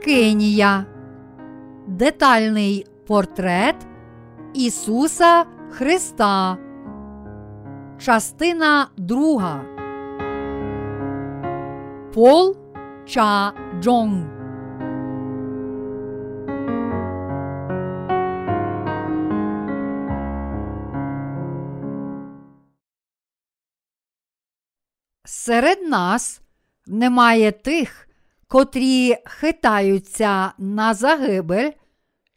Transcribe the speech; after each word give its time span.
Скинія. 0.00 0.84
Детальний 1.86 2.86
портрет 3.06 3.76
Ісуса 4.54 5.44
Христа. 5.70 6.58
Частина 7.98 8.88
друга. 8.96 9.64
Пол 12.14 12.56
Ча 13.06 13.52
Джонг. 13.80 14.24
Серед 25.24 25.82
нас 25.88 26.40
немає 26.86 27.52
тих, 27.52 28.07
котрі 28.48 29.16
хитаються 29.24 30.52
на 30.58 30.94
загибель 30.94 31.70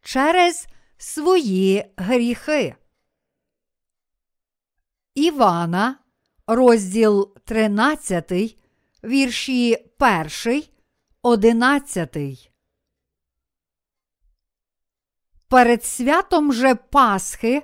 через 0.01 0.67
свої 0.97 1.85
гріхи. 1.97 2.75
Івана, 5.15 5.95
розділ 6.47 7.35
13, 7.45 8.57
вірші 9.03 9.77
1, 10.45 10.63
11. 11.21 12.51
Перед 15.47 15.85
святом 15.85 16.53
же 16.53 16.75
Пасхи 16.75 17.63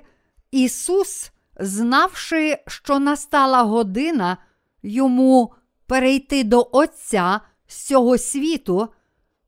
Ісус, 0.50 1.32
знавши, 1.56 2.58
що 2.66 2.98
настала 2.98 3.62
година 3.62 4.36
йому 4.82 5.54
перейти 5.86 6.44
до 6.44 6.68
Отця 6.72 7.40
з 7.68 7.76
цього 7.76 8.18
світу, 8.18 8.88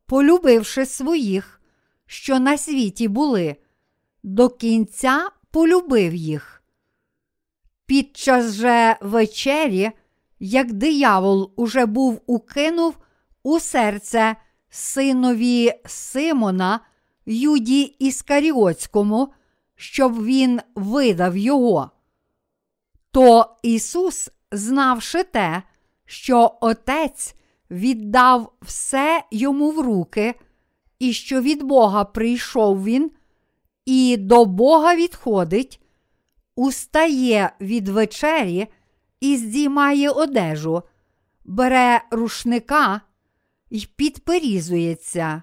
полюбивши 0.06 0.86
своїх, 0.86 1.60
що 2.06 2.38
на 2.38 2.58
світі 2.58 3.08
були, 3.08 3.56
до 4.22 4.48
кінця 4.48 5.28
полюбив 5.50 6.14
їх. 6.14 6.62
Під 7.86 8.16
час 8.16 8.52
же 8.52 8.96
вечері, 9.00 9.90
як 10.40 10.72
диявол 10.72 11.52
уже 11.56 11.86
був 11.86 12.20
укинув 12.26 12.96
у 13.42 13.60
серце 13.60 14.36
синові 14.70 15.72
Симона, 15.86 16.80
Юді 17.26 17.82
Іскаріотському, 17.82 19.32
щоб 19.76 20.24
він 20.24 20.60
видав 20.74 21.36
його. 21.36 21.90
То 23.10 23.56
Ісус, 23.62 24.30
знавши 24.52 25.24
те, 25.24 25.62
що 26.04 26.58
Отець 26.60 27.34
віддав 27.70 28.52
все 28.62 29.24
йому 29.30 29.70
в 29.70 29.80
руки, 29.80 30.34
і 30.98 31.12
що 31.12 31.40
від 31.40 31.62
Бога 31.62 32.04
прийшов 32.04 32.84
він, 32.84 33.10
і 33.84 34.16
до 34.16 34.44
Бога 34.44 34.94
відходить, 34.94 35.80
устає 36.56 37.52
від 37.60 37.88
вечері 37.88 38.66
і 39.20 39.36
здіймає 39.36 40.10
одежу, 40.10 40.82
бере 41.44 42.02
рушника 42.10 43.00
і 43.70 43.86
підперізується. 43.96 45.42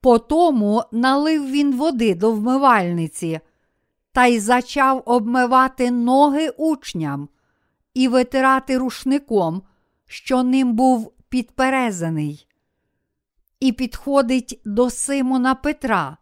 Потому 0.00 0.82
налив 0.92 1.50
він 1.50 1.76
води 1.76 2.14
до 2.14 2.32
вмивальниці 2.32 3.40
та 4.12 4.26
й 4.26 4.40
зачав 4.40 5.02
обмивати 5.06 5.90
ноги 5.90 6.48
учням 6.48 7.28
і 7.94 8.08
витирати 8.08 8.78
рушником, 8.78 9.62
що 10.12 10.42
ним 10.42 10.72
був 10.72 11.12
підперезаний. 11.28 12.48
І 13.60 13.72
підходить 13.72 14.60
до 14.64 14.90
Симона 14.90 15.54
Петра, 15.54 16.16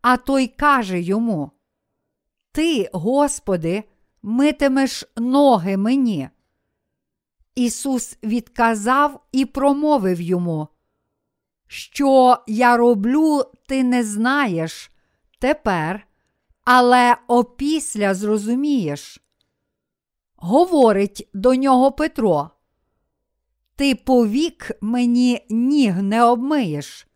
а 0.00 0.16
той 0.16 0.46
каже 0.48 1.00
йому: 1.00 1.50
Ти, 2.52 2.90
Господи, 2.92 3.84
митимеш 4.22 5.04
ноги 5.16 5.76
мені. 5.76 6.28
Ісус 7.54 8.18
відказав 8.22 9.24
і 9.32 9.44
промовив 9.44 10.20
йому, 10.20 10.68
що 11.66 12.38
я 12.46 12.76
роблю, 12.76 13.44
ти 13.68 13.84
не 13.84 14.04
знаєш 14.04 14.90
тепер, 15.38 16.06
але 16.64 17.16
опісля 17.28 18.14
зрозумієш. 18.14 19.20
Говорить 20.36 21.30
до 21.34 21.54
нього 21.54 21.92
Петро. 21.92 22.51
Ти 23.76 23.94
повік 23.94 24.70
мені 24.80 25.46
ніг 25.50 26.02
не 26.02 26.24
обмиєш. 26.24 27.06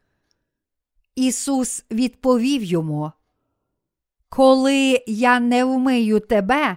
Ісус 1.15 1.85
відповів 1.91 2.63
йому: 2.63 3.13
Коли 4.29 5.05
я 5.07 5.41
не 5.41 5.65
вмию 5.65 6.21
тебе, 6.21 6.77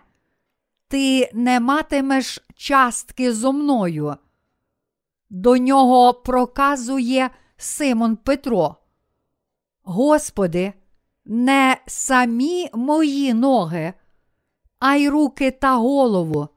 ти 0.87 1.31
не 1.33 1.59
матимеш 1.59 2.39
частки 2.55 3.33
зо 3.33 3.53
мною. 3.53 4.15
До 5.29 5.57
нього 5.57 6.13
проказує 6.13 7.29
Симон 7.57 8.15
Петро. 8.15 8.75
Господи, 9.83 10.73
не 11.25 11.77
самі 11.87 12.69
мої 12.73 13.33
ноги, 13.33 13.93
а 14.79 14.95
й 14.95 15.09
руки 15.09 15.51
та 15.51 15.75
голову. 15.75 16.47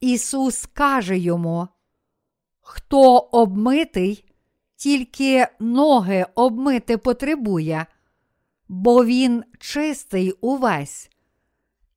Ісус 0.00 0.66
каже 0.66 1.18
йому, 1.18 1.68
хто 2.62 3.18
обмитий, 3.18 4.24
тільки 4.76 5.46
ноги 5.60 6.26
обмити 6.34 6.98
потребує, 6.98 7.86
бо 8.68 9.04
він 9.04 9.44
чистий 9.58 10.32
увесь. 10.32 11.10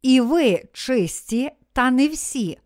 І 0.01 0.21
ви 0.21 0.63
чисті, 0.73 1.51
та 1.73 1.91
не 1.91 2.07
всі, 2.07 2.59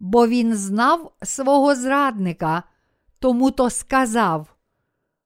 бо 0.00 0.26
він 0.26 0.54
знав 0.54 1.12
свого 1.22 1.74
зрадника, 1.74 2.62
тому 3.18 3.50
то 3.50 3.70
сказав: 3.70 4.56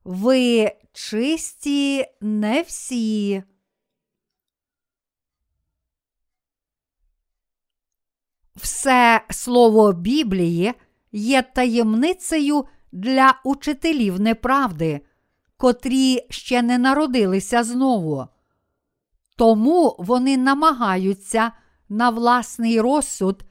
Ви 0.05 0.73
чисті 0.93 2.07
не 2.21 2.63
всі. 2.63 3.43
Все 8.57 9.25
слово 9.31 9.93
Біблії 9.93 10.75
є 11.13 11.43
таємницею 11.43 12.65
для 12.93 13.41
учителів 13.45 14.21
неправди, 14.21 15.01
котрі 15.57 16.27
ще 16.31 16.63
не 16.63 16.79
народилися 16.79 17.63
знову. 17.63 18.27
Тому 19.37 19.97
вони 19.99 20.37
намагаються 20.37 21.53
на 21.89 22.11
власний 22.11 22.81
розсуд 22.81 23.43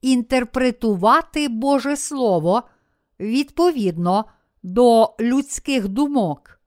інтерпретувати 0.00 1.48
Боже 1.48 1.96
Слово 1.96 2.62
відповідно 3.20 4.24
до 4.62 5.14
людських 5.20 5.88
думок. 5.88 6.60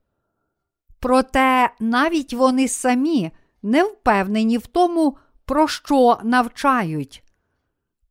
Проте 0.99 1.69
навіть 1.79 2.33
вони 2.33 2.67
самі 2.67 3.31
не 3.63 3.83
впевнені 3.83 4.57
в 4.57 4.67
тому, 4.67 5.17
про 5.45 5.67
що 5.67 6.19
навчають. 6.23 7.23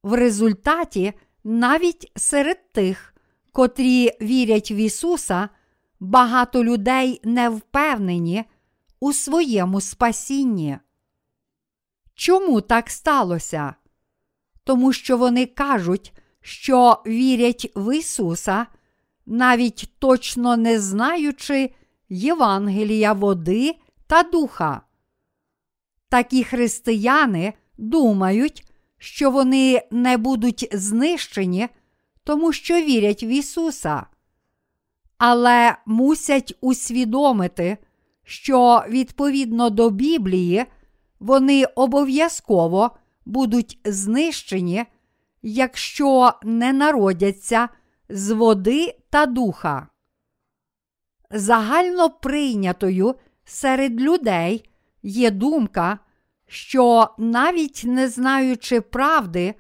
В 0.03 0.15
результаті 0.15 1.13
навіть 1.49 2.13
серед 2.17 2.73
тих, 2.73 3.15
котрі 3.53 4.11
вірять 4.21 4.71
в 4.71 4.73
Ісуса, 4.73 5.49
багато 6.01 6.65
людей 6.65 7.21
не 7.25 7.49
впевнені 7.49 8.45
у 9.01 9.13
своєму 9.13 9.81
спасінні. 9.81 10.79
Чому 12.15 12.61
так 12.61 12.91
сталося? 12.91 13.75
Тому 14.65 14.93
що 14.93 15.17
вони 15.17 15.47
кажуть, 15.47 16.13
що 16.41 17.03
вірять 17.07 17.73
в 17.75 17.97
Ісуса, 17.97 18.67
навіть 19.27 19.91
точно 19.99 20.57
не 20.57 20.81
знаючи 20.81 21.75
Євангелія 22.09 23.13
води 23.13 23.75
та 24.07 24.23
духа. 24.23 24.81
Такі 26.09 26.45
християни 26.45 27.53
думають, 27.79 28.66
що 28.99 29.31
вони 29.31 29.83
не 29.91 30.17
будуть 30.17 30.69
знищені, 30.73 31.69
тому 32.25 32.53
що 32.53 32.75
вірять 32.75 33.23
в 33.23 33.25
Ісуса, 33.25 34.07
але 35.19 35.77
мусять 35.87 36.55
усвідомити, 36.61 37.79
що 38.25 38.85
відповідно 38.89 39.71
до 39.71 39.91
Біблії 39.91 40.65
вони 41.21 41.65
обов'язково 41.65 42.91
будуть 43.27 43.81
знищені, 43.85 44.85
якщо 45.43 46.33
не 46.43 46.73
народяться 46.73 47.69
з 48.09 48.31
води 48.31 48.99
та 49.11 49.27
духа. 49.27 49.89
Загально 51.31 52.11
прийнятою 52.11 53.15
серед 53.45 54.01
людей 54.01 54.71
є 55.03 55.31
думка, 55.31 55.99
що 56.47 57.09
навіть 57.19 57.83
не 57.85 58.09
знаючи 58.09 58.81
правди, 58.81 59.55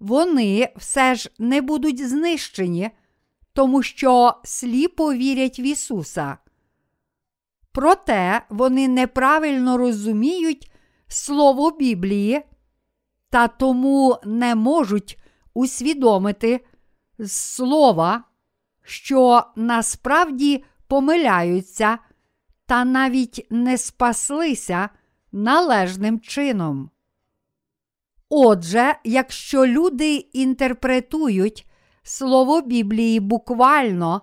вони 0.00 0.72
все 0.76 1.14
ж 1.14 1.30
не 1.38 1.60
будуть 1.60 2.08
знищені, 2.08 2.90
тому 3.52 3.82
що 3.82 4.34
сліпо 4.44 5.14
вірять 5.14 5.58
в 5.58 5.60
Ісуса. 5.60 6.38
Проте 7.72 8.42
вони 8.48 8.88
неправильно 8.88 9.78
розуміють 9.78 10.72
Слово 11.08 11.70
Біблії 11.70 12.42
та 13.30 13.48
тому 13.48 14.18
не 14.24 14.54
можуть 14.54 15.18
усвідомити 15.54 16.66
слова, 17.26 18.24
що 18.82 19.44
насправді 19.56 20.64
помиляються 20.86 21.98
та 22.66 22.84
навіть 22.84 23.46
не 23.50 23.78
спаслися 23.78 24.88
належним 25.36 26.20
чином. 26.20 26.90
Отже, 28.28 28.94
якщо 29.04 29.66
люди 29.66 30.14
інтерпретують 30.16 31.66
слово 32.02 32.60
Біблії 32.60 33.20
буквально 33.20 34.22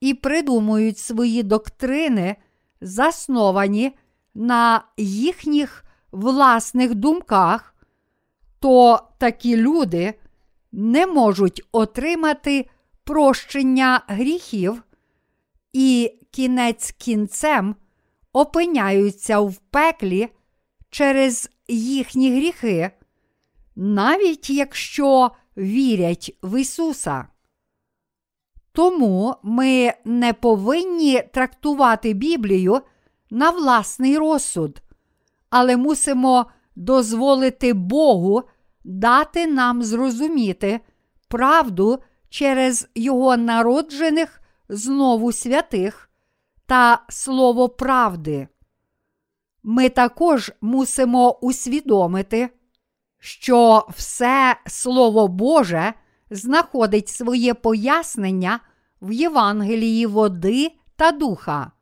і 0.00 0.14
придумують 0.14 0.98
свої 0.98 1.42
доктрини, 1.42 2.36
засновані 2.80 3.96
на 4.34 4.84
їхніх 4.96 5.84
власних 6.12 6.94
думках, 6.94 7.74
то 8.60 9.00
такі 9.18 9.56
люди 9.56 10.14
не 10.72 11.06
можуть 11.06 11.62
отримати 11.72 12.70
прощення 13.04 14.02
гріхів 14.06 14.82
і 15.72 16.18
кінець 16.30 16.90
кінцем 16.90 17.76
опиняються 18.32 19.40
в 19.40 19.56
пеклі 19.56 20.28
через 20.90 21.50
їхні 21.68 22.30
гріхи, 22.30 22.90
навіть 23.76 24.50
якщо 24.50 25.30
вірять 25.56 26.38
в 26.42 26.60
Ісуса. 26.60 27.26
Тому 28.72 29.34
ми 29.42 29.92
не 30.04 30.32
повинні 30.32 31.22
трактувати 31.32 32.12
Біблію 32.12 32.80
на 33.30 33.50
власний 33.50 34.18
розсуд, 34.18 34.82
але 35.50 35.76
мусимо 35.76 36.46
дозволити 36.76 37.72
Богу 37.72 38.42
дати 38.84 39.46
нам 39.46 39.82
зрозуміти 39.82 40.80
правду 41.28 41.98
через 42.28 42.88
Його 42.94 43.36
народжених 43.36 44.40
знову 44.68 45.32
святих 45.32 46.10
та 46.66 47.02
слово 47.08 47.68
правди. 47.68 48.48
Ми 49.62 49.88
також 49.88 50.52
мусимо 50.60 51.38
усвідомити, 51.38 52.48
що 53.18 53.86
все 53.96 54.56
Слово 54.66 55.28
Боже 55.28 55.94
знаходить 56.30 57.08
своє 57.08 57.54
пояснення 57.54 58.60
в 59.02 59.12
Євангелії 59.12 60.06
води 60.06 60.72
та 60.96 61.12
духа. 61.12 61.72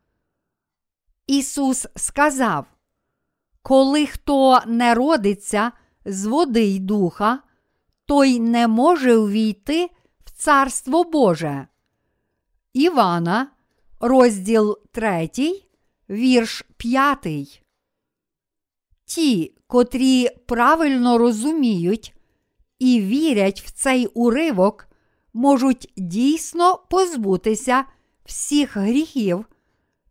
Ісус 1.27 1.87
сказав: 1.97 2.67
Коли 3.63 4.07
хто 4.07 4.61
не 4.67 4.95
родиться 4.95 5.73
з 6.05 6.27
води 6.27 6.63
й 6.63 6.79
духа, 6.79 7.39
той 8.07 8.41
не 8.41 8.69
може 8.69 9.17
увійти 9.17 9.91
в 10.25 10.31
Царство 10.31 11.05
Боже. 11.05 11.67
Івана, 12.73 13.49
розділ 14.01 14.79
3, 14.93 15.31
вірш 16.11 16.65
5. 16.77 17.66
Ті, 19.07 19.55
котрі 19.67 20.29
правильно 20.47 21.19
розуміють 21.19 22.15
і 22.79 23.01
вірять 23.01 23.61
в 23.61 23.71
цей 23.71 24.07
уривок, 24.07 24.89
можуть 25.33 25.93
дійсно 25.97 26.81
позбутися 26.91 27.85
всіх 28.25 28.77
гріхів 28.77 29.47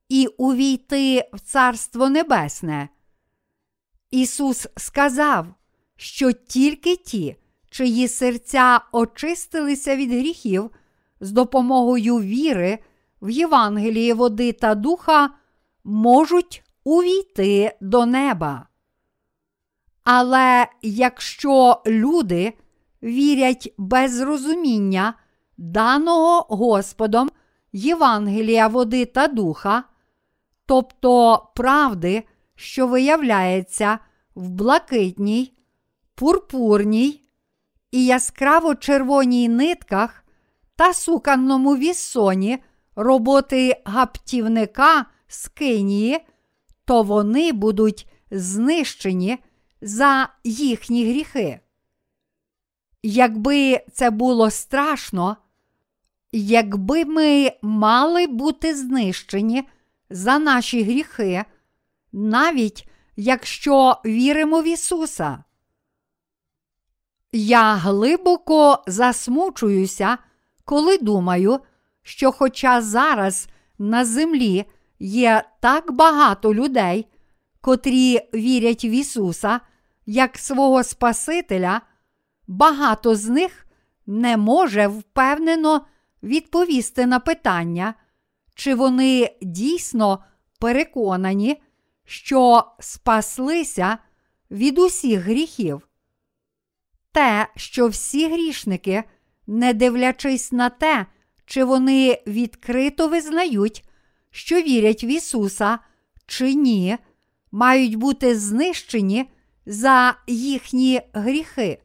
і 0.10 0.28
увійти 0.28 1.30
в 1.34 1.40
Царство 1.40 2.10
Небесне. 2.10 2.90
Ісус 4.12 4.68
сказав, 4.78 5.48
що 5.96 6.32
тільки 6.32 6.96
ті, 6.96 7.36
чиї 7.70 8.08
серця 8.08 8.82
очистилися 8.92 9.96
від 9.96 10.12
гріхів 10.12 10.72
з 11.20 11.32
допомогою 11.32 12.20
віри 12.20 12.80
в 13.22 13.30
Євангеліє 13.30 14.14
води 14.14 14.54
та 14.54 14.76
духа, 14.76 15.30
можуть 15.84 16.64
увійти 16.84 17.78
до 17.82 18.06
неба. 18.06 18.68
Але 20.06 20.68
якщо 20.82 21.82
люди 21.88 22.54
вірять 23.04 23.74
без 23.78 24.22
розуміння 24.22 25.14
даного 25.58 26.56
Господом 26.56 27.30
Євангелія 27.74 28.68
води 28.68 29.06
та 29.06 29.28
духа, 29.28 29.84
тобто 30.66 31.44
правди, 31.56 32.24
що 32.56 32.88
виявляється 32.88 34.00
в 34.36 34.50
блакитній, 34.50 35.54
пурпурній 36.16 37.22
і 37.92 38.06
яскраво 38.06 38.76
червоній 38.76 39.50
нитках 39.50 40.24
та 40.76 40.94
суканному 40.94 41.76
віссоні 41.76 42.58
роботи 42.96 43.82
гаптівника 43.86 45.06
з 45.28 45.48
Кинії, 45.48 46.20
то 46.86 47.04
вони 47.04 47.52
будуть 47.52 48.08
знищені 48.32 49.40
за 49.86 50.30
їхні 50.44 51.10
гріхи. 51.10 51.60
Якби 53.04 53.82
це 53.94 54.10
було 54.10 54.52
страшно, 54.52 55.38
якби 56.32 57.06
ми 57.06 57.52
мали 57.62 58.28
бути 58.28 58.76
знищені 58.76 59.64
за 60.10 60.40
наші 60.40 60.84
гріхи, 60.84 61.46
навіть 62.12 62.88
якщо 63.16 64.02
віримо 64.06 64.62
в 64.62 64.68
Ісуса. 64.68 65.44
Я 67.32 67.74
глибоко 67.76 68.84
засмучуюся, 68.88 70.18
коли 70.64 70.98
думаю, 70.98 71.60
що, 72.04 72.32
хоча 72.32 72.82
зараз 72.82 73.48
на 73.78 74.06
землі 74.06 74.66
є 75.00 75.44
так 75.60 75.92
багато 75.92 76.54
людей, 76.54 77.08
котрі 77.62 78.20
вірять 78.34 78.84
в 78.86 78.94
Ісуса 78.94 79.60
як 80.06 80.38
свого 80.38 80.84
Спасителя, 80.84 81.82
багато 82.48 83.16
з 83.16 83.30
них 83.30 83.68
не 84.06 84.38
може 84.38 84.88
впевнено 84.88 85.86
відповісти 86.24 87.06
на 87.06 87.20
питання, 87.20 87.94
чи 88.56 88.76
вони 88.76 89.36
дійсно 89.42 90.24
переконані, 90.60 91.62
що 92.06 92.64
спаслися 92.80 93.98
від 94.52 94.80
усіх 94.80 95.20
гріхів. 95.20 95.88
Те, 97.12 97.48
що 97.56 97.88
всі 97.88 98.28
грішники, 98.30 99.04
не 99.48 99.74
дивлячись 99.74 100.52
на 100.52 100.70
те, 100.70 101.06
чи 101.46 101.64
вони 101.64 102.24
відкрито 102.28 103.08
визнають, 103.08 103.90
що 104.32 104.62
вірять 104.62 105.04
в 105.04 105.06
Ісуса, 105.06 105.80
чи 106.26 106.54
ні, 106.54 106.98
мають 107.52 107.96
бути 107.96 108.40
знищені 108.40 109.30
за 109.66 110.16
їхні 110.28 111.02
гріхи. 111.14 111.82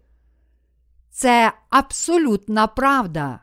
Це 1.10 1.52
абсолютна 1.70 2.66
правда. 2.66 3.40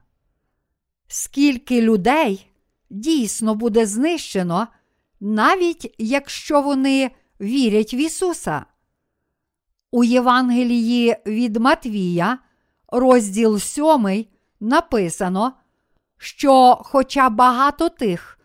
Скільки 1.07 1.81
людей 1.81 2.47
дійсно 2.89 3.55
буде 3.55 3.85
знищено, 3.85 4.67
навіть 5.19 5.95
якщо 5.97 6.61
вони 6.61 7.11
вірять 7.41 7.93
в 7.93 7.95
Ісуса. 7.95 8.65
У 9.91 10.03
Євангелії 10.03 11.17
від 11.25 11.57
Матвія, 11.57 12.37
розділ 12.87 13.59
7, 13.59 14.25
написано, 14.59 15.53
що, 16.17 16.81
хоча 16.81 17.29
багато 17.29 17.89
тих, 17.89 18.39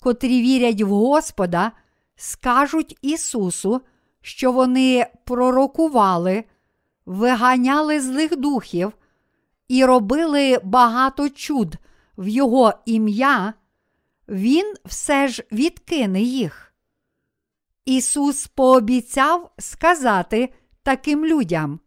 котрі 0.00 0.42
вірять 0.42 0.82
в 0.82 0.88
Господа, 0.88 1.72
скажуть 2.16 2.98
Ісусу, 3.02 3.80
що 4.22 4.52
вони 4.52 5.06
пророкували, 5.24 6.44
виганяли 7.06 8.00
злих 8.00 8.36
духів 8.36 8.92
і 9.68 9.84
робили 9.84 10.60
багато 10.64 11.28
чуд 11.28 11.76
в 12.18 12.28
Його 12.28 12.72
ім'я, 12.86 13.54
Він 14.28 14.74
все 14.84 15.28
ж 15.28 15.44
відкине 15.52 16.20
їх. 16.20 16.74
Ісус 17.84 18.46
пообіцяв 18.46 19.50
сказати 19.58 20.52
таким 20.82 21.24
людям: 21.24 21.80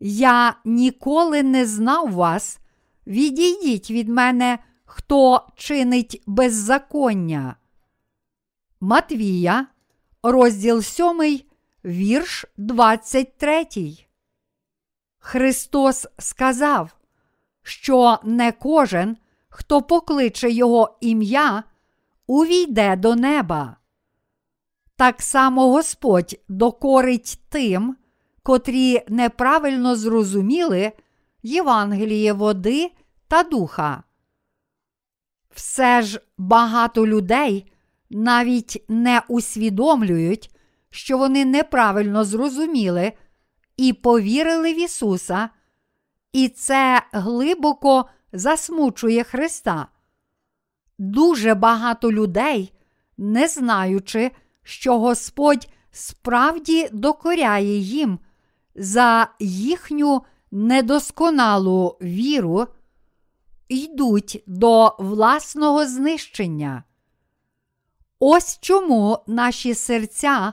Я 0.00 0.56
ніколи 0.64 1.42
не 1.42 1.66
знав 1.66 2.12
вас, 2.12 2.58
відійдіть 3.06 3.90
від 3.90 4.08
мене, 4.08 4.58
хто 4.84 5.46
чинить 5.56 6.22
беззаконня. 6.26 7.56
Матвія, 8.80 9.66
розділ 10.32 10.82
7, 10.82 11.40
вірш 11.84 12.44
23. 12.56 13.66
Христос 15.18 16.06
сказав, 16.18 16.96
що 17.62 18.18
не 18.24 18.52
кожен, 18.52 19.16
хто 19.48 19.82
покличе 19.82 20.50
Його 20.50 20.98
ім'я, 21.00 21.64
увійде 22.26 22.96
до 22.96 23.16
неба. 23.16 23.76
Так 24.96 25.22
само 25.22 25.70
Господь 25.70 26.40
докорить 26.48 27.40
тим, 27.48 27.96
котрі 28.42 29.02
неправильно 29.08 29.96
зрозуміли 29.96 30.92
Євангеліє 31.42 32.32
води 32.32 32.92
та 33.28 33.42
духа. 33.42 34.02
Все 35.50 36.02
ж 36.02 36.20
багато 36.38 37.06
людей 37.06 37.72
навіть 38.10 38.84
не 38.88 39.22
усвідомлюють, 39.28 40.50
що 40.90 41.18
вони 41.18 41.44
неправильно 41.44 42.24
зрозуміли 42.24 43.12
і 43.76 43.92
повірили 43.92 44.72
в 44.72 44.80
Ісуса, 44.80 45.48
і 46.32 46.48
це 46.48 47.02
глибоко 47.12 48.04
засмучує 48.32 49.24
Христа. 49.24 49.88
Дуже 50.98 51.54
багато 51.54 52.12
людей, 52.12 52.72
не 53.18 53.48
знаючи, 53.48 54.30
що 54.62 54.98
Господь 54.98 55.68
справді 55.90 56.88
докоряє 56.92 57.78
їм 57.78 58.18
за 58.74 59.28
їхню 59.40 60.22
недосконалу 60.50 61.98
віру, 62.02 62.66
йдуть 63.68 64.42
до 64.46 64.96
власного 64.98 65.86
знищення. 65.86 66.84
Ось 68.18 68.58
чому 68.60 69.18
наші 69.26 69.74
серця 69.74 70.52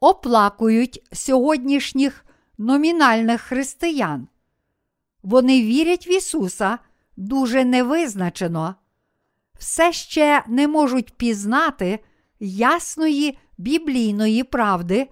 оплакують 0.00 1.08
сьогоднішніх 1.12 2.24
номінальних 2.58 3.40
християн. 3.40 4.28
Вони 5.22 5.62
вірять 5.62 6.06
в 6.06 6.10
Ісуса 6.10 6.78
дуже 7.16 7.64
невизначено, 7.64 8.74
все 9.58 9.92
ще 9.92 10.44
не 10.48 10.68
можуть 10.68 11.16
пізнати 11.16 11.98
ясної 12.40 13.38
біблійної 13.58 14.44
правди, 14.44 15.08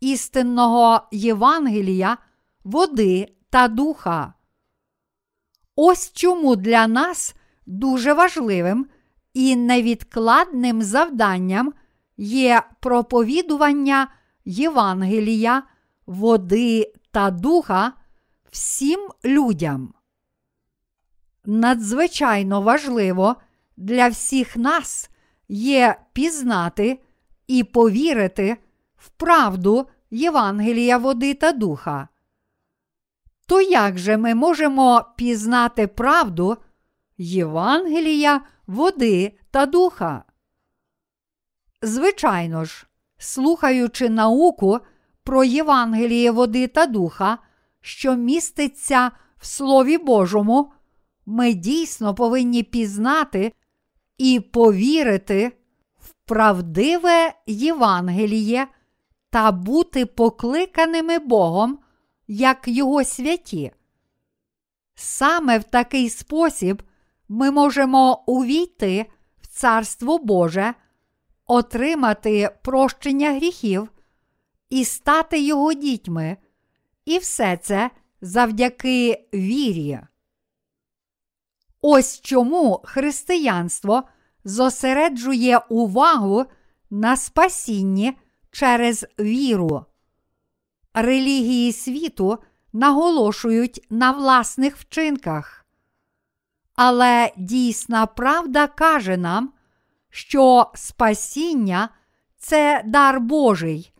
істинного 0.00 1.00
Євангелія, 1.12 2.18
води 2.64 3.28
та 3.50 3.68
духа. 3.68 4.34
Ось 5.76 6.12
чому 6.12 6.56
для 6.56 6.86
нас 6.86 7.34
дуже 7.66 8.12
важливим 8.12 8.86
і 9.34 9.56
невідкладним 9.56 10.82
завданням 10.82 11.72
є 12.16 12.62
проповідування 12.80 14.08
Євангелія, 14.44 15.62
води 16.06 16.92
та 17.10 17.30
духа 17.30 17.92
всім 18.50 19.08
людям. 19.24 19.94
Надзвичайно 21.44 22.62
важливо 22.62 23.36
для 23.76 24.08
всіх 24.08 24.56
нас 24.56 25.10
є 25.48 25.96
пізнати 26.12 26.98
і 27.46 27.64
повірити 27.64 28.56
в 28.96 29.08
правду 29.08 29.86
Євангелія 30.10 30.98
води 30.98 31.34
та 31.34 31.52
духа. 31.52 32.08
То 33.46 33.60
як 33.60 33.98
же 33.98 34.16
ми 34.16 34.34
можемо 34.34 35.06
пізнати 35.16 35.86
правду 35.86 36.56
Євангелія, 37.18 38.40
води 38.66 39.38
та 39.50 39.66
духа? 39.66 40.24
Звичайно 41.82 42.64
ж, 42.64 42.86
слухаючи 43.18 44.08
науку 44.08 44.80
про 45.24 45.44
Євангеліє 45.44 46.30
води 46.30 46.66
та 46.66 46.86
духа, 46.86 47.38
що 47.80 48.16
міститься 48.16 49.10
в 49.38 49.46
Слові 49.46 49.98
Божому, 49.98 50.72
ми 51.26 51.52
дійсно 51.52 52.14
повинні 52.14 52.62
пізнати 52.62 53.52
і 54.18 54.40
повірити 54.40 55.52
в 56.00 56.12
правдиве 56.24 57.34
Євангеліє 57.46 58.66
та 59.30 59.52
бути 59.52 60.06
покликаними 60.06 61.18
Богом 61.18 61.78
як 62.28 62.68
Його 62.68 63.04
святі. 63.04 63.72
Саме 64.94 65.58
в 65.58 65.64
такий 65.64 66.10
спосіб 66.10 66.82
ми 67.32 67.50
можемо 67.50 68.22
увійти 68.26 69.06
в 69.40 69.46
Царство 69.46 70.18
Боже, 70.18 70.74
отримати 71.46 72.50
прощення 72.62 73.32
гріхів 73.32 73.88
і 74.70 74.84
стати 74.84 75.40
Його 75.40 75.72
дітьми, 75.72 76.36
і 77.04 77.18
все 77.18 77.56
це 77.56 77.90
завдяки 78.20 79.28
вірі. 79.34 80.00
Ось 81.80 82.20
чому 82.20 82.80
християнство 82.84 84.02
зосереджує 84.44 85.58
увагу 85.58 86.44
на 86.90 87.16
спасінні 87.16 88.18
через 88.50 89.06
віру. 89.20 89.84
Релігії 90.94 91.72
світу 91.72 92.38
наголошують 92.72 93.86
на 93.90 94.10
власних 94.10 94.76
вчинках. 94.76 95.61
Але 96.74 97.32
дійсна 97.36 98.06
правда 98.06 98.66
каже 98.66 99.16
нам, 99.16 99.52
що 100.10 100.70
спасіння 100.74 101.88
це 102.38 102.82
дар 102.84 103.20
Божий, 103.20 103.92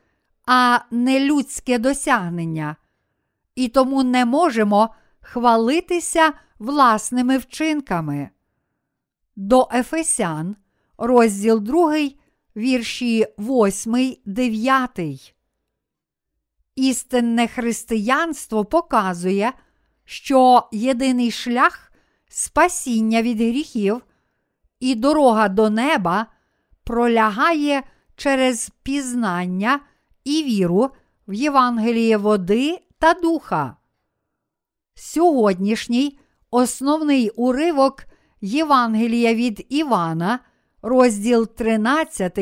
а 0.47 0.79
не 0.91 1.21
людське 1.21 1.79
досягнення, 1.79 2.77
і 3.55 3.69
тому 3.69 4.03
не 4.03 4.25
можемо 4.25 4.95
хвалитися 5.21 6.33
власними 6.59 7.39
вчинками. 7.39 8.31
До 9.37 9.69
Ефесян, 9.73 10.57
розділ 10.99 11.61
2, 11.61 11.97
вірші 12.57 13.27
8, 13.39 14.17
9. 14.25 15.35
Істинне 16.77 17.49
християнство 17.49 18.65
показує, 18.65 19.53
що 20.05 20.69
єдиний 20.73 21.31
шлях 21.31 21.92
спасіння 22.33 23.23
від 23.23 23.39
гріхів 23.39 24.03
і 24.81 24.95
дорога 24.95 25.49
до 25.49 25.71
неба 25.71 26.27
пролягає 26.85 27.83
через 28.17 28.71
пізнання 28.83 29.81
і 30.25 30.43
віру 30.43 30.91
в 31.29 31.35
Євангеліє 31.35 32.17
води 32.17 32.79
та 32.99 33.15
духа. 33.15 33.77
Сьогоднішній 34.95 36.19
основний 36.51 37.31
уривок 37.31 38.05
Євангелія 38.41 39.35
від 39.35 39.67
Івана, 39.69 40.39
розділ 40.83 41.49
13, 41.55 42.39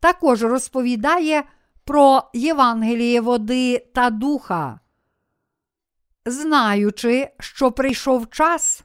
також 0.00 0.42
розповідає 0.42 1.44
про 1.84 2.22
Євангеліє 2.34 3.20
води 3.20 3.78
та 3.94 4.10
духа. 4.10 4.80
Знаючи, 6.26 7.28
що 7.40 7.72
прийшов 7.72 8.30
час, 8.30 8.84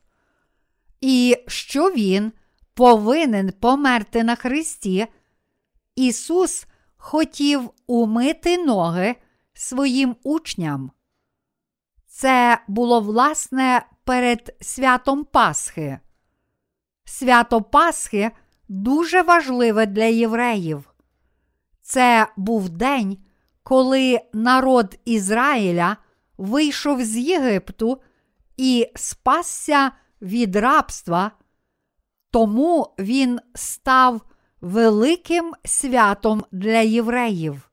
і 1.01 1.37
що 1.47 1.91
Він 1.91 2.31
повинен 2.73 3.51
померти 3.51 4.23
на 4.23 4.35
Христі, 4.35 5.07
Ісус 5.95 6.65
хотів 6.97 7.69
умити 7.87 8.57
ноги 8.57 9.15
своїм 9.53 10.15
учням. 10.23 10.91
Це 12.07 12.61
було 12.67 13.01
власне 13.01 13.85
перед 14.03 14.55
святом 14.61 15.23
Пасхи. 15.23 15.99
Свято 17.05 17.61
Пасхи 17.61 18.31
дуже 18.67 19.21
важливе 19.21 19.85
для 19.85 20.03
євреїв. 20.03 20.93
Це 21.81 22.27
був 22.37 22.69
день, 22.69 23.17
коли 23.63 24.21
народ 24.33 24.99
Ізраїля 25.05 25.97
вийшов 26.37 27.01
з 27.01 27.17
Єгипту 27.17 28.01
і 28.57 28.87
спасся 28.95 29.91
від 30.21 30.55
рабства, 30.55 31.31
тому 32.31 32.93
він 32.99 33.39
став 33.55 34.21
великим 34.61 35.53
святом 35.65 36.45
для 36.51 36.79
євреїв. 36.79 37.69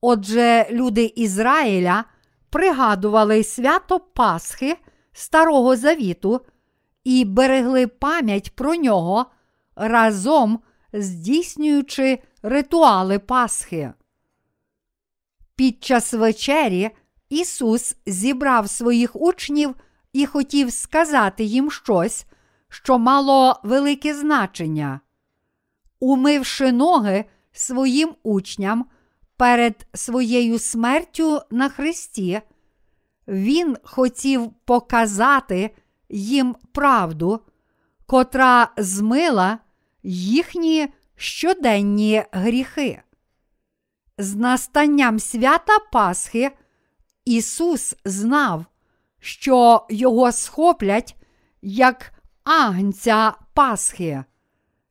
Отже, 0.00 0.66
люди 0.70 1.12
Ізраїля 1.16 2.04
пригадували 2.50 3.44
свято 3.44 4.00
Пасхи 4.00 4.76
Старого 5.12 5.76
Завіту 5.76 6.40
і 7.04 7.24
берегли 7.24 7.86
пам'ять 7.86 8.56
про 8.56 8.74
нього 8.74 9.26
разом 9.76 10.60
здійснюючи 10.92 12.18
ритуали 12.42 13.18
Пасхи. 13.18 13.92
Під 15.56 15.84
час 15.84 16.12
вечері 16.12 16.90
Ісус 17.28 17.96
зібрав 18.06 18.70
своїх 18.70 19.16
учнів 19.16 19.74
і 20.14 20.26
хотів 20.26 20.72
сказати 20.72 21.44
їм 21.44 21.70
щось, 21.70 22.26
що 22.68 22.98
мало 22.98 23.60
велике 23.62 24.14
значення. 24.14 25.00
Умивши 26.00 26.72
ноги 26.72 27.24
своїм 27.52 28.14
учням 28.22 28.86
перед 29.36 29.86
своєю 29.94 30.58
смертю 30.58 31.40
на 31.50 31.68
Христі, 31.68 32.40
Він 33.28 33.76
хотів 33.82 34.52
показати 34.64 35.70
їм 36.08 36.56
правду, 36.72 37.40
котра 38.06 38.68
змила 38.76 39.58
їхні 40.02 40.88
щоденні 41.16 42.22
гріхи. 42.32 43.02
З 44.18 44.34
настанням 44.34 45.18
свята 45.18 45.78
Пасхи 45.92 46.50
Ісус 47.24 47.94
знав, 48.04 48.64
що 49.24 49.86
його 49.90 50.32
схоплять 50.32 51.16
як 51.62 52.12
агнця 52.44 53.32
Пасхи 53.54 54.24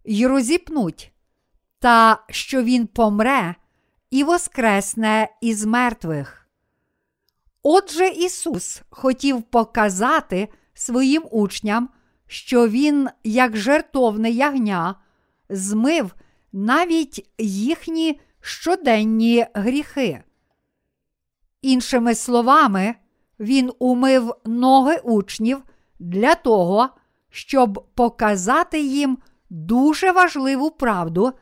й 0.06 0.26
розіпнуть, 0.26 1.12
та 1.80 2.24
що 2.30 2.64
Він 2.64 2.88
помре 2.88 3.56
і 4.10 4.24
воскресне 4.24 5.30
із 5.42 5.66
мертвих. 5.66 6.48
Отже, 7.64 8.08
Ісус 8.08 8.82
хотів 8.90 9.42
показати 9.42 10.48
своїм 10.74 11.24
учням, 11.32 11.90
що 12.28 12.68
Він, 12.68 13.10
як 13.24 13.58
жертовне 13.58 14.30
ягня, 14.30 14.96
змив 15.50 16.16
навіть 16.54 17.30
їхні 17.38 18.20
щоденні 18.42 19.46
гріхи. 19.54 20.24
Іншими 21.62 22.16
словами, 22.16 22.96
він 23.40 23.72
умив 23.80 24.36
ноги 24.46 24.98
учнів 24.98 25.64
для 26.00 26.36
того, 26.36 26.90
щоб 27.30 27.88
показати 27.96 28.82
їм 28.82 29.18
дуже 29.50 30.12
важливу 30.12 30.72
правду 30.72 31.34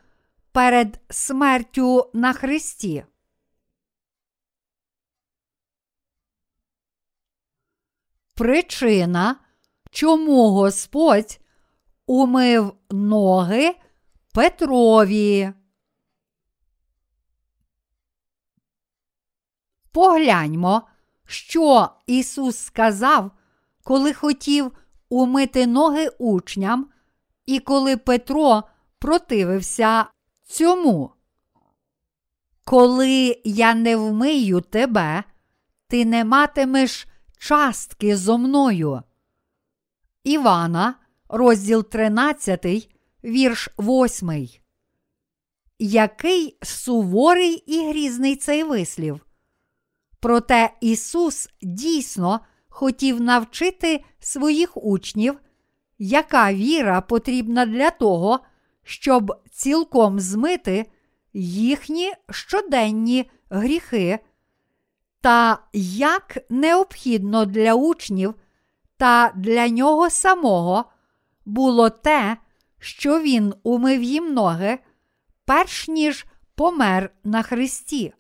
перед 0.52 1.00
смертю 1.10 2.12
на 2.14 2.34
Христі. 2.34 3.06
Причина, 8.36 9.36
чому 9.92 10.50
Господь 10.50 11.40
умив 12.06 12.74
ноги 12.90 13.76
Петрові. 14.34 15.54
Погляньмо, 19.92 20.88
що 21.32 21.90
Ісус 22.08 22.58
сказав, 22.58 23.32
коли 23.84 24.14
хотів 24.14 24.72
умити 25.10 25.68
ноги 25.68 26.10
учням, 26.20 26.90
і 27.46 27.60
коли 27.60 27.98
Петро 27.98 28.64
противився 29.00 30.06
цьому. 30.46 31.12
Коли 32.64 33.42
я 33.44 33.74
не 33.74 33.96
вмию 33.96 34.62
тебе, 34.62 35.24
ти 35.88 36.06
не 36.06 36.26
матимеш 36.26 37.08
частки 37.38 38.18
зо 38.18 38.38
мною. 38.38 39.02
Івана, 40.24 40.96
розділ 41.30 41.84
13, 41.84 42.90
вірш 43.24 43.70
8. 43.80 44.50
Який 45.80 46.58
суворий 46.62 47.54
і 47.54 47.90
грізний 47.90 48.36
цей 48.36 48.64
вислів. 48.64 49.22
Проте 50.22 50.74
Ісус 50.82 51.50
дійсно 51.62 52.40
хотів 52.70 53.22
навчити 53.22 54.04
своїх 54.20 54.78
учнів, 54.78 55.40
яка 56.00 56.54
віра 56.54 57.02
потрібна 57.02 57.66
для 57.66 57.90
того, 57.90 58.40
щоб 58.84 59.34
цілком 59.52 60.20
змити 60.20 60.86
їхні 61.34 62.14
щоденні 62.30 63.32
гріхи, 63.50 64.20
та 65.22 65.60
як 65.74 66.38
необхідно 66.50 67.46
для 67.46 67.74
учнів 67.74 68.36
та 68.98 69.32
для 69.36 69.68
нього 69.68 70.10
самого 70.10 70.86
було 71.46 71.90
те, 71.90 72.38
що 72.80 73.20
Він 73.20 73.54
умив 73.64 74.04
їм 74.04 74.34
ноги, 74.34 74.80
перш 75.46 75.88
ніж 75.88 76.26
помер 76.56 77.10
на 77.24 77.42
Христі. 77.42 78.14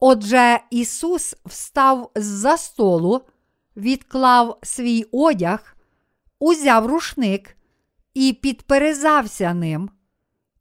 Отже, 0.00 0.60
Ісус 0.70 1.36
встав 1.46 2.10
з-за 2.14 2.56
столу, 2.56 3.20
відклав 3.76 4.58
свій 4.62 5.04
одяг, 5.12 5.76
узяв 6.38 6.86
рушник 6.86 7.56
і 8.14 8.32
підперезався 8.32 9.54
ним, 9.54 9.90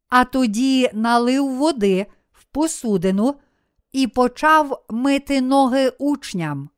а 0.09 0.25
тоді 0.25 0.89
налив 0.93 1.55
води 1.55 2.05
в 2.31 2.43
посудину 2.43 3.35
і 3.91 4.07
почав 4.07 4.85
мити 4.89 5.41
ноги 5.41 5.89
учням. 5.89 6.69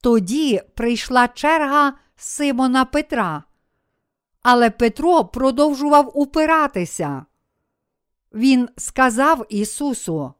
Тоді 0.00 0.62
прийшла 0.74 1.28
черга 1.28 1.92
Симона 2.16 2.84
Петра, 2.84 3.44
але 4.42 4.70
Петро 4.70 5.24
продовжував 5.24 6.18
упиратися. 6.18 7.26
Він 8.32 8.68
сказав 8.76 9.46
Ісусу: 9.48 10.34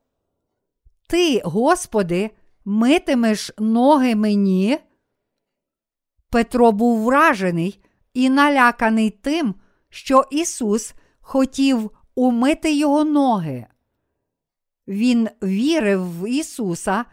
Ти, 1.10 1.42
Господи, 1.44 2.30
митимеш 2.64 3.50
ноги 3.58 4.14
мені? 4.14 4.78
Петро 6.30 6.72
був 6.72 7.04
вражений 7.04 7.84
і 8.14 8.30
наляканий 8.30 9.10
тим, 9.10 9.54
що 9.88 10.24
Ісус 10.30 10.94
хотів 11.20 11.90
умити 12.14 12.72
його 12.72 13.04
ноги. 13.04 13.66
Він 14.88 15.28
вірив 15.42 16.20
в 16.20 16.28
Ісуса 16.28 17.04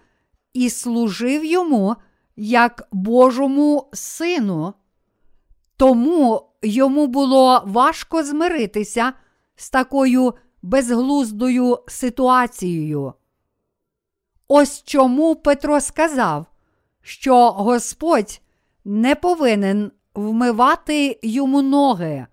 і 0.54 0.70
служив 0.70 1.46
йому 1.46 1.96
як 2.36 2.88
Божому 2.92 3.90
Сину. 3.94 4.74
Тому 5.78 6.50
йому 6.62 7.08
було 7.08 7.64
важко 7.66 8.24
змиритися 8.24 9.14
з 9.56 9.70
такою 9.70 10.34
безглуздою 10.62 11.80
ситуацією. 11.88 13.14
Ось 14.48 14.84
чому 14.84 15.36
Петро 15.36 15.82
сказав, 15.82 16.46
що 17.02 17.52
Господь 17.52 18.42
не 18.86 19.16
повинен 19.16 19.92
вмивати 20.16 21.20
йому 21.24 21.62
ноги, 21.62 22.28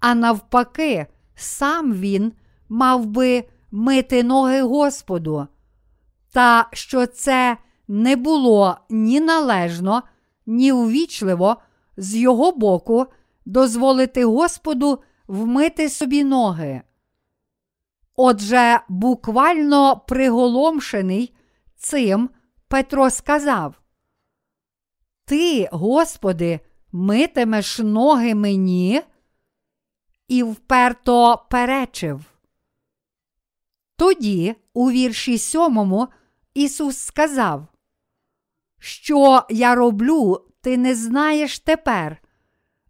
а 0.00 0.14
навпаки, 0.14 1.06
сам 1.34 1.92
він 1.92 2.32
мав 2.68 3.06
би 3.06 3.44
мити 3.70 4.22
ноги 4.22 4.62
Господу, 4.62 5.46
та 6.32 6.68
що 6.72 7.06
це 7.06 7.56
не 7.88 8.16
було 8.16 8.76
ні 8.90 9.20
належно, 9.20 10.02
ні 10.46 10.72
увічливо 10.72 11.56
з 11.96 12.16
його 12.16 12.52
боку 12.52 13.06
дозволити 13.46 14.24
Господу 14.24 14.98
вмити 15.28 15.88
собі 15.88 16.24
ноги. 16.24 16.82
Отже, 18.16 18.80
буквально 18.88 19.96
приголомшений 19.96 21.34
цим 21.76 22.30
Петро 22.68 23.10
сказав: 23.10 23.80
Ти, 25.24 25.68
Господи, 25.72 26.60
митимеш 26.92 27.78
ноги 27.78 28.34
мені? 28.34 29.02
І 30.28 30.42
вперто 30.42 31.46
перечив. 31.50 32.24
Тоді, 33.96 34.54
у 34.72 34.90
вірші 34.90 35.38
сьомому, 35.38 36.08
Ісус 36.54 36.98
сказав, 36.98 37.66
Що 38.78 39.46
я 39.50 39.74
роблю, 39.74 40.46
ти 40.60 40.76
не 40.76 40.94
знаєш 40.94 41.58
тепер, 41.58 42.22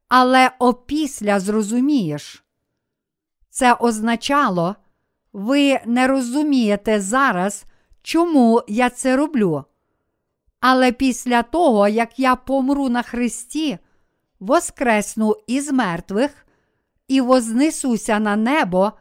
але 0.09 0.51
опісля 0.59 1.41
зрозумієш. 1.41 2.45
Це 3.51 3.75
означало, 3.75 4.77
ви 5.35 5.81
не 5.87 6.07
розумієте 6.07 7.01
зараз, 7.01 7.65
чому 8.03 8.63
я 8.69 8.91
це 8.91 9.17
роблю. 9.17 9.65
Але 10.61 10.93
після 10.93 11.43
того, 11.43 11.89
як 11.89 12.19
я 12.19 12.37
помру 12.37 12.89
на 12.89 13.03
Христі, 13.03 13.79
воскресну 14.41 15.37
із 15.47 15.73
мертвих 15.73 16.47
і 17.09 17.21
вознесуся 17.21 18.19
на 18.19 18.37
небо, 18.37 18.93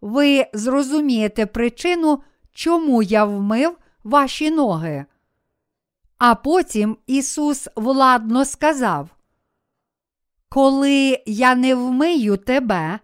ви 0.00 0.46
зрозумієте 0.52 1.46
причину, 1.46 2.22
чому 2.52 3.02
я 3.02 3.24
вмив 3.24 3.76
ваші 4.04 4.50
ноги. 4.50 5.04
А 6.18 6.34
потім 6.34 6.96
Ісус 7.06 7.68
владно 7.76 8.44
сказав: 8.44 9.08
Коли 10.48 11.22
я 11.26 11.54
не 11.54 11.74
вмию 11.74 12.36
тебе, 12.36 12.98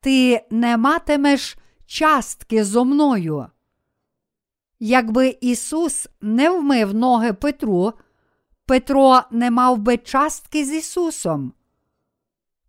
ти 0.00 0.46
не 0.50 0.76
матимеш 0.76 1.56
частки 1.86 2.64
зо 2.64 2.84
мною. 2.84 3.46
Якби 4.80 5.38
Ісус 5.40 6.08
не 6.20 6.50
вмив 6.50 6.94
ноги 6.94 7.32
Петру, 7.32 7.92
Петро 8.66 9.20
не 9.30 9.50
мав 9.50 9.78
би 9.78 9.96
частки 9.96 10.64
з 10.64 10.72
Ісусом. 10.72 11.52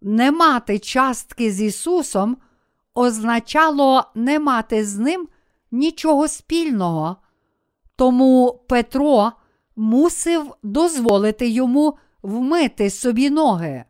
Не 0.02 0.32
мати 0.32 0.80
частки 0.80 1.52
з 1.52 1.62
Ісусом 1.62 2.38
означало 2.94 4.04
не 4.16 4.40
мати 4.40 4.86
з 4.86 4.98
ним 4.98 5.28
нічого 5.72 6.28
спільного, 6.28 7.18
тому 7.96 8.64
Петро 8.68 9.32
мусив 9.76 10.56
дозволити 10.64 11.50
йому 11.50 11.98
вмити 12.22 12.90
собі 12.90 13.30
ноги. 13.30 13.84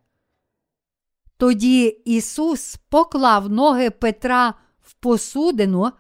Тоді 1.37 1.85
Ісус 1.85 2.79
поклав 2.89 3.49
ноги 3.49 3.89
Петра 3.89 4.53
посудину, 4.99 5.91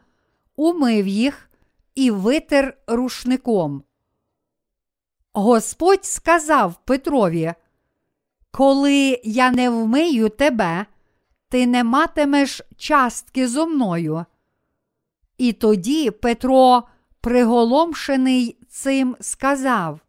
умив 0.55 1.07
їх 1.07 1.49
і 1.95 2.11
витер 2.11 2.77
рушником. 2.87 3.83
Господь 5.33 6.05
сказав 6.05 6.75
Петрові, 6.85 7.53
коли 8.51 9.21
я 9.23 9.51
не 9.51 9.69
вмию 9.69 10.29
тебе, 10.29 10.85
ти 11.49 11.67
не 11.67 11.83
матимеш 11.83 12.61
частки 12.77 13.47
зо 13.47 13.67
мною. 13.67 14.25
І 15.37 15.53
тоді 15.53 16.11
Петро, 16.11 16.83
приголомшений 17.21 18.57
цим, 18.69 19.15
сказав: 19.19 19.99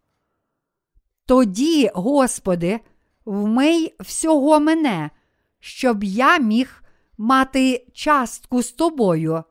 Тоді, 1.27 1.91
Господи, 1.95 2.81
вмий 3.25 3.95
всього 4.01 4.61
мене, 4.61 5.11
щоб 5.61 6.05
я 6.05 6.39
міг 6.39 6.83
мати 7.19 7.87
частку 7.93 8.63
з 8.63 8.73
тобою. 8.73 9.45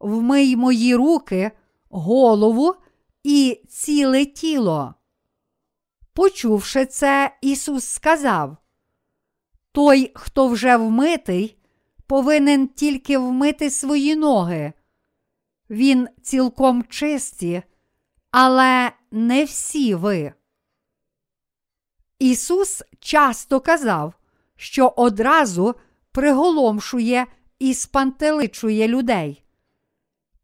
Вмий 0.00 0.56
мої 0.56 0.94
руки, 0.94 1.50
голову 1.90 2.74
і 3.22 3.62
ціле 3.68 4.24
тіло. 4.24 4.94
Почувши 6.12 6.86
це, 6.86 7.36
Ісус 7.40 7.84
сказав: 7.84 8.56
Той, 9.72 10.12
хто 10.14 10.48
вже 10.48 10.76
вмитий, 10.76 11.58
повинен 12.06 12.68
тільки 12.68 13.18
вмити 13.18 13.70
свої 13.70 14.16
ноги. 14.16 14.72
Він 15.70 16.08
цілком 16.22 16.84
чисті, 16.84 17.62
але 18.30 18.92
не 19.10 19.44
всі 19.44 19.94
ви. 19.94 20.32
Ісус 22.18 22.82
часто 23.00 23.60
казав, 23.60 24.14
що 24.56 24.92
одразу 24.96 25.74
приголомшує 26.16 27.26
і 27.58 27.74
спантеличує 27.74 28.88
людей. 28.88 29.42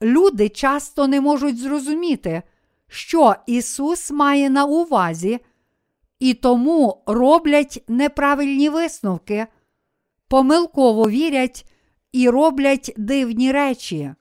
Люди 0.02 0.48
часто 0.48 1.06
не 1.06 1.20
можуть 1.20 1.58
зрозуміти, 1.58 2.42
що 2.88 3.34
Ісус 3.46 4.10
має 4.10 4.50
на 4.50 4.64
увазі, 4.64 5.40
і 6.18 6.34
тому 6.34 7.02
роблять 7.06 7.84
неправильні 7.88 8.68
висновки, 8.68 9.46
помилково 10.28 11.08
вірять 11.08 11.66
і 12.12 12.28
роблять 12.30 12.94
дивні 12.96 13.52
речі. 13.52 14.14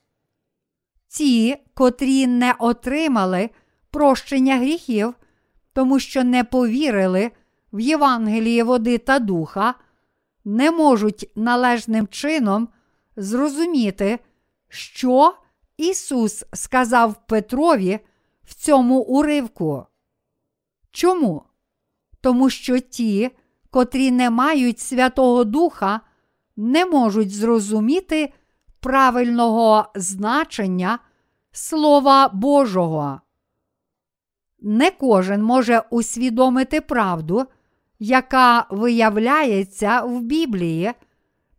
Ті, 1.08 1.58
котрі 1.74 2.28
не 2.28 2.56
отримали 2.60 3.50
прощення 3.90 4.58
гріхів, 4.58 5.14
тому 5.74 6.00
що 6.00 6.24
не 6.24 6.44
повірили 6.44 7.32
в 7.74 7.80
Євангеліє 7.80 8.64
води 8.64 8.98
та 8.98 9.20
духа, 9.20 9.76
не 10.46 10.72
можуть 10.72 11.32
належним 11.36 12.08
чином 12.08 12.70
зрозуміти, 13.16 14.20
що 14.70 15.36
Ісус 15.78 16.46
сказав 16.54 17.28
Петрові 17.28 18.00
в 18.44 18.54
цьому 18.54 19.00
уривку. 19.00 19.86
Чому? 20.92 21.44
Тому 22.22 22.50
що 22.50 22.80
ті, 22.80 23.32
котрі 23.70 24.12
не 24.12 24.30
мають 24.30 24.80
Святого 24.80 25.44
Духа, 25.44 26.02
не 26.56 26.86
можуть 26.86 27.32
зрозуміти 27.32 28.34
правильного 28.80 29.86
значення 29.96 31.00
Слова 31.52 32.30
Божого. 32.34 33.22
Не 34.60 34.92
кожен 34.92 35.44
може 35.44 35.84
усвідомити 35.90 36.82
правду, 36.82 37.46
яка 38.04 38.66
виявляється 38.70 40.02
в 40.02 40.22
Біблії, 40.22 40.92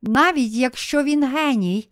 навіть 0.03 0.53
якщо 0.53 1.03
він 1.03 1.25
геній, 1.25 1.89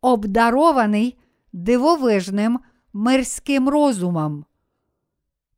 обдарований 0.00 1.18
дивовижним 1.52 2.60
мирським 2.92 3.68
розумом. 3.68 4.44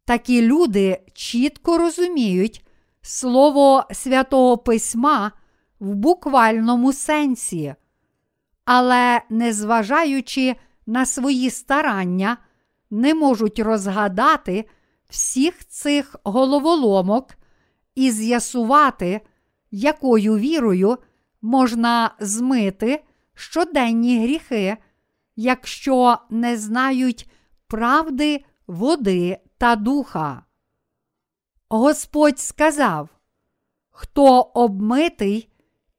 Такі 0.04 0.42
люди 0.42 1.00
чітко 1.14 1.78
розуміють 1.78 2.64
слово 3.02 3.84
святого 3.92 4.58
Письма 4.58 5.32
в 5.80 5.94
буквальному 5.94 6.92
сенсі, 6.92 7.74
але, 8.64 9.22
незважаючи 9.30 10.56
на 10.86 11.06
свої 11.06 11.50
старання, 11.50 12.36
не 12.90 13.14
можуть 13.14 13.58
розгадати 13.58 14.64
всіх 15.08 15.66
цих 15.68 16.16
головоломок 16.24 17.26
і 17.94 18.10
з'ясувати, 18.10 19.20
якою 19.70 20.36
вірою 20.36 20.98
можна 21.42 22.14
змити 22.20 23.04
щоденні 23.34 24.22
гріхи, 24.22 24.76
якщо 25.36 26.18
не 26.30 26.56
знають 26.56 27.30
правди, 27.66 28.44
води 28.66 29.38
та 29.58 29.76
духа. 29.76 30.44
Господь 31.68 32.38
сказав: 32.38 33.08
Хто 33.90 34.40
обмитий, 34.40 35.48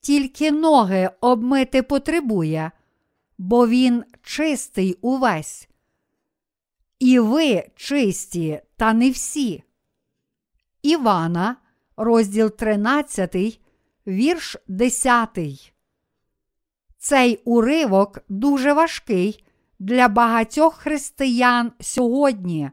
тільки 0.02 0.52
ноги 0.52 1.10
обмити 1.22 1.84
потребує, 1.84 2.72
бо 3.38 3.68
він 3.68 4.04
чистий 4.22 4.94
увесь. 5.02 5.68
І 7.00 7.20
ви 7.20 7.70
чисті, 7.76 8.62
та 8.76 8.94
не 8.94 9.10
всі. 9.10 9.64
Івана, 10.82 11.56
розділ 12.04 12.50
13, 12.50 13.60
вірш 14.08 14.58
10. 14.68 15.30
Цей 16.98 17.42
уривок 17.46 18.20
дуже 18.30 18.74
важкий 18.74 19.44
для 19.80 20.08
багатьох 20.08 20.76
християн 20.76 21.72
сьогодні, 21.80 22.72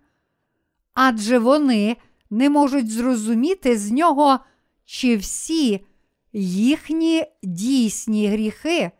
адже 0.94 1.38
вони 1.38 1.96
не 2.30 2.50
можуть 2.50 2.90
зрозуміти 2.90 3.78
з 3.78 3.90
нього, 3.90 4.38
чи 4.84 5.16
всі 5.16 5.86
їхні 6.32 7.24
дійсні 7.42 8.28
гріхи 8.28 8.90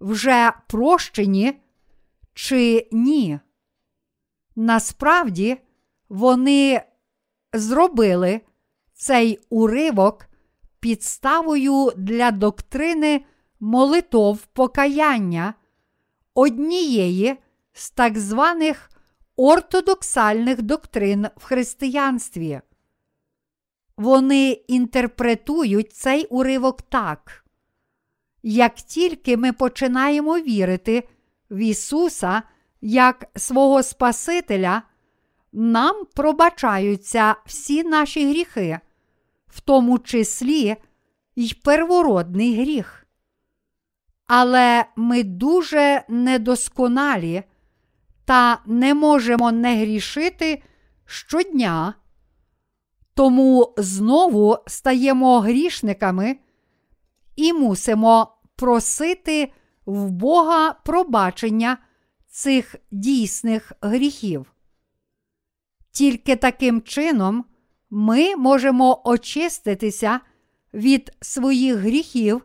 вже 0.00 0.52
прощені, 0.68 1.60
чи 2.34 2.88
ні. 2.92 3.38
Насправді 4.56 5.56
вони 6.08 6.82
зробили 7.52 8.40
цей 8.96 9.38
уривок 9.50 10.26
підставою 10.80 11.92
для 11.96 12.30
доктрини 12.30 13.24
молитов 13.60 14.46
покаяння 14.46 15.54
однієї 16.34 17.36
з 17.72 17.90
так 17.90 18.18
званих 18.18 18.90
ортодоксальних 19.36 20.62
доктрин 20.62 21.26
в 21.36 21.44
християнстві. 21.44 22.60
Вони 23.96 24.50
інтерпретують 24.50 25.92
цей 25.92 26.24
уривок 26.24 26.82
так. 26.82 27.44
Як 28.42 28.74
тільки 28.74 29.36
ми 29.36 29.52
починаємо 29.52 30.38
вірити 30.38 31.08
в 31.50 31.56
Ісуса 31.56 32.42
як 32.80 33.26
свого 33.36 33.82
Спасителя, 33.82 34.82
нам 35.58 36.04
пробачаються 36.14 37.36
всі 37.46 37.84
наші 37.84 38.28
гріхи, 38.28 38.78
в 39.46 39.60
тому 39.60 39.98
числі 39.98 40.76
й 41.36 41.54
первородний 41.64 42.60
гріх. 42.60 43.06
Але 44.26 44.84
ми 44.96 45.22
дуже 45.22 46.04
недосконалі 46.08 47.42
та 48.24 48.60
не 48.66 48.94
можемо 48.94 49.52
не 49.52 49.76
грішити 49.76 50.62
щодня, 51.04 51.94
тому 53.14 53.74
знову 53.76 54.58
стаємо 54.66 55.40
грішниками 55.40 56.36
і 57.36 57.52
мусимо 57.52 58.36
просити 58.56 59.52
в 59.86 60.10
Бога 60.10 60.72
пробачення 60.72 61.78
цих 62.28 62.76
дійсних 62.90 63.72
гріхів. 63.80 64.55
Тільки 65.96 66.36
таким 66.36 66.82
чином 66.82 67.44
ми 67.90 68.36
можемо 68.36 69.02
очиститися 69.04 70.20
від 70.74 71.12
своїх 71.20 71.76
гріхів 71.76 72.42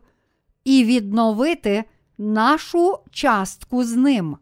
і 0.64 0.84
відновити 0.84 1.84
нашу 2.18 2.98
частку 3.10 3.84
з 3.84 3.96
ним. 3.96 4.36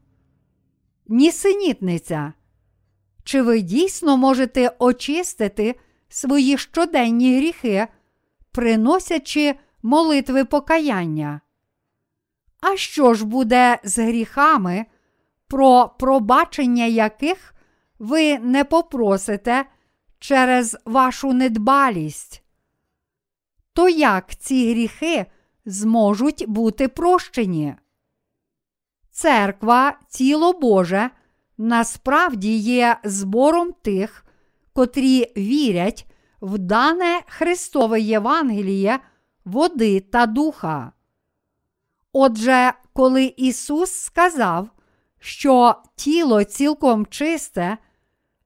Нісенітниця. 1.08 2.32
Чи 3.24 3.42
ви 3.42 3.60
дійсно 3.60 4.16
можете 4.16 4.72
очистити 4.78 5.74
свої 6.08 6.58
щоденні 6.58 7.36
гріхи, 7.36 7.86
приносячи 8.52 9.54
молитви 9.82 10.44
покаяння? 10.44 11.40
А 12.60 12.76
що 12.76 13.14
ж 13.14 13.26
буде 13.26 13.78
з 13.84 13.98
гріхами, 13.98 14.86
про 15.48 15.94
пробачення 15.98 16.84
яких 16.84 17.54
ви 18.00 18.38
не 18.38 18.64
попросите 18.64 19.64
через 20.18 20.76
вашу 20.84 21.32
недбалість. 21.32 22.42
То 23.72 23.88
як 23.88 24.36
ці 24.36 24.70
гріхи 24.70 25.26
зможуть 25.64 26.44
бути 26.48 26.88
прощені? 26.88 27.74
Церква, 29.10 29.98
тіло 30.08 30.52
Боже, 30.52 31.10
насправді 31.58 32.56
є 32.56 32.96
збором 33.04 33.72
тих, 33.72 34.24
котрі 34.72 35.32
вірять 35.36 36.06
в 36.40 36.58
дане 36.58 37.20
Христове 37.26 38.00
Євангеліє, 38.00 38.98
води 39.44 40.00
та 40.00 40.26
духа. 40.26 40.92
Отже, 42.12 42.72
коли 42.92 43.34
Ісус 43.36 43.92
сказав, 43.92 44.68
що 45.18 45.74
тіло 45.96 46.44
цілком 46.44 47.06
чисте, 47.06 47.78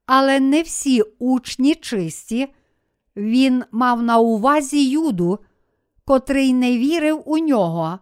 але 0.07 0.41
не 0.41 0.63
всі 0.63 1.03
учні 1.03 1.75
чисті, 1.75 2.49
Він 3.17 3.65
мав 3.73 4.03
на 4.03 4.19
увазі 4.19 4.91
Юду, 4.91 5.39
котрий 6.05 6.53
не 6.53 6.79
вірив 6.79 7.23
у 7.27 7.39
нього. 7.39 7.99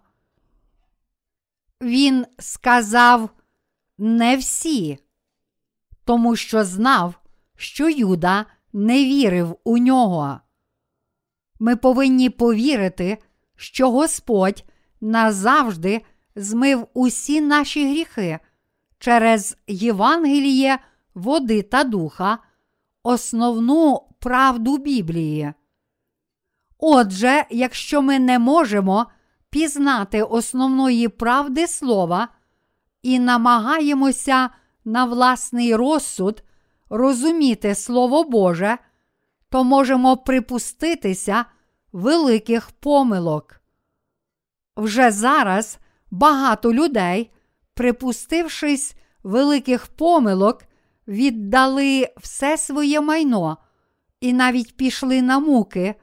Він 1.83 2.27
сказав 2.39 3.31
не 3.99 4.37
всі, 4.37 4.99
тому 6.05 6.37
що 6.37 6.65
знав, 6.65 7.15
що 7.57 7.89
Юда 7.89 8.47
не 8.73 9.05
вірив 9.05 9.57
у 9.65 9.79
нього. 9.79 10.41
Ми 11.61 11.77
повинні 11.77 12.31
повірити, 12.31 13.19
що 13.57 13.91
Господь 13.91 14.65
назавжди 15.01 16.03
змив 16.37 16.87
усі 16.95 17.41
наші 17.41 17.89
гріхи 17.89 18.39
через 18.99 19.57
Євангеліє, 19.67 20.79
води 21.15 21.63
та 21.63 21.85
духа, 21.85 22.39
основну 23.03 24.03
правду 24.19 24.79
Біблії. 24.79 25.53
Отже, 26.79 27.45
якщо 27.51 28.03
ми 28.03 28.19
не 28.19 28.39
можемо 28.39 29.07
пізнати 29.51 30.23
основної 30.23 31.09
правди 31.09 31.67
слова 31.67 32.29
і 33.03 33.19
намагаємося 33.19 34.51
на 34.85 35.05
власний 35.05 35.77
розсуд 35.77 36.43
розуміти 36.91 37.75
Слово 37.75 38.25
Боже, 38.25 38.79
то 39.49 39.65
можемо 39.65 40.17
припуститися 40.17 41.45
великих 41.93 42.71
помилок. 42.71 43.61
Вже 44.77 45.11
зараз 45.11 45.79
багато 46.11 46.75
людей, 46.75 47.31
припустившись 47.75 48.95
великих 49.23 49.87
помилок, 49.87 50.65
віддали 51.09 52.09
все 52.17 52.59
своє 52.59 53.01
майно 53.01 53.57
і 54.21 54.33
навіть 54.33 54.77
пішли 54.77 55.23
на 55.23 55.39
муки, 55.39 55.95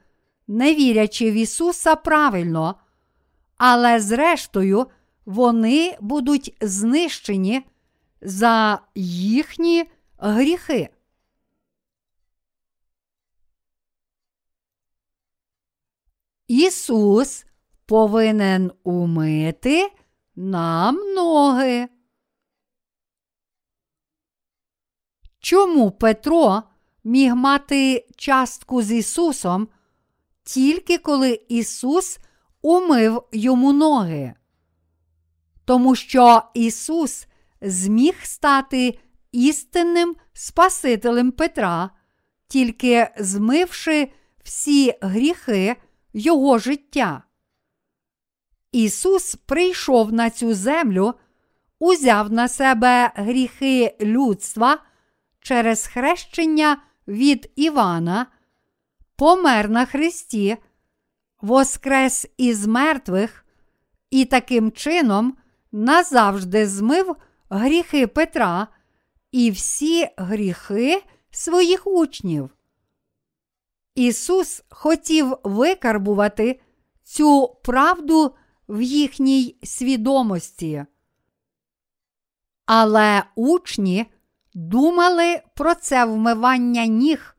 не 0.48 0.76
вірячи 0.76 1.32
в 1.32 1.34
Ісуса 1.34 1.96
правильно, 1.96 2.76
але 3.58 4.00
зрештою 4.00 4.88
вони 5.26 5.98
будуть 6.02 6.58
знищені 6.62 7.66
за 8.22 8.82
їхні 8.96 9.86
гріхи. 10.18 10.90
Ісус 16.48 17.46
повинен 17.86 18.72
умити 18.84 19.92
нам 20.36 20.96
ноги. 21.16 21.88
Чому 25.40 25.92
Петро 25.92 26.64
міг 27.04 27.36
мати 27.36 28.08
частку 28.16 28.82
з 28.82 28.92
Ісусом 28.92 29.68
тільки 30.44 30.98
коли 30.98 31.42
Ісус 31.50 32.20
умив 32.62 33.24
йому 33.32 33.74
ноги? 33.74 34.34
Тому 35.66 35.96
що 35.96 36.42
Ісус 36.54 37.28
зміг 37.62 38.16
стати 38.24 39.00
істинним 39.32 40.16
Спасителем 40.34 41.32
Петра, 41.32 41.90
тільки 42.48 43.08
змивши 43.18 44.12
всі 44.44 44.94
гріхи 45.02 45.76
Його 46.14 46.60
життя. 46.60 47.24
Ісус 48.72 49.36
прийшов 49.36 50.14
на 50.14 50.30
цю 50.30 50.54
землю, 50.54 51.14
узяв 51.80 52.32
на 52.32 52.48
себе 52.48 53.12
гріхи 53.16 53.96
людства 54.02 54.80
через 55.40 55.88
хрещення 55.88 56.82
від 57.08 57.52
Івана, 57.56 58.26
помер 59.16 59.70
на 59.70 59.86
Христі, 59.86 60.58
воскрес 61.42 62.28
із 62.38 62.68
мертвих 62.68 63.46
і 64.10 64.26
таким 64.26 64.72
чином 64.72 65.38
назавжди 65.72 66.68
змив 66.68 67.16
гріхи 67.50 68.08
Петра 68.08 68.68
і 69.32 69.52
всі 69.52 70.08
гріхи 70.18 71.04
своїх 71.32 71.88
учнів. 71.88 72.50
Ісус 73.96 74.64
хотів 74.70 75.38
викарбувати 75.44 76.60
цю 77.04 77.58
правду 77.64 78.36
в 78.70 78.82
їхній 78.82 79.56
свідомості. 79.64 80.86
Але 82.66 83.24
учні 83.36 84.06
думали 84.54 85.42
про 85.56 85.76
це 85.76 86.06
вмивання 86.06 86.86
ніг 86.86 87.36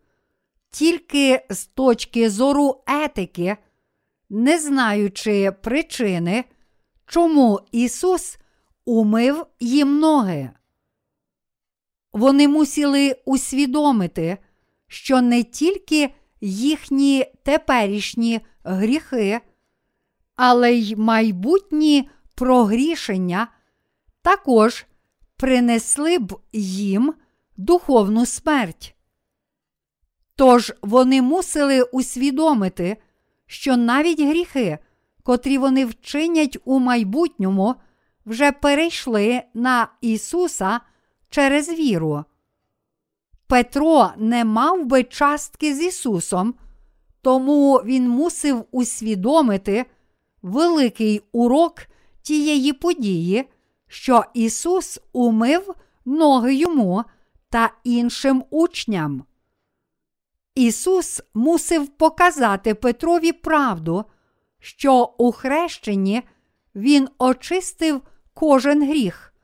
тільки 0.70 1.46
з 1.51 1.66
точки 1.66 2.31
зору 2.31 2.83
етики, 2.87 3.57
не 4.31 4.59
знаючи 4.59 5.53
причини, 5.62 6.44
чому 7.07 7.61
Ісус 7.73 8.38
умив 8.85 9.46
їм 9.61 9.99
ноги. 9.99 10.51
Вони 12.12 12.49
мусили 12.49 13.16
усвідомити, 13.25 14.38
що 14.87 15.20
не 15.20 15.42
тільки 15.42 16.14
їхні 16.40 17.27
теперішні 17.42 18.40
гріхи, 18.64 19.40
але 20.37 20.73
й 20.73 20.96
майбутні 20.96 22.11
прогрішення 22.35 23.49
також 24.23 24.87
принесли 25.40 26.18
б 26.18 26.38
їм 26.53 27.14
духовну 27.57 28.26
смерть. 28.26 28.94
Тож 30.37 30.72
вони 30.83 31.22
мусили 31.22 31.83
усвідомити, 31.83 32.96
що 33.46 33.76
навіть 33.76 34.20
гріхи, 34.20 34.79
котрі 35.22 35.59
вони 35.59 35.87
вчинять 35.87 36.59
у 36.64 36.79
майбутньому, 36.79 37.74
вже 38.26 38.53
перейшли 38.53 39.42
на 39.55 39.88
Ісуса 40.00 40.81
через 41.31 41.68
віру. 41.68 42.24
Петро 43.46 44.11
не 44.16 44.44
мав 44.44 44.85
би 44.85 45.05
частки 45.05 45.74
з 45.74 45.83
Ісусом, 45.83 46.55
тому 47.22 47.76
він 47.76 48.09
мусив 48.09 48.64
усвідомити 48.70 49.87
великий 50.42 51.22
урок 51.33 51.87
тієї 52.22 52.72
події, 52.72 53.48
що 53.90 54.24
Ісус 54.35 55.00
умив 55.12 55.74
ноги 56.05 56.55
йому 56.55 57.05
та 57.48 57.70
іншим 57.85 58.44
учням. 58.50 59.24
Ісус 60.55 61.22
мусив 61.35 61.88
показати 61.88 62.74
Петрові 62.74 63.33
правду, 63.33 64.05
що 64.59 65.14
у 65.18 65.33
хрещенні 65.33 66.22
Він 66.74 67.09
очистив 67.18 68.03
кожен 68.35 68.88
гріх, 68.88 69.35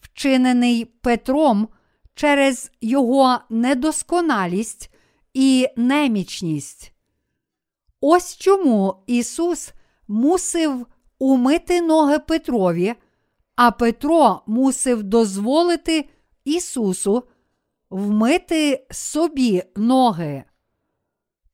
вчинений 0.00 0.84
Петром 0.84 1.68
через 2.14 2.70
його 2.80 3.38
недосконалість 3.50 4.90
і 5.34 5.68
немічність. 5.76 6.92
Ось 8.00 8.36
чому 8.36 9.04
Ісус 9.06 9.72
мусив 10.08 10.86
умити 11.18 11.80
ноги 11.82 12.18
Петрові, 12.18 12.94
а 13.56 13.70
Петро 13.70 14.42
мусив 14.46 15.02
дозволити 15.02 16.08
Ісусу 16.44 17.22
вмити 17.90 18.86
собі 18.90 19.62
ноги. 19.76 20.44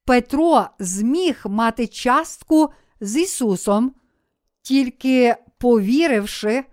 Петро 0.04 0.66
зміг 0.78 1.42
мати 1.44 1.86
частку 1.86 2.70
з 3.00 3.16
Ісусом, 3.16 3.94
тільки 4.62 5.36
повіривши, 5.58 6.64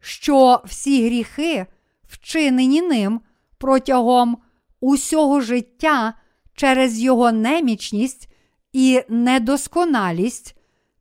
що 0.00 0.62
всі 0.64 1.06
гріхи, 1.06 1.66
вчинені 2.08 2.82
ним 2.82 3.20
протягом 3.58 4.38
усього 4.80 5.40
життя 5.40 6.14
через 6.54 7.00
його 7.00 7.32
немічність 7.32 8.28
і 8.72 9.02
недосконалість, 9.08 10.56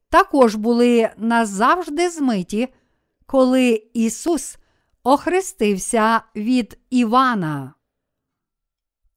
також 0.09 0.55
були 0.55 1.09
назавжди 1.17 2.09
змиті, 2.09 2.67
коли 3.27 3.83
Ісус 3.93 4.57
охрестився 5.03 6.21
від 6.35 6.79
Івана. 6.89 7.73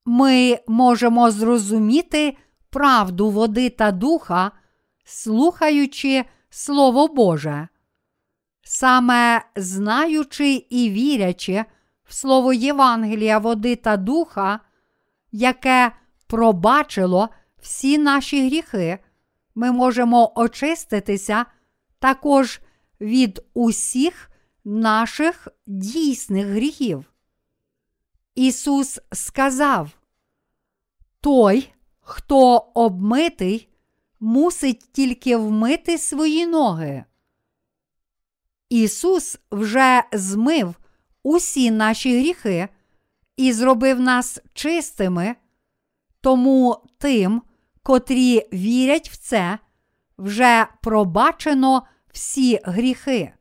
ми 0.04 0.58
можемо 0.68 1.30
зрозуміти 1.30 2.36
правду 2.70 3.30
води 3.30 3.70
та 3.70 3.90
духа, 3.90 4.50
слухаючи 5.04 6.24
Слово 6.50 7.08
Боже. 7.08 7.68
Саме 8.62 9.42
знаючи 9.56 10.66
і 10.70 10.90
вірячи 10.90 11.64
в 12.04 12.14
Слово 12.14 12.52
Євангелія 12.52 13.38
води 13.38 13.76
та 13.76 13.96
духа, 13.96 14.60
яке 15.32 15.92
пробачило 16.26 17.28
всі 17.62 17.98
наші 17.98 18.46
гріхи, 18.46 18.98
ми 19.54 19.72
можемо 19.72 20.32
очиститися 20.34 21.46
також 21.98 22.60
від 23.00 23.42
усіх 23.54 24.30
наших 24.64 25.48
дійсних 25.66 26.46
гріхів. 26.46 27.12
Ісус 28.34 29.00
сказав: 29.12 29.90
Той, 31.20 31.72
хто 32.00 32.56
обмитий, 32.56 33.68
мусить 34.20 34.92
тільки 34.92 35.36
вмити 35.36 35.98
свої 35.98 36.46
ноги. 36.46 37.04
Ісус 38.68 39.38
вже 39.50 40.02
змив 40.12 40.74
усі 41.22 41.70
наші 41.70 42.18
гріхи 42.18 42.68
і 43.36 43.52
зробив 43.52 44.00
нас 44.00 44.40
чистими, 44.54 45.36
тому 46.20 46.84
тим, 46.98 47.42
котрі 47.82 48.48
вірять 48.52 49.08
в 49.10 49.16
це, 49.16 49.58
вже 50.18 50.66
пробачено 50.82 51.82
всі 52.12 52.60
гріхи. 52.64 53.32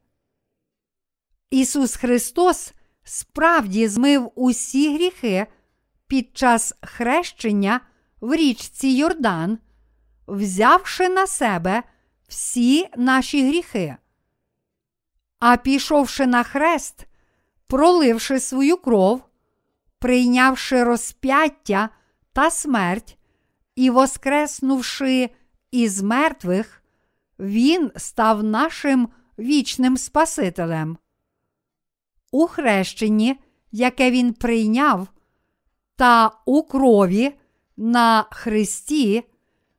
Ісус 1.50 1.96
Христос 1.96 2.74
справді 3.04 3.88
змив 3.88 4.32
усі 4.36 4.94
гріхи 4.96 5.48
під 6.08 6.38
час 6.38 6.74
хрещення 6.82 7.82
в 8.22 8.36
річці 8.36 8.88
Йордан, 8.88 9.58
взявши 10.28 11.10
на 11.10 11.28
себе 11.28 11.84
всі 12.28 12.88
наші 12.98 13.48
гріхи. 13.48 13.96
А 15.40 15.58
пішовши 15.58 16.26
на 16.26 16.44
хрест, 16.44 17.08
проливши 17.68 18.40
свою 18.40 18.78
кров, 18.78 19.22
прийнявши 20.00 20.84
розп'яття 20.84 21.90
та 22.34 22.52
смерть 22.52 23.18
і 23.76 23.90
воскреснувши 23.90 25.30
із 25.72 26.02
мертвих, 26.02 26.79
Він 27.40 27.92
став 27.96 28.44
нашим 28.44 29.10
вічним 29.40 29.98
Спасителем. 29.98 30.98
У 32.32 32.48
хрещенні, 32.48 33.36
яке 33.72 34.12
він 34.12 34.34
прийняв, 34.34 35.08
та 35.96 36.32
у 36.46 36.64
крові 36.64 37.36
на 37.78 38.26
Христі, 38.32 39.24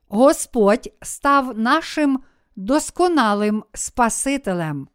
Господь 0.08 0.92
став 1.02 1.58
нашим 1.58 2.22
досконалим 2.56 3.64
Спасителем. 3.74 4.88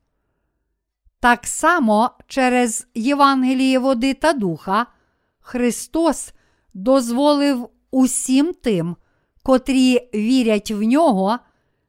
Так 1.19 1.47
само 1.47 2.12
через 2.28 2.88
Євангеліє 2.95 3.80
води 3.80 4.13
та 4.13 4.34
духа 4.34 4.86
Христос 5.39 6.34
дозволив 6.73 7.69
усім 7.91 8.54
тим, 8.54 8.95
котрі 9.43 10.10
вірять 10.13 10.71
в 10.71 10.84
нього, 10.84 11.39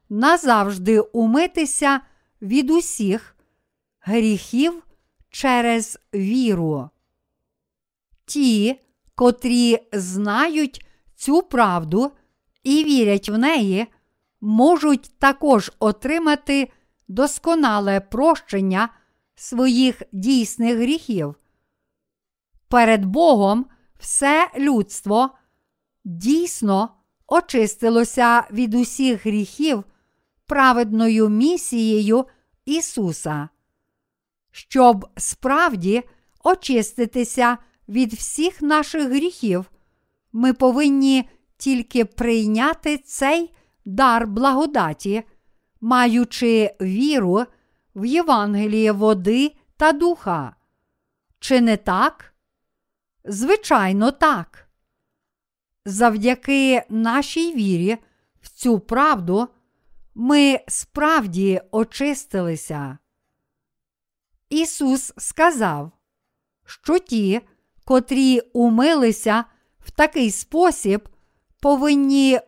назавжди 0.09 0.99
умитися 0.99 2.01
від 2.41 2.69
усіх 2.69 3.35
гріхів 3.99 4.83
через 5.29 5.99
віру. 6.13 6.89
Ті, 8.25 8.81
котрі 9.15 9.79
знають 9.93 10.85
цю 11.15 11.41
правду 11.43 12.11
і 12.63 12.83
вірять 12.83 13.29
в 13.29 13.37
неї, 13.37 13.87
можуть 14.41 15.19
також 15.19 15.71
отримати 15.79 16.71
досконале 17.07 17.99
прощення 17.99 18.89
своїх 19.35 20.01
дійсних 20.11 20.77
гріхів. 20.77 21.35
Перед 22.67 23.05
Богом 23.05 23.65
все 23.99 24.51
людство 24.57 25.29
дійсно 26.05 26.89
очистилося 27.27 28.43
від 28.51 28.73
усіх 28.75 29.25
гріхів 29.25 29.83
праведною 30.47 31.29
місією 31.29 32.25
Ісуса. 32.65 33.49
Щоб 34.51 35.09
справді 35.17 36.03
очиститися 36.43 37.57
від 37.89 38.13
всіх 38.13 38.61
наших 38.61 39.09
гріхів, 39.09 39.71
ми 40.33 40.53
повинні 40.53 41.29
тільки 41.57 42.05
прийняти 42.05 42.97
цей 42.97 43.53
дар 43.85 44.27
благодаті, 44.27 45.23
маючи 45.81 46.75
віру 46.81 47.45
в 47.95 48.05
Євангеліє 48.05 48.91
води 48.91 49.55
та 49.77 49.91
духа. 49.91 50.55
Чи 51.39 51.61
не 51.61 51.77
так? 51.77 52.33
Звичайно, 53.25 54.11
так. 54.11 54.69
Завдяки 55.85 56.83
нашій 56.89 57.53
вірі 57.55 57.97
в 58.41 58.49
цю 58.49 58.79
правду 58.79 59.47
ми 60.19 60.59
справді 60.67 61.61
очистилися. 61.71 62.97
Ісус 64.49 65.13
сказав, 65.17 65.91
що 66.65 66.99
ті, 66.99 67.41
котрі 67.85 68.39
умилися 68.39 69.43
в 69.79 69.91
такий 69.91 70.31
спосіб, 70.31 71.09
повинні 71.59 72.39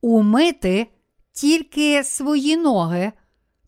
умити 0.00 0.86
тільки 1.32 2.04
свої 2.04 2.56
ноги, 2.56 3.12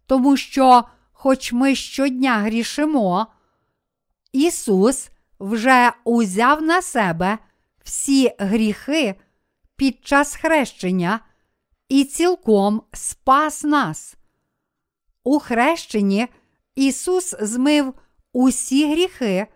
тому 0.07 0.37
що, 0.37 0.85
хоч 1.13 1.53
ми 1.53 1.75
щодня 1.75 2.39
грішимо, 2.39 3.27
Ісус 4.33 5.11
вже 5.41 5.93
узяв 6.05 6.63
на 6.63 6.83
себе 6.83 7.39
всі 7.83 8.33
гріхи 8.39 9.15
під 9.77 10.07
час 10.07 10.37
хрещення 10.37 11.21
і 11.89 12.05
цілком 12.05 12.83
спас 12.93 13.65
нас. 13.65 14.17
У 15.25 15.39
хрещенні 15.39 16.29
Ісус 16.75 17.35
змив 17.41 17.95
усі 18.33 18.91
гріхи 18.91 19.47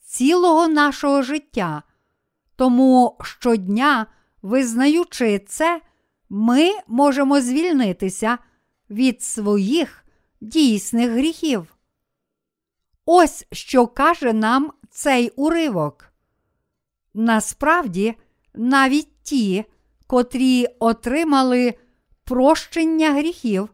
цілого 0.00 0.68
нашого 0.68 1.22
життя, 1.22 1.82
тому 2.56 3.18
щодня, 3.22 4.06
визнаючи 4.42 5.38
це, 5.38 5.80
ми 6.28 6.72
можемо 6.86 7.40
звільнитися 7.40 8.38
від 8.90 9.22
своїх 9.22 10.04
дійсних 10.40 11.10
гріхів. 11.10 11.76
Ось 13.04 13.46
що 13.52 13.86
каже 13.86 14.32
нам 14.32 14.72
цей 14.90 15.30
уривок. 15.30 16.12
Насправді, 17.14 18.14
навіть 18.54 19.22
ті, 19.22 19.64
котрі 20.06 20.66
отримали 20.78 21.74
прощення 22.24 23.12
гріхів 23.12 23.68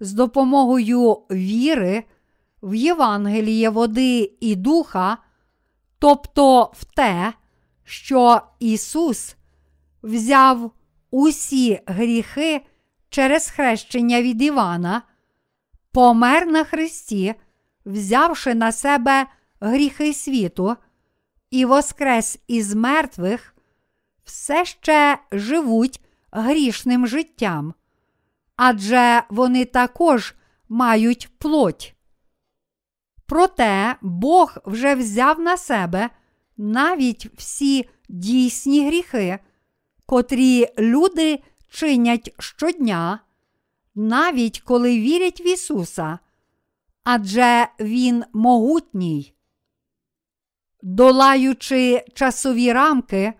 з 0.00 0.12
допомогою 0.12 1.12
віри 1.30 2.04
в 2.62 2.74
Євангеліє 2.74 3.70
води 3.70 4.32
і 4.40 4.56
духа, 4.56 5.18
тобто 5.98 6.70
в 6.74 6.84
те, 6.84 7.32
що 7.84 8.40
Ісус 8.58 9.36
взяв 10.02 10.70
усі 11.10 11.80
гріхи 11.86 12.60
через 13.08 13.50
хрещення 13.50 14.22
від 14.22 14.42
Івана, 14.42 15.02
помер 15.92 16.46
на 16.46 16.64
Христі, 16.64 17.34
взявши 17.86 18.54
на 18.54 18.72
себе 18.72 19.26
гріхи 19.60 20.14
світу 20.14 20.76
і 21.50 21.64
воскрес 21.64 22.38
із 22.46 22.74
мертвих, 22.74 23.54
все 24.30 24.64
ще 24.64 25.18
живуть 25.32 26.00
грішним 26.32 27.06
життям, 27.06 27.74
адже 28.56 29.22
вони 29.30 29.64
також 29.64 30.34
мають 30.68 31.28
плоть. 31.38 31.94
Проте 33.26 33.96
Бог 34.00 34.58
вже 34.64 34.94
взяв 34.94 35.40
на 35.40 35.56
себе 35.56 36.10
навіть 36.56 37.26
всі 37.36 37.88
дійсні 38.08 38.86
гріхи, 38.86 39.38
котрі 40.06 40.66
люди 40.78 41.42
чинять 41.68 42.34
щодня, 42.38 43.20
навіть 43.94 44.60
коли 44.60 45.00
вірять 45.00 45.40
в 45.40 45.46
Ісуса, 45.46 46.18
адже 47.04 47.68
Він 47.80 48.24
могутній. 48.32 49.34
Долаючи 50.82 52.04
часові 52.14 52.72
рамки 52.72 53.32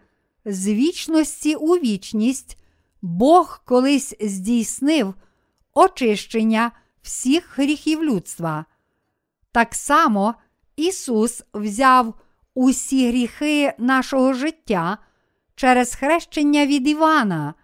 з 0.45 0.68
вічності 0.68 1.55
у 1.55 1.74
вічність, 1.74 2.59
Бог 3.03 3.62
колись 3.64 4.14
здійснив 4.20 5.14
очищення 5.74 6.70
всіх 7.03 7.59
гріхів 7.59 8.05
людства. 8.05 8.64
Так 9.53 9.74
само 9.74 10.34
Ісус 10.76 11.43
взяв 11.55 12.14
усі 12.55 13.09
гріхи 13.09 13.72
нашого 13.78 14.32
життя 14.32 14.99
через 15.55 15.95
хрещення 15.95 16.66
від 16.66 16.88
Івана, 16.88 17.55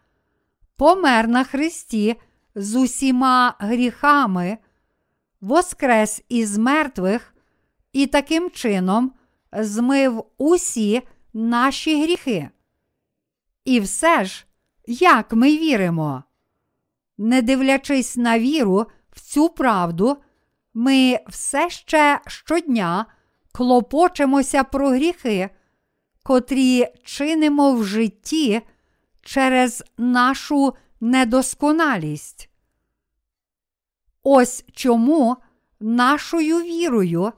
помер 0.76 1.28
на 1.28 1.44
Христі 1.44 2.16
з 2.54 2.76
усіма 2.76 3.54
гріхами, 3.58 4.58
воскрес 5.40 6.22
із 6.28 6.58
мертвих 6.58 7.34
і 7.92 8.06
таким 8.06 8.50
чином 8.50 9.12
змив 9.52 10.24
усі 10.38 11.02
наші 11.32 12.02
гріхи. 12.02 12.50
І 13.66 13.80
все 13.80 14.24
ж, 14.24 14.46
як 14.86 15.32
ми 15.32 15.56
віримо? 15.56 16.22
Не 17.18 17.42
дивлячись 17.42 18.16
на 18.16 18.38
віру 18.38 18.86
в 19.10 19.20
цю 19.20 19.48
правду, 19.48 20.16
ми 20.74 21.20
все 21.28 21.70
ще 21.70 22.20
щодня 22.26 23.06
клопочемося 23.52 24.64
про 24.64 24.88
гріхи, 24.88 25.50
котрі 26.22 26.86
чинимо 27.04 27.72
в 27.74 27.84
житті 27.84 28.62
через 29.22 29.84
нашу 29.98 30.74
недосконалість. 31.00 32.50
Ось 34.22 34.64
чому 34.72 35.36
нашою 35.80 36.62
вірою 36.62 37.32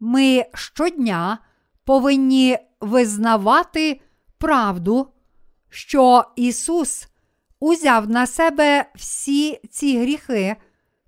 ми 0.00 0.44
щодня 0.54 1.38
повинні 1.84 2.58
визнавати 2.80 4.00
правду, 4.38 5.13
що 5.74 6.24
Ісус 6.36 7.08
узяв 7.60 8.10
на 8.10 8.26
себе 8.26 8.90
всі 8.94 9.60
ці 9.70 9.98
гріхи, 9.98 10.56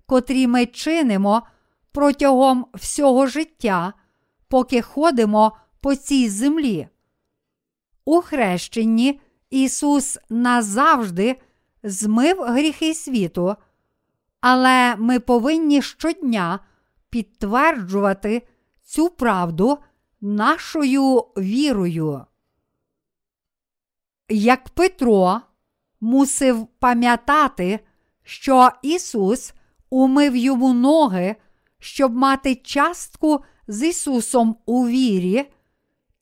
котрі 0.05 0.47
ми 0.47 0.65
чинимо 0.65 1.43
протягом 1.91 2.65
всього 2.73 3.27
життя, 3.27 3.93
поки 4.47 4.81
ходимо 4.81 5.57
по 5.81 5.95
цій 5.95 6.29
землі. 6.29 6.87
У 8.05 8.21
хрещенні 8.21 9.19
Ісус 9.49 10.17
назавжди 10.29 11.35
змив 11.83 12.41
гріхи 12.41 12.93
світу, 12.93 13.55
але 14.41 14.95
ми 14.95 15.19
повинні 15.19 15.81
щодня 15.81 16.59
підтверджувати 17.09 18.47
цю 18.83 19.09
правду 19.09 19.77
нашою 20.21 21.17
вірою. 21.37 22.25
Як 24.29 24.69
Петро 24.69 25.41
мусив 26.01 26.67
пам'ятати, 26.79 27.79
що 28.23 28.69
Ісус 28.81 29.53
умив 29.89 30.35
йому 30.35 30.73
ноги, 30.73 31.35
щоб 31.79 32.15
мати 32.15 32.55
частку 32.55 33.43
з 33.67 33.87
Ісусом 33.87 34.57
у 34.65 34.87
вірі, 34.87 35.51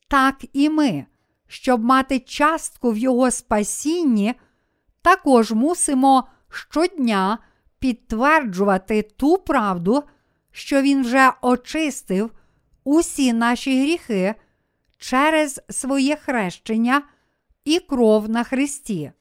так 0.07 0.45
і 0.53 0.69
ми, 0.69 1.05
щоб 1.47 1.83
мати 1.83 2.19
частку 2.19 2.91
в 2.91 2.97
Його 2.97 3.31
спасінні, 3.31 4.33
також 5.01 5.51
мусимо 5.51 6.27
щодня 6.49 7.37
підтверджувати 7.79 9.01
ту 9.01 9.37
правду, 9.37 10.03
що 10.51 10.81
Він 10.81 11.01
вже 11.01 11.31
очистив 11.41 12.31
усі 12.83 13.33
наші 13.33 13.81
гріхи 13.81 14.35
через 14.97 15.61
своє 15.69 16.15
хрещення 16.15 17.01
і 17.65 17.79
кров 17.79 18.29
на 18.29 18.43
Христі. 18.43 19.11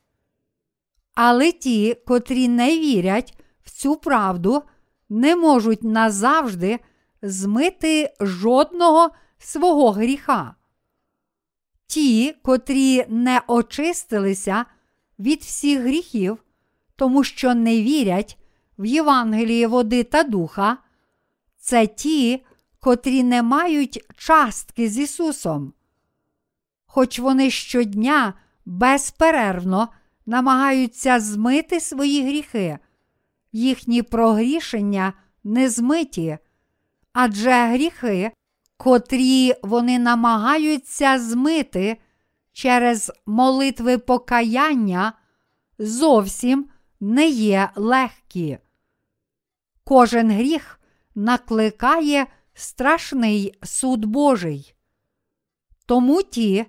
Але 1.15 1.53
ті, 1.53 1.95
котрі 2.07 2.49
не 2.49 2.79
вірять 2.79 3.39
в 3.65 3.71
цю 3.71 3.97
правду, 3.97 4.63
не 5.09 5.37
можуть 5.37 5.83
назавжди 5.83 6.79
змити 7.23 8.15
жодного 8.21 9.11
свого 9.39 9.91
гріха. 9.91 10.55
Ті, 11.87 12.35
котрі 12.43 13.05
не 13.09 13.43
очистилися 13.47 14.65
від 15.19 15.41
всіх 15.41 15.81
гріхів, 15.81 16.45
тому 16.97 17.25
що 17.25 17.55
не 17.55 17.83
вірять 17.83 18.39
в 18.79 18.85
Євангеліє 18.85 19.67
води 19.67 20.05
та 20.05 20.23
духа, 20.23 20.79
це 21.57 21.87
ті, 21.87 22.45
котрі 22.81 23.23
не 23.23 23.43
мають 23.43 24.05
частки 24.17 24.89
з 24.89 24.99
Ісусом. 24.99 25.73
Хоч 26.95 27.19
вони 27.19 27.51
щодня 27.51 28.35
безперервно 28.67 29.89
намагаються 30.27 31.21
змити 31.21 31.81
свої 31.81 32.27
гріхи, 32.27 32.79
їхні 33.53 34.03
прогрішення 34.03 35.13
не 35.45 35.71
змиті, 35.71 36.39
адже 37.13 37.51
гріхи, 37.51 38.33
котрі 38.77 39.55
вони 39.63 39.99
намагаються 39.99 41.19
змити 41.19 41.97
через 42.53 43.13
молитви 43.27 43.99
покаяння, 43.99 45.13
зовсім 45.79 46.69
не 47.01 47.29
є 47.29 47.71
легкі. 47.75 48.59
Кожен 49.85 50.31
гріх 50.31 50.81
накликає 51.15 52.27
страшний 52.55 53.59
суд 53.63 54.05
Божий. 54.05 54.75
Тому 55.87 56.23
ті, 56.23 56.67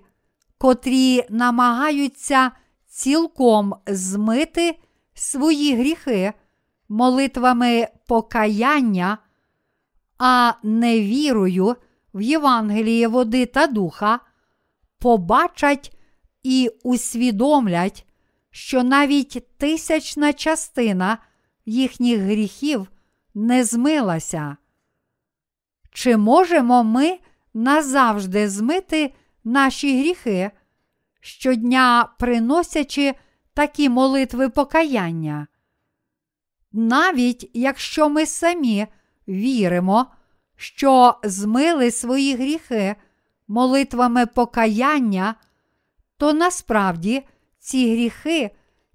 котрі 0.58 1.24
намагаються 1.30 2.50
цілком 2.86 3.74
змити 3.86 4.78
свої 5.14 5.76
гріхи 5.76 6.32
молитвами 6.88 7.88
покаяння, 8.06 9.18
а 10.18 10.52
не 10.62 11.00
вірою 11.00 11.76
в 12.14 12.20
Євангеліє 12.20 13.08
води 13.08 13.46
та 13.46 13.66
духа, 13.66 14.20
побачать 14.98 15.96
і 16.42 16.70
усвідомлять, 16.82 18.06
що 18.50 18.82
навіть 18.82 19.58
тисячна 19.58 20.32
частина 20.32 21.18
їхніх 21.66 22.20
гріхів 22.20 22.88
не 23.34 23.64
змилася. 23.64 24.56
Чи 25.92 26.16
можемо 26.16 26.84
ми 26.84 27.18
назавжди 27.54 28.48
змити 28.48 29.14
наші 29.46 30.00
гріхи, 30.00 30.50
щодня 31.20 32.08
приносячи 32.18 33.14
такі 33.54 33.88
молитви 33.88 34.48
покаяння? 34.48 35.46
Навіть 36.72 37.50
якщо 37.54 38.08
ми 38.08 38.26
самі 38.26 38.86
віримо, 39.28 40.06
що 40.56 41.14
змили 41.24 41.90
свої 41.90 42.34
гріхи 42.34 42.96
молитвами 43.48 44.26
покаяння, 44.26 45.34
то 46.16 46.32
насправді 46.32 47.22
ці 47.58 47.92
гріхи 47.92 48.50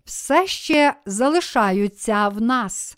все 0.06 0.48
ще 0.48 0.96
залишаються 1.06 2.28
в 2.28 2.42
нас. 2.42 2.98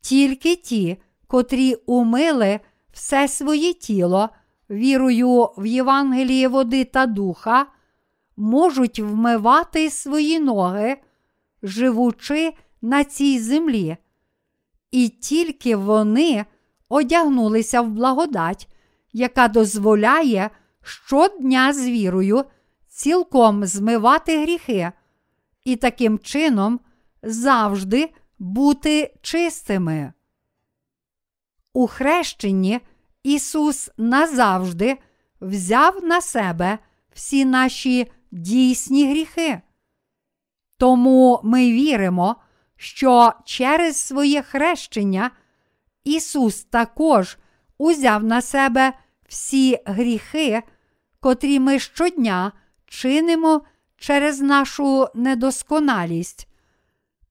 Тільки 0.00 0.56
ті, 0.56 0.96
котрі 1.26 1.74
умили 1.74 2.60
все 2.92 3.28
своє 3.28 3.72
тіло 3.72 4.28
вірою 4.70 5.50
в 5.56 5.66
Євангеліє 5.66 6.48
води 6.48 6.84
та 6.84 7.06
духа, 7.06 7.66
можуть 8.36 9.00
вмивати 9.00 9.90
свої 9.90 10.40
ноги, 10.40 10.96
живучи 11.62 12.52
на 12.82 13.04
цій 13.04 13.38
землі, 13.38 13.96
і 14.90 15.08
тільки 15.08 15.76
вони 15.76 16.44
одягнулися 16.88 17.80
в 17.80 17.88
благодать, 17.88 18.68
яка 19.12 19.48
дозволяє 19.48 20.50
щодня 20.82 21.72
з 21.72 21.88
вірою 21.88 22.44
цілком 22.88 23.64
змивати 23.64 24.42
гріхи, 24.42 24.92
і 25.64 25.76
таким 25.76 26.18
чином 26.18 26.80
завжди 27.22 28.10
бути 28.38 29.14
чистими. 29.22 30.12
У 31.72 31.86
хрещенні 31.86 32.80
Ісус 33.22 33.90
назавжди 33.96 34.98
взяв 35.40 36.04
на 36.04 36.20
себе 36.20 36.78
всі 37.14 37.44
наші 37.44 38.12
дійсні 38.30 39.10
гріхи. 39.10 39.60
Тому 40.76 41.40
ми 41.44 41.72
віримо, 41.72 42.36
що 42.76 43.32
через 43.44 43.96
своє 43.96 44.42
хрещення 44.42 45.30
Ісус 46.04 46.64
також 46.64 47.38
узяв 47.78 48.24
на 48.24 48.42
себе 48.42 48.92
всі 49.28 49.78
гріхи, 49.86 50.62
котрі 51.20 51.60
ми 51.60 51.78
щодня 51.78 52.52
чинимо 52.86 53.62
через 53.96 54.40
нашу 54.40 55.08
недосконалість, 55.14 56.48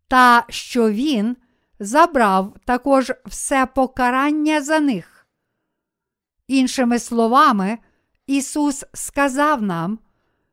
та 0.07 0.45
що 0.49 0.91
Він 0.91 1.37
забрав 1.79 2.53
також 2.65 3.11
все 3.25 3.65
покарання 3.65 4.61
за 4.61 4.79
них. 4.79 5.16
Іншими 6.47 6.99
словами, 6.99 7.77
Ісус 8.27 8.85
сказав 8.93 9.61
нам, 9.61 9.99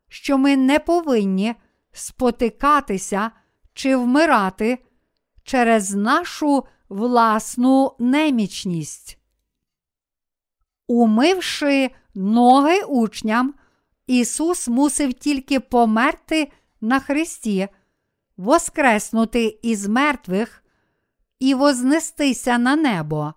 що 0.07 0.37
ми 0.37 0.57
не 0.57 0.79
повинні 0.79 1.55
спотикатися 1.91 3.31
чи 3.73 3.95
вмирати 3.95 4.79
через 5.43 5.93
нашу 5.93 6.63
власну 6.89 7.95
немічність. 7.99 9.17
Умивши 10.87 11.91
ноги 12.15 12.81
учням, 12.83 13.53
Ісус 14.07 14.67
мусив 14.67 15.13
тільки 15.13 15.59
померти 15.59 16.51
на 16.81 16.99
Христі, 16.99 17.67
воскреснути 18.37 19.59
із 19.61 19.87
мертвих 19.87 20.63
і 21.39 21.53
вознестися 21.53 22.57
на 22.57 22.75
небо. 22.75 23.33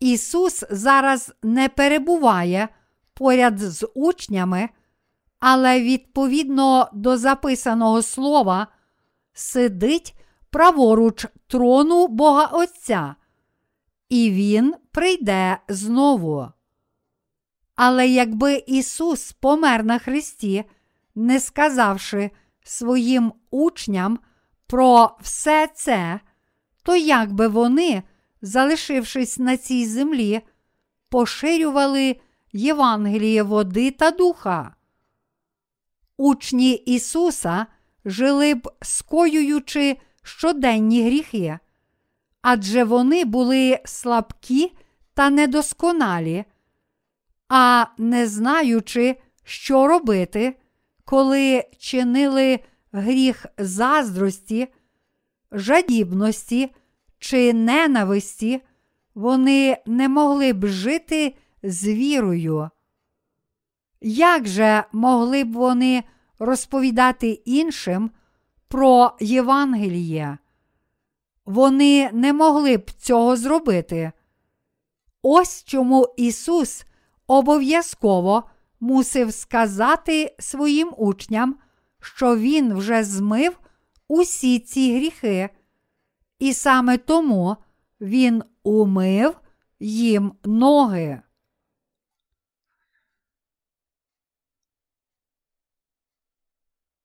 Ісус 0.00 0.64
зараз 0.70 1.32
не 1.42 1.68
перебуває 1.68 2.68
поряд 3.14 3.58
з 3.58 3.88
учнями, 3.94 4.68
але 5.38 5.80
відповідно 5.80 6.88
до 6.92 7.16
записаного 7.16 8.02
слова 8.02 8.66
сидить 9.32 10.14
праворуч 10.50 11.26
трону 11.46 12.06
Бога 12.06 12.44
Отця, 12.44 13.14
і 14.08 14.30
Він 14.30 14.74
прийде 14.92 15.58
знову. 15.68 16.48
Але 17.74 18.08
якби 18.08 18.64
Ісус 18.66 19.32
помер 19.32 19.84
на 19.84 19.98
Христі, 19.98 20.64
не 21.14 21.40
сказавши 21.40 22.30
своїм 22.64 23.32
учням 23.50 24.18
про 24.66 25.16
все 25.20 25.68
це, 25.74 26.20
то 26.82 26.96
як 26.96 27.32
би 27.32 27.48
вони, 27.48 28.02
залишившись 28.42 29.38
на 29.38 29.56
цій 29.56 29.86
землі, 29.86 30.40
поширювали 31.08 32.16
Євангеліє 32.52 33.42
води 33.42 33.90
та 33.90 34.10
духа? 34.10 34.74
Учні 36.16 36.72
Ісуса 36.72 37.66
жили 38.04 38.54
б 38.54 38.72
скоюючи 38.82 39.96
щоденні 40.22 41.04
гріхи, 41.04 41.58
адже 42.42 42.84
вони 42.84 43.24
були 43.24 43.78
слабкі 43.84 44.72
та 45.14 45.30
недосконалі, 45.30 46.44
а 47.48 47.86
не 47.98 48.26
знаючи, 48.26 49.16
що 49.44 49.86
робити, 49.86 50.56
коли 51.04 51.64
чинили 51.78 52.60
гріх 52.92 53.46
заздрості, 53.58 54.68
жадібності 55.52 56.74
чи 57.20 57.52
ненависті, 57.52 58.60
вони 59.14 59.76
не 59.86 60.08
могли 60.08 60.52
б 60.52 60.66
жити 60.66 61.34
з 61.62 61.88
вірою. 61.88 62.70
Як 64.00 64.48
же 64.48 64.84
могли 64.92 65.44
б 65.44 65.52
вони 65.52 66.04
розповідати 66.38 67.30
іншим 67.30 68.10
про 68.68 69.12
Євангеліє? 69.20 70.38
Вони 71.46 72.10
не 72.12 72.32
могли 72.32 72.76
б 72.76 72.90
цього 72.90 73.36
зробити. 73.36 74.12
Ось 75.22 75.64
чому 75.64 76.14
Ісус 76.16 76.84
обов'язково 77.26 78.44
мусив 78.80 79.34
сказати 79.34 80.34
своїм 80.38 80.94
учням, 80.96 81.56
що 82.00 82.36
Він 82.36 82.74
вже 82.74 83.04
змив 83.04 83.60
усі 84.08 84.58
ці 84.58 84.96
гріхи, 84.96 85.48
і 86.40 86.54
саме 86.54 86.98
тому 86.98 87.56
Він 88.00 88.42
умив 88.62 89.40
їм 89.80 90.32
ноги. 90.44 91.22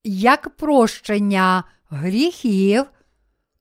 Як 0.04 0.50
прощення 0.58 1.64
гріхів, 1.90 2.86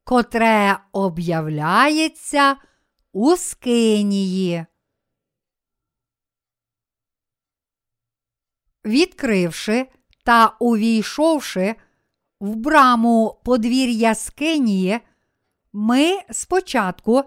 котре 0.05 0.79
об'являється 0.93 2.57
у 3.13 3.37
скинії. 3.37 4.67
Відкривши 8.85 9.87
та 10.25 10.57
увійшовши 10.61 11.75
в 12.41 12.57
браму 12.57 13.41
подвір'я 13.45 14.15
Скинії, 14.15 15.01
ми 15.77 16.19
спочатку 16.31 17.23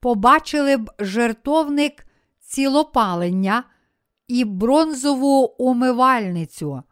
побачили 0.00 0.76
б 0.76 0.90
жертовник 0.98 2.06
цілопалення 2.40 3.64
і 4.28 4.44
бронзову 4.44 5.44
умивальницю. 5.58 6.82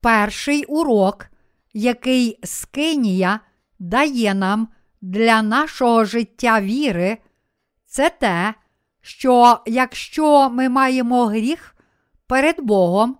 Перший 0.00 0.64
урок, 0.64 1.26
який 1.72 2.38
Скинія 2.44 3.40
дає 3.78 4.34
нам 4.34 4.68
для 5.00 5.42
нашого 5.42 6.04
життя 6.04 6.60
віри, 6.60 7.18
це 7.86 8.10
те, 8.10 8.54
що 9.00 9.60
якщо 9.66 10.50
ми 10.50 10.68
маємо 10.68 11.26
гріх 11.26 11.76
перед 12.26 12.60
Богом, 12.60 13.18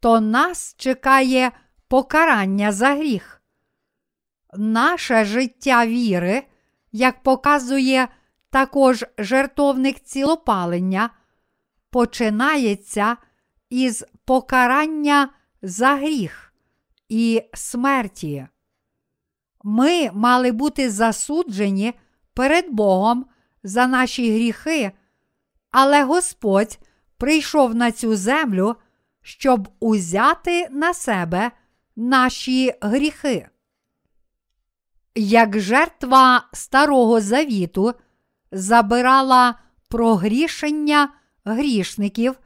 то 0.00 0.20
нас 0.20 0.74
чекає 0.78 1.52
покарання 1.88 2.72
за 2.72 2.94
гріх. 2.94 3.39
Наше 4.56 5.24
життя 5.24 5.86
віри, 5.86 6.42
як 6.92 7.22
показує 7.22 8.08
також 8.50 9.04
жертовник 9.18 10.00
цілопалення, 10.00 11.10
починається 11.90 13.16
із 13.70 14.04
покарання 14.24 15.28
за 15.62 15.96
гріх 15.96 16.52
і 17.08 17.42
смерті. 17.54 18.46
Ми 19.62 20.10
мали 20.12 20.52
бути 20.52 20.90
засуджені 20.90 21.94
перед 22.34 22.70
Богом 22.70 23.26
за 23.62 23.86
наші 23.86 24.34
гріхи, 24.34 24.92
але 25.70 26.04
Господь 26.04 26.78
прийшов 27.16 27.74
на 27.74 27.92
цю 27.92 28.16
землю, 28.16 28.76
щоб 29.22 29.68
узяти 29.80 30.68
на 30.70 30.94
себе 30.94 31.50
наші 31.96 32.74
гріхи. 32.80 33.48
Як 35.14 35.60
жертва 35.60 36.42
Старого 36.52 37.20
Завіту 37.20 37.94
забирала 38.52 39.54
прогрішення 39.88 41.08
грішників 41.44 42.38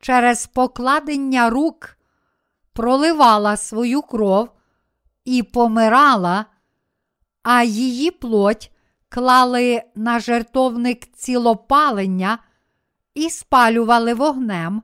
через 0.00 0.46
покладення 0.46 1.50
рук, 1.50 1.96
проливала 2.72 3.56
свою 3.56 4.02
кров 4.02 4.48
і 5.24 5.42
помирала, 5.42 6.46
а 7.42 7.62
її 7.62 8.10
плоть 8.10 8.72
клали 9.08 9.82
на 9.94 10.20
жертовник 10.20 11.12
цілопалення 11.12 12.38
і 13.14 13.30
спалювали 13.30 14.14
вогнем, 14.14 14.82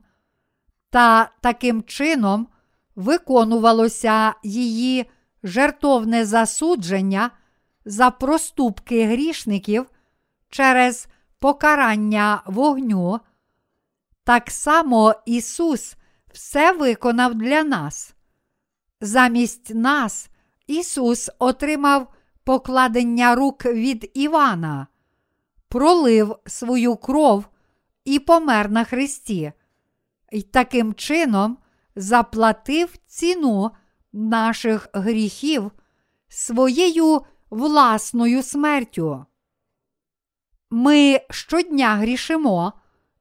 та 0.89 1.31
таким 1.41 1.83
чином 1.83 2.47
виконувалося 2.95 4.33
її 4.43 5.05
жертовне 5.45 6.25
засудження 6.25 7.31
за 7.85 8.11
проступки 8.11 9.05
грішників 9.05 9.85
через 10.49 11.07
покарання 11.39 12.41
вогню. 12.45 13.19
Так 14.23 14.51
само 14.51 15.15
Ісус 15.25 15.95
все 16.33 16.71
виконав 16.71 17.35
для 17.35 17.63
нас. 17.63 18.15
Замість 19.01 19.75
нас 19.75 20.29
Ісус 20.67 21.29
отримав 21.39 22.13
покладення 22.43 23.35
рук 23.35 23.65
від 23.65 24.11
Івана, 24.13 24.87
пролив 25.67 26.35
свою 26.45 26.95
кров 26.95 27.45
і 28.05 28.19
помер 28.19 28.71
на 28.71 28.83
Христі, 28.83 29.51
і 30.31 30.41
таким 30.41 30.93
чином 30.93 31.57
заплатив 31.95 32.97
ціну 33.07 33.71
наших 34.15 34.87
гріхів 34.93 35.71
своєю 36.27 37.21
власною 37.49 38.43
смертю. 38.43 39.25
Ми 40.69 41.21
щодня 41.29 41.95
грішимо 41.95 42.73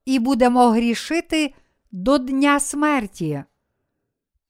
і 0.05 0.19
будемо 0.19 0.69
грішити 0.69 1.55
до 1.93 2.19
Дня 2.19 2.61
смерті. 2.61 3.45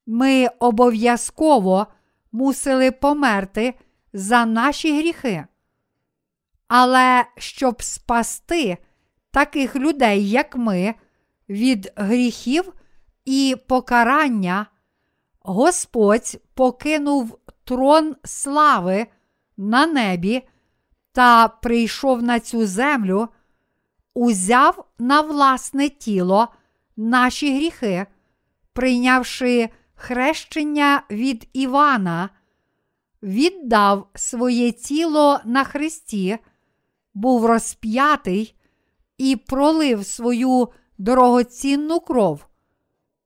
Ми 0.06 0.48
обов'язково 0.58 1.86
мусили 2.32 2.90
померти 2.90 3.74
за 4.12 4.46
наші 4.46 4.98
гріхи. 4.98 5.44
Але 6.68 7.24
щоб 7.36 7.82
спасти 7.82 8.78
таких 9.30 9.76
людей, 9.76 10.30
як 10.30 10.56
ми, 10.56 10.94
від 11.48 11.92
гріхів 11.96 12.72
і 13.24 13.56
покарання, 13.68 14.66
Господь 15.46 16.40
покинув 16.54 17.38
трон 17.64 18.16
слави 18.24 19.06
на 19.56 19.86
небі 19.86 20.42
та 21.12 21.48
прийшов 21.48 22.22
на 22.22 22.40
цю 22.40 22.66
землю, 22.66 23.28
узяв 24.14 24.84
на 24.98 25.20
власне 25.20 25.88
тіло 25.88 26.48
наші 26.96 27.56
гріхи, 27.56 28.06
прийнявши 28.72 29.68
хрещення 29.94 31.02
від 31.10 31.48
Івана, 31.52 32.30
віддав 33.22 34.08
своє 34.14 34.72
тіло 34.72 35.40
на 35.44 35.64
Христі, 35.64 36.38
був 37.14 37.46
розп'ятий 37.46 38.54
і 39.18 39.36
пролив 39.36 40.06
свою 40.06 40.68
дорогоцінну 40.98 42.00
кров. 42.00 42.46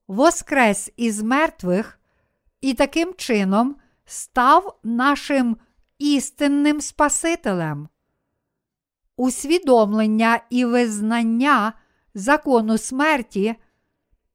воскрес 0.09 0.93
із 0.97 1.23
мертвих 1.23 1.98
і 2.61 2.75
таким 2.75 3.15
чином 3.15 3.77
став 4.05 4.79
нашим 4.83 5.57
істинним 5.99 6.81
Спасителем. 6.81 7.89
Усвідомлення 9.17 10.41
і 10.51 10.65
визнання 10.65 11.73
закону 12.15 12.79
смерті, 12.79 13.55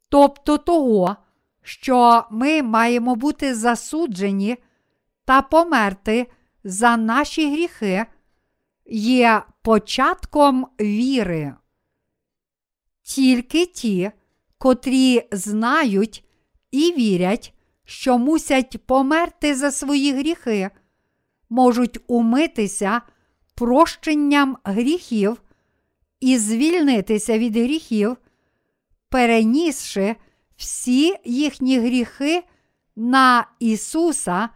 тобто 0.09 0.57
того, 0.57 1.15
що 1.61 2.26
ми 2.32 2.63
маємо 2.63 3.15
бути 3.15 3.55
засуджені 3.55 4.57
та 5.26 5.41
померти 5.41 6.28
за 6.63 6.97
наші 6.97 7.51
гріхи, 7.51 8.05
є 8.86 9.43
початком 9.61 10.67
віри. 10.80 11.53
Тільки 13.01 13.65
ті, 13.65 14.11
котрі 14.57 15.28
знають 15.32 16.26
і 16.71 16.91
вірять, 16.91 17.53
що 17.93 18.17
мусять 18.17 18.77
померти 18.85 19.55
за 19.55 19.71
свої 19.71 20.13
гріхи, 20.13 20.69
можуть 21.49 21.99
умитися 22.07 23.01
прощенням 23.55 24.57
гріхів 24.63 25.41
і 26.19 26.37
звільнитися 26.37 27.37
від 27.37 27.55
гріхів, 27.55 28.17
перенісши 29.09 30.15
всі 30.55 31.15
їхні 31.25 31.79
гріхи 31.79 32.43
на 32.95 33.47
Ісуса 33.59 34.49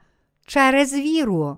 через 0.46 0.94
віру. 0.94 1.58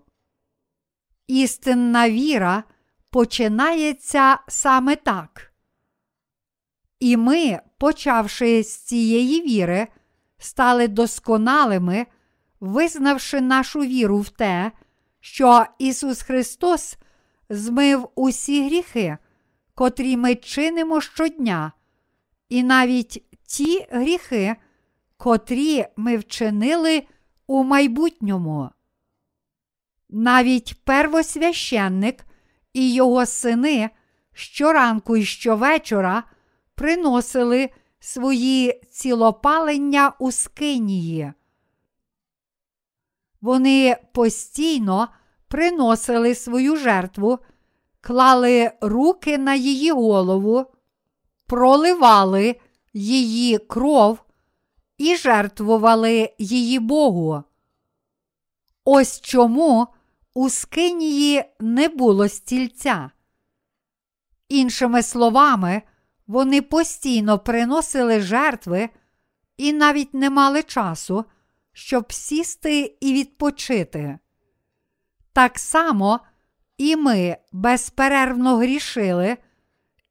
Істинна 1.28 2.10
віра 2.10 2.64
починається 3.12 4.40
саме 4.48 4.96
так. 4.96 5.54
І 7.00 7.18
ми, 7.18 7.60
почавши 7.78 8.64
з 8.64 8.78
цієї 8.78 9.42
віри, 9.42 9.88
стали 10.40 10.88
досконалими, 10.88 12.08
визнавши 12.60 13.42
нашу 13.42 13.80
віру 13.80 14.20
в 14.20 14.30
те, 14.30 14.72
що 15.20 15.66
Ісус 15.80 16.22
Христос 16.22 16.98
змив 17.50 18.10
усі 18.16 18.66
гріхи, 18.66 19.18
котрі 19.76 20.18
ми 20.18 20.36
чинимо 20.36 21.02
щодня, 21.02 21.72
і 22.50 22.64
навіть 22.64 23.24
ті 23.44 23.88
гріхи, 23.92 24.56
котрі 25.18 25.86
ми 25.96 26.18
вчинили 26.18 27.04
у 27.48 27.64
майбутньому. 27.64 28.70
Навіть 30.10 30.76
первосвященник 30.84 32.26
і 32.74 32.94
його 32.94 33.26
сини 33.26 33.90
щоранку 34.34 35.18
і 35.18 35.26
щовечора 35.26 36.24
приносили 36.76 37.70
свої 38.00 38.82
цілопалення 38.92 40.14
у 40.20 40.32
скинії. 40.32 41.34
Вони 43.42 43.98
постійно 44.14 45.08
приносили 45.48 46.36
свою 46.36 46.76
жертву, 46.76 47.40
клали 48.02 48.72
руки 48.82 49.38
на 49.38 49.56
її 49.56 49.92
голову, 49.92 50.66
проливали 51.46 52.56
її 52.94 53.58
кров 53.58 54.20
і 54.98 55.16
жертвували 55.16 56.34
її 56.38 56.80
Богу. 56.80 57.44
Ось 58.86 59.22
чому 59.22 59.88
у 60.34 60.50
скинії 60.50 61.44
не 61.60 61.88
було 61.88 62.30
стільця. 62.30 63.12
Іншими 64.50 65.04
словами, 65.04 65.82
вони 66.30 66.62
постійно 66.62 67.40
приносили 67.40 68.22
жертви 68.22 68.90
і 69.58 69.74
навіть 69.74 70.14
не 70.14 70.30
мали 70.30 70.64
часу, 70.64 71.26
щоб 71.74 72.14
сісти 72.14 72.98
і 73.00 73.14
відпочити. 73.14 74.20
Так 75.34 75.60
само 75.60 76.20
і 76.78 76.96
ми 76.96 77.38
безперервно 77.52 78.58
грішили 78.58 79.38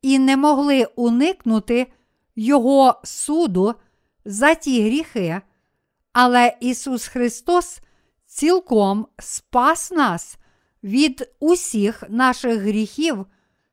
і 0.03 0.19
не 0.19 0.37
могли 0.37 0.85
уникнути 0.85 1.93
Його 2.37 3.01
суду 3.05 3.75
за 4.25 4.55
ті 4.55 4.83
гріхи, 4.83 5.41
але 6.13 6.57
Ісус 6.61 7.07
Христос 7.07 7.81
цілком 8.27 9.07
спас 9.19 9.91
нас 9.91 10.39
від 10.83 11.31
усіх 11.41 12.05
наших 12.09 12.61
гріхів 12.61 13.27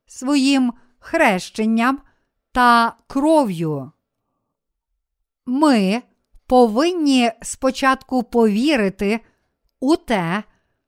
своїм 0.06 0.72
хрещенням 0.98 2.00
та 2.56 2.96
кров'ю. 3.06 3.92
Ми 5.46 6.02
повинні 6.46 7.32
спочатку 7.42 8.22
повірити 8.22 9.20
у 9.80 9.96
те, 9.96 10.42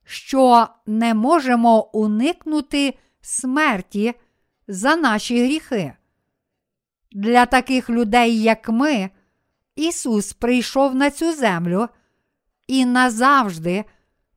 що 0.04 0.66
не 0.86 1.14
можемо 1.14 1.90
уникнути 1.92 2.98
смерті 3.20 4.14
за 4.68 4.96
наші 4.96 5.44
гріхи. 5.44 5.92
Для 7.12 7.46
таких 7.46 7.90
людей, 7.90 8.42
як 8.42 8.68
ми, 8.68 9.10
Ісус 9.76 10.32
прийшов 10.32 10.94
на 10.94 11.10
цю 11.10 11.32
землю 11.32 11.88
і 12.66 12.84
назавжди 12.84 13.84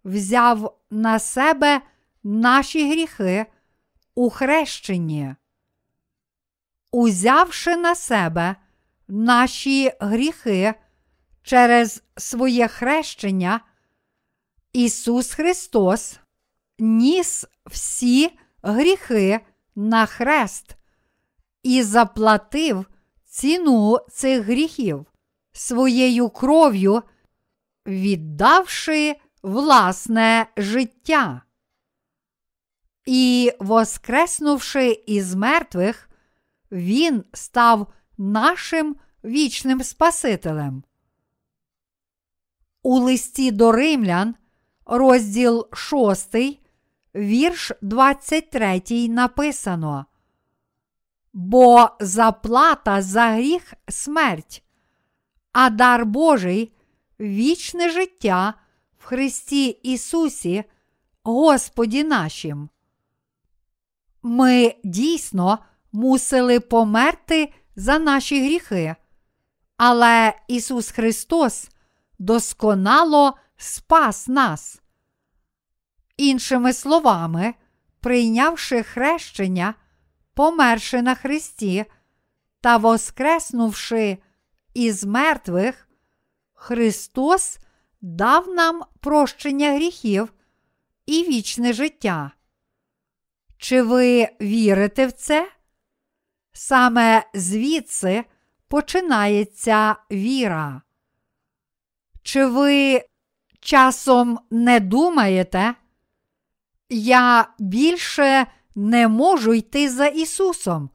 взяв 0.04 0.78
на 0.90 1.20
себе 1.20 1.82
наші 2.24 2.92
гріхи 2.92 3.46
у 4.16 4.30
хрещенні. 4.30 5.36
Узявши 6.92 7.76
на 7.76 7.96
себе 7.96 8.56
наші 9.08 9.92
гріхи 10.00 10.74
через 11.44 12.04
своє 12.18 12.68
хрещення, 12.68 13.62
Ісус 14.74 15.34
Христос 15.34 16.20
ніс 16.80 17.46
всі 17.66 18.32
гріхи 18.62 19.40
на 19.76 20.06
хрест 20.06 20.76
і 21.64 21.84
заплатив 21.84 22.86
ціну 23.26 24.00
цих 24.12 24.46
гріхів 24.46 25.06
своєю 25.52 26.30
кров'ю, 26.30 27.04
віддавши 27.88 29.16
власне 29.44 30.48
життя. 30.58 31.42
І, 33.06 33.54
воскреснувши 33.60 35.04
із 35.08 35.36
мертвих, 35.36 36.10
Він 36.72 37.24
став 37.34 37.94
нашим 38.18 38.96
вічним 39.24 39.84
Спасителем. 39.84 40.84
У 42.84 43.00
листі 43.00 43.52
до 43.52 43.72
римлян, 43.72 44.36
розділ 44.86 45.68
6, 45.74 46.36
вірш 47.16 47.72
23 47.82 48.82
написано. 49.08 50.06
Бо 51.34 51.90
заплата 52.00 53.02
за 53.02 53.30
гріх 53.30 53.74
смерть, 53.88 54.64
а 55.52 55.70
дар 55.70 56.06
Божий 56.06 56.74
вічне 57.20 57.90
життя 57.90 58.54
в 58.98 59.04
Христі 59.04 59.68
Ісусі, 59.68 60.64
Господі 61.24 62.04
нашим. 62.04 62.70
Ми 64.22 64.76
дійсно 64.84 65.60
мусили 65.92 66.60
померти 66.60 67.54
за 67.76 68.00
наші 68.00 68.46
гріхи, 68.46 68.96
але 69.78 70.34
Ісус 70.48 70.92
Христос 70.92 71.70
досконало 72.20 73.38
спас 73.58 74.28
нас. 74.28 74.82
Іншими 76.18 76.74
словами, 76.74 77.54
прийнявши 78.00 78.84
хрещення, 78.84 79.74
померши 80.34 81.02
на 81.02 81.16
Христі 81.16 81.86
та 82.62 82.78
воскреснувши 82.78 84.18
із 84.74 85.04
мертвих, 85.04 85.88
Христос 86.54 87.60
дав 88.02 88.48
нам 88.48 88.84
прощення 89.00 89.74
гріхів 89.74 90.34
і 91.06 91.24
вічне 91.24 91.74
життя. 91.74 92.32
Чи 93.58 93.82
ви 93.82 94.28
вірите 94.42 95.08
в 95.08 95.12
це? 95.12 95.52
Саме 96.54 97.24
звідси 97.34 98.24
починається 98.68 99.96
віра. 100.12 100.82
Чи 102.24 102.46
ви 102.46 103.04
часом 103.60 104.40
не 104.52 104.80
думаєте, 104.80 105.76
я 106.90 107.48
більше 107.60 108.48
не 108.76 109.08
можу 109.08 109.54
йти 109.54 109.90
за 109.90 110.08
Ісусом, 110.08 110.90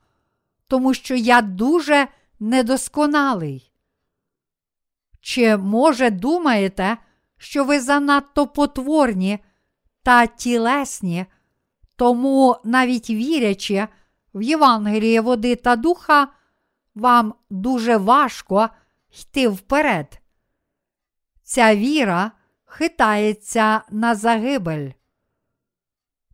тому 0.68 0.94
що 0.94 1.14
я 1.14 1.42
дуже 1.42 2.08
недосконалий? 2.40 3.72
Чи, 5.20 5.56
може, 5.56 6.10
думаєте, 6.10 6.96
що 7.38 7.64
ви 7.64 7.80
занадто 7.80 8.46
потворні 8.46 9.38
та 10.02 10.26
тілесні, 10.26 11.26
тому 11.96 12.56
навіть 12.64 13.10
вірячи 13.10 13.88
в 14.36 14.42
Євангеліє 14.42 15.20
води 15.20 15.56
та 15.56 15.76
духа, 15.76 16.28
вам 16.94 17.34
дуже 17.50 17.96
важко 17.96 18.68
йти 19.20 19.48
вперед. 19.48 20.20
Ця 21.42 21.76
віра 21.76 22.32
хитається 22.64 23.82
на 23.90 24.14
загибель. 24.14 24.90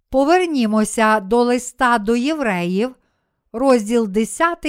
Повернімося 0.09 1.21
до 1.21 1.43
листа 1.43 1.99
до 1.99 2.17
євреїв, 2.17 2.95
розділ 3.53 4.09
10, 4.09 4.67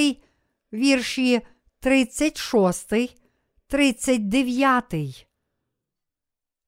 вірші 0.73 1.41
36, 1.79 2.93
39. 3.67 5.27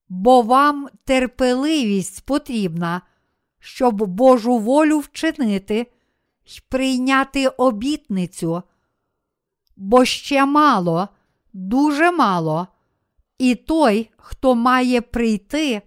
Бо 0.10 0.42
вам 0.42 0.90
терпеливість 1.04 2.26
потрібна, 2.26 3.02
щоб 3.60 4.06
Божу 4.06 4.58
волю 4.58 5.00
вчинити 5.00 5.92
й 6.46 6.62
прийняти 6.70 7.48
обітницю, 7.48 8.64
бо 9.76 10.06
ще 10.06 10.46
мало, 10.46 11.10
дуже 11.54 12.12
мало, 12.12 12.68
і 13.38 13.56
той, 13.56 14.10
хто 14.18 14.56
має 14.56 15.02
прийти, 15.02 15.82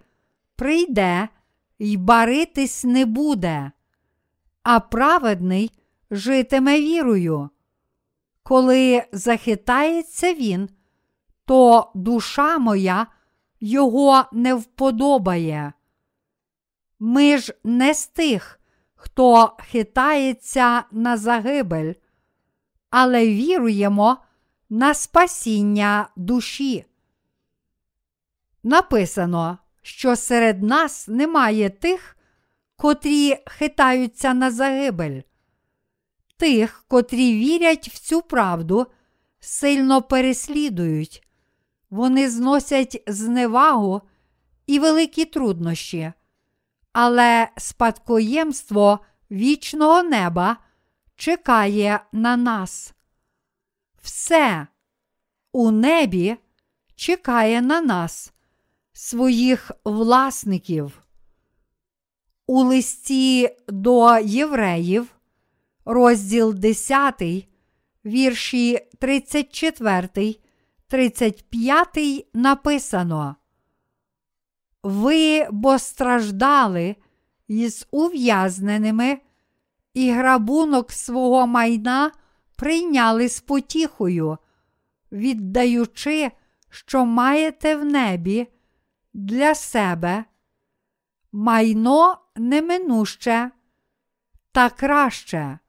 прийде 0.55 1.29
й 1.79 1.97
баритись 1.97 2.83
не 2.83 3.05
буде, 3.05 3.71
а 4.63 4.79
праведний 4.79 5.71
житиме 6.11 6.81
вірою. 6.81 7.49
Коли 8.43 9.03
захитається 9.11 10.33
він, 10.33 10.69
то 11.45 11.91
душа 11.95 12.57
моя 12.57 13.07
його 13.59 14.23
не 14.31 14.53
вподобає. 14.53 15.73
Ми 16.99 17.37
ж 17.37 17.53
не 17.63 17.93
з 17.93 18.07
тих, 18.07 18.58
хто 19.01 19.57
хитається 19.59 20.83
на 20.91 21.17
загибель, 21.17 21.93
але 22.89 23.27
віруємо 23.27 24.17
на 24.69 24.93
спасіння 24.93 26.09
душі. 26.15 26.85
Написано, 28.63 29.57
що 29.81 30.15
серед 30.15 30.63
нас 30.63 31.07
немає 31.07 31.69
тих, 31.69 32.17
котрі 32.75 33.37
хитаються 33.45 34.33
на 34.33 34.51
загибель. 34.51 35.21
Тих, 36.37 36.83
котрі 36.87 37.33
вірять 37.33 37.87
в 37.87 37.99
цю 37.99 38.21
правду, 38.21 38.87
сильно 39.39 40.01
переслідують, 40.01 41.27
вони 41.89 42.29
зносять 42.29 43.03
зневагу 43.07 44.01
і 44.67 44.79
великі 44.79 45.25
труднощі, 45.25 46.13
але 46.93 47.49
спадкоємство 47.57 48.99
вічного 49.31 50.03
неба 50.03 50.57
чекає 51.15 51.99
на 52.11 52.37
нас. 52.37 52.93
Все 54.01 54.67
у 55.51 55.71
небі 55.71 56.37
чекає 56.95 57.61
на 57.61 57.81
нас, 57.81 58.33
своїх 58.93 59.71
власників. 59.85 61.01
У 62.47 62.63
листі 62.63 63.49
до 63.67 64.17
євреїв, 64.17 65.07
розділ 65.85 66.53
10, 66.53 67.23
вірші 68.05 68.79
34, 68.99 70.35
35 70.87 72.27
написано. 72.33 73.35
Ви 74.83 75.47
бо 75.51 75.79
страждали 75.79 76.95
із 77.47 77.87
ув'язненими, 77.91 79.19
і 79.93 80.11
грабунок 80.11 80.91
свого 80.91 81.47
майна 81.47 82.11
прийняли 82.55 83.29
з 83.29 83.39
потіхою, 83.39 84.37
віддаючи, 85.11 86.31
що 86.69 87.05
маєте 87.05 87.75
в 87.75 87.85
небі 87.85 88.47
для 89.13 89.55
себе, 89.55 90.23
майно 91.31 92.17
неминуще 92.35 93.51
та 94.51 94.69
краще. 94.69 95.59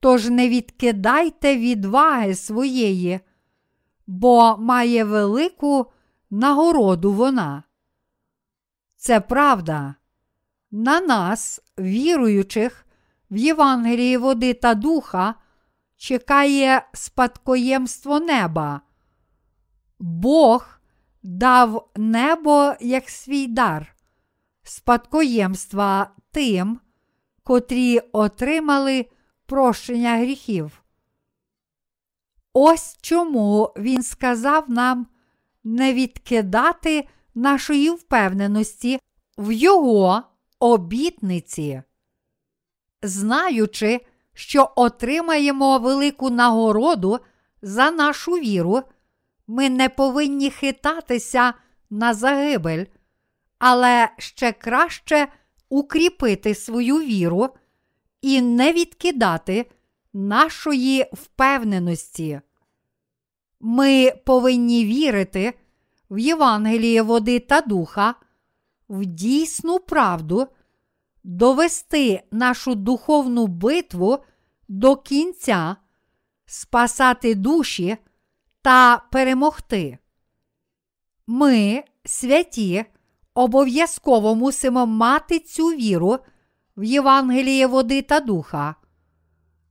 Тож 0.00 0.28
не 0.28 0.48
відкидайте 0.48 1.56
відваги 1.56 2.34
своєї, 2.34 3.20
бо 4.06 4.56
має 4.56 5.04
велику 5.04 5.86
нагороду 6.30 7.12
вона. 7.12 7.62
Це 9.02 9.20
правда. 9.20 9.94
На 10.70 11.00
нас, 11.00 11.60
віруючих 11.78 12.86
в 13.30 13.36
Євангелії 13.36 14.16
води 14.16 14.54
та 14.54 14.74
духа, 14.74 15.34
чекає 15.96 16.86
спадкоємство 16.92 18.20
неба. 18.20 18.80
Бог 19.98 20.66
дав 21.22 21.90
небо 21.96 22.74
як 22.80 23.08
свій 23.10 23.46
дар, 23.46 23.96
спадкоємства 24.62 26.10
тим, 26.30 26.80
котрі 27.42 27.98
отримали 27.98 29.06
прощення 29.46 30.16
гріхів. 30.16 30.82
Ось 32.52 32.98
чому 33.00 33.72
він 33.76 34.02
сказав 34.02 34.70
нам 34.70 35.06
не 35.64 35.94
відкидати 35.94 37.08
нашої 37.34 37.90
впевненості 37.90 38.98
в 39.38 39.52
Його 39.52 40.22
обітниці, 40.58 41.82
знаючи, 43.02 44.00
що 44.34 44.72
отримаємо 44.76 45.78
велику 45.78 46.30
нагороду 46.30 47.18
за 47.62 47.90
нашу 47.90 48.32
віру, 48.32 48.82
ми 49.46 49.70
не 49.70 49.88
повинні 49.88 50.50
хитатися 50.50 51.54
на 51.90 52.14
загибель, 52.14 52.84
але 53.58 54.08
ще 54.18 54.52
краще 54.52 55.28
укріпити 55.68 56.54
свою 56.54 56.96
віру 56.98 57.48
і 58.22 58.42
не 58.42 58.72
відкидати 58.72 59.66
нашої 60.12 61.06
впевненості. 61.12 62.40
Ми 63.60 64.12
повинні 64.24 64.84
вірити 64.84 65.54
в 66.12 66.18
Євангеліє 66.18 67.02
води 67.02 67.40
та 67.40 67.60
духа, 67.60 68.14
в 68.88 69.04
дійсну 69.04 69.78
правду, 69.78 70.46
довести 71.24 72.22
нашу 72.30 72.74
духовну 72.74 73.46
битву 73.46 74.18
до 74.68 74.96
кінця, 74.96 75.76
спасати 76.46 77.34
душі 77.34 77.96
та 78.62 79.02
перемогти. 79.12 79.98
Ми, 81.26 81.84
святі, 82.04 82.84
обов'язково 83.34 84.34
мусимо 84.34 84.86
мати 84.86 85.38
цю 85.38 85.66
віру 85.66 86.18
в 86.76 86.84
Євангеліє 86.84 87.66
води 87.66 88.02
та 88.02 88.20
духа. 88.20 88.74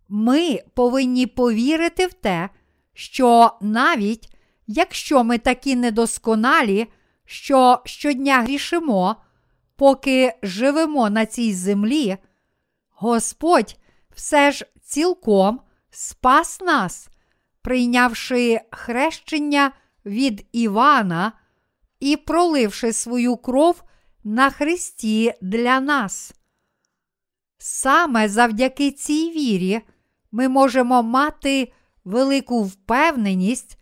Ми 0.08 0.60
повинні 0.74 1.28
повірити 1.28 2.08
в 2.08 2.14
те, 2.14 2.50
що 2.94 3.52
навіть 3.62 4.31
якщо 4.68 5.24
ми 5.24 5.38
такі 5.38 5.76
недосконалі, 5.76 6.88
що 7.26 7.82
щодня 7.86 8.42
грішимо, 8.42 9.16
поки 9.76 10.34
живемо 10.44 11.10
на 11.10 11.26
цій 11.26 11.54
землі, 11.54 12.18
Господь 12.90 13.76
все 14.16 14.52
ж 14.52 14.66
цілком 14.84 15.62
спас 15.90 16.62
нас, 16.62 17.10
прийнявши 17.62 18.62
хрещення 18.72 19.72
від 20.06 20.48
Івана 20.52 21.32
і 22.00 22.18
проливши 22.18 22.94
свою 22.94 23.38
кров 23.38 23.84
на 24.24 24.50
Христі 24.50 25.34
для 25.42 25.80
нас. 25.80 26.34
Саме 27.58 28.30
завдяки 28.30 28.92
цій 28.92 29.32
вірі 29.32 29.82
ми 30.32 30.48
можемо 30.48 31.04
мати 31.04 31.72
велику 32.04 32.64
впевненість 32.64 33.78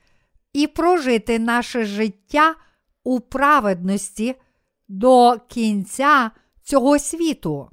і 0.53 0.67
прожити 0.67 1.39
наше 1.39 1.85
життя 1.85 2.55
у 3.03 3.19
праведності 3.19 4.35
до 4.87 5.37
кінця 5.49 6.31
цього 6.63 6.99
світу. 6.99 7.69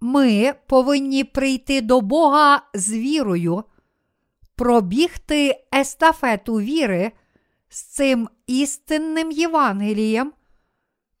Ми 0.00 0.54
повинні 0.66 1.24
прийти 1.24 1.80
до 1.80 2.00
Бога 2.00 2.62
з 2.74 2.92
вірою, 2.92 3.64
пробігти 4.56 5.66
естафету 5.74 6.54
віри 6.54 7.12
з 7.68 7.82
цим 7.82 8.28
істинним 8.46 9.30
Євангелієм, 9.30 10.32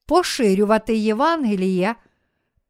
поширювати 0.06 0.96
Євангеліє 0.96 1.94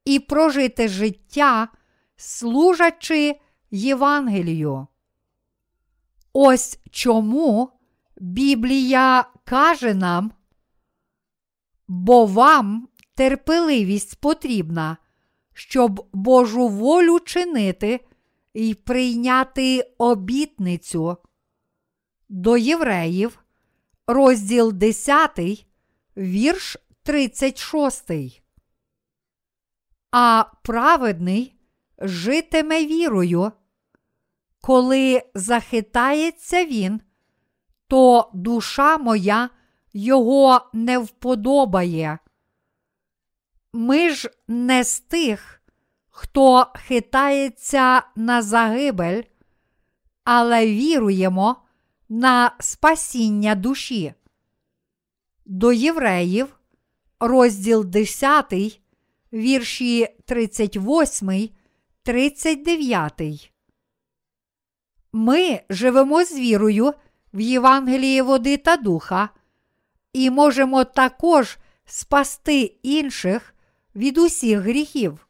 і 0.04 0.18
прожити 0.18 0.88
життя, 0.88 1.68
служачи 2.16 3.40
Євангелію. 3.70 4.86
Ось 6.32 6.78
чому 6.90 7.70
Біблія 8.16 9.24
каже 9.44 9.94
нам, 9.94 10.32
бо 11.88 12.26
вам 12.26 12.88
терпеливість 13.14 14.20
потрібна, 14.20 14.96
щоб 15.52 16.08
Божу 16.12 16.68
волю 16.68 17.20
чинити 17.20 18.00
і 18.54 18.74
прийняти 18.74 19.94
обітницю. 19.98 21.16
До 22.28 22.56
євреїв, 22.56 23.38
розділ 24.06 24.72
10, 24.72 25.66
вірш 26.16 26.76
36. 27.02 28.10
А 30.10 30.44
праведний 30.62 31.54
житиме 31.98 32.86
вірою. 32.86 33.52
Коли 34.60 35.22
захитається 35.34 36.64
він, 36.64 37.00
то 37.88 38.30
душа 38.34 38.98
моя 38.98 39.50
його 39.92 40.60
не 40.72 40.98
вподобає. 40.98 42.18
Ми 43.72 44.10
ж 44.10 44.30
не 44.48 44.84
з 44.84 45.00
тих, 45.00 45.62
хто 46.10 46.66
хитається 46.74 48.02
на 48.16 48.42
загибель, 48.42 49.22
але 50.24 50.66
віруємо 50.66 51.56
на 52.08 52.56
спасіння 52.60 53.54
душі. 53.54 54.14
До 55.46 55.72
євреїв, 55.72 56.58
розділ 57.20 57.84
10, 57.84 58.80
вірші 59.32 60.06
38, 60.26 61.50
39. 62.02 63.52
Ми 65.12 65.60
живемо 65.70 66.24
з 66.24 66.32
вірою 66.32 66.94
в 67.34 67.40
Євангелії 67.40 68.22
води 68.22 68.56
та 68.56 68.76
духа 68.76 69.28
і 70.12 70.30
можемо 70.30 70.84
також 70.84 71.58
спасти 71.84 72.60
інших 72.82 73.54
від 73.96 74.18
усіх 74.18 74.60
гріхів. 74.60 75.28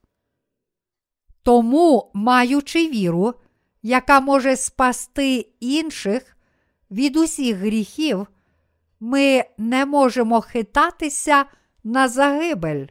Тому, 1.43 2.11
маючи 2.15 2.89
віру, 2.89 3.35
яка 3.83 4.21
може 4.21 4.57
спасти 4.57 5.49
інших 5.61 6.37
від 6.91 7.17
усіх 7.17 7.57
гріхів, 7.57 8.27
ми 9.01 9.45
не 9.59 9.87
можемо 9.87 10.41
хитатися 10.41 11.45
на 11.85 12.09
загибель. 12.09 12.87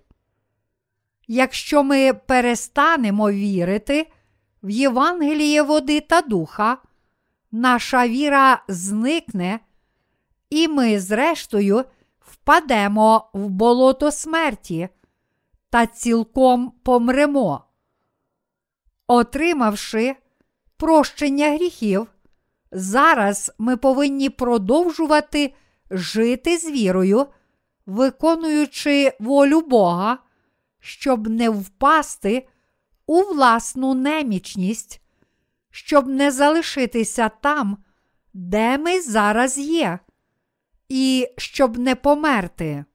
Якщо 1.27 1.83
ми 1.83 2.13
перестанемо 2.13 3.31
вірити 3.31 4.11
в 4.63 4.69
Євангеліє 4.69 5.61
води 5.61 6.01
та 6.01 6.21
духа, 6.21 6.77
наша 7.51 8.07
віра 8.07 8.63
зникне, 8.67 9.59
і 10.49 10.67
ми, 10.67 10.99
зрештою, 10.99 11.85
впадемо 12.19 13.29
в 13.33 13.49
болото 13.49 14.11
смерті 14.11 14.89
та 15.69 15.87
цілком 15.87 16.71
помремо. 16.83 17.63
Отримавши 19.07 20.15
прощення 20.77 21.51
гріхів, 21.51 22.07
зараз 22.71 23.51
ми 23.57 23.77
повинні 23.77 24.29
продовжувати 24.29 25.53
жити 25.91 26.57
з 26.57 26.71
вірою, 26.71 27.25
виконуючи 27.85 29.13
волю 29.19 29.61
Бога, 29.61 30.17
щоб 30.79 31.27
не 31.27 31.49
впасти 31.49 32.47
у 33.07 33.21
власну 33.21 33.93
немічність, 33.93 35.01
щоб 35.71 36.07
не 36.07 36.31
залишитися 36.31 37.29
там, 37.29 37.77
де 38.33 38.77
ми 38.77 39.01
зараз 39.01 39.57
є, 39.57 39.99
і 40.89 41.27
щоб 41.37 41.77
не 41.77 41.95
померти. 41.95 42.85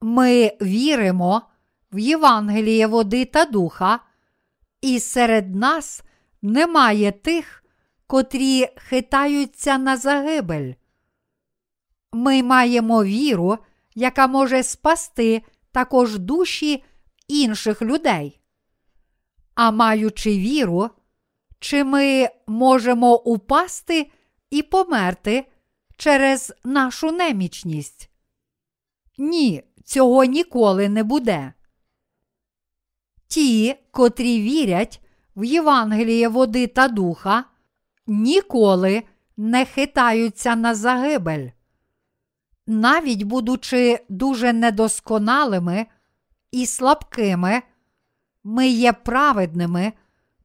Ми 0.00 0.52
віримо 0.62 1.42
в 1.92 1.98
Євангеліє 1.98 2.86
води 2.86 3.24
та 3.24 3.44
духа, 3.44 4.00
і 4.80 5.00
серед 5.00 5.54
нас 5.54 6.02
немає 6.42 7.12
тих, 7.12 7.64
котрі 8.06 8.68
хитаються 8.76 9.78
на 9.78 9.96
загибель. 9.96 10.72
Ми 12.12 12.42
маємо 12.42 13.04
віру, 13.04 13.58
яка 13.94 14.26
може 14.26 14.62
спасти 14.62 15.42
також 15.72 16.18
душі 16.18 16.84
інших 17.28 17.82
людей. 17.82 18.39
А 19.62 19.70
маючи 19.70 20.30
віру, 20.30 20.90
чи 21.58 21.84
ми 21.84 22.28
можемо 22.46 23.16
упасти 23.18 24.10
і 24.50 24.62
померти 24.62 25.46
через 25.96 26.52
нашу 26.64 27.12
немічність? 27.12 28.10
Ні, 29.18 29.62
цього 29.84 30.24
ніколи 30.24 30.88
не 30.88 31.04
буде. 31.04 31.52
Ті, 33.26 33.76
котрі 33.90 34.42
вірять 34.42 35.00
в 35.36 35.44
Євангеліє 35.44 36.28
води 36.28 36.66
та 36.66 36.88
духа, 36.88 37.44
ніколи 38.06 39.02
не 39.36 39.64
хитаються 39.64 40.56
на 40.56 40.74
загибель. 40.74 41.48
Навіть 42.66 43.22
будучи 43.22 44.04
дуже 44.08 44.52
недосконалими 44.52 45.86
і 46.50 46.66
слабкими, 46.66 47.62
ми 48.44 48.68
є 48.68 48.92
праведними, 48.92 49.92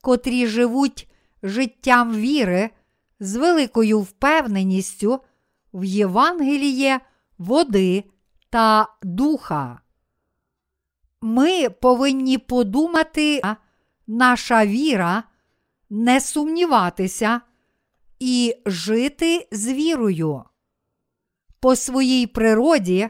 котрі 0.01 0.47
живуть 0.47 1.09
життям 1.43 2.15
віри 2.15 2.69
з 3.19 3.35
великою 3.35 3.99
впевненістю 3.99 5.19
в 5.73 5.83
Євангеліє 5.83 6.99
води 7.37 8.03
та 8.49 8.87
духа. 9.03 9.79
Ми 11.21 11.69
повинні 11.69 12.37
подумати, 12.37 13.41
наша 14.07 14.65
віра, 14.65 15.23
не 15.89 16.21
сумніватися 16.21 17.41
і 18.19 18.55
жити 18.65 19.47
з 19.51 19.67
вірою. 19.67 20.43
По 21.59 21.75
своїй 21.75 22.27
природі 22.27 23.09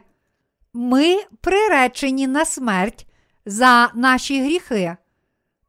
ми 0.74 1.24
приречені 1.42 2.28
на 2.28 2.46
смерть 2.46 3.08
за 3.46 3.92
наші 3.94 4.44
гріхи, 4.44 4.98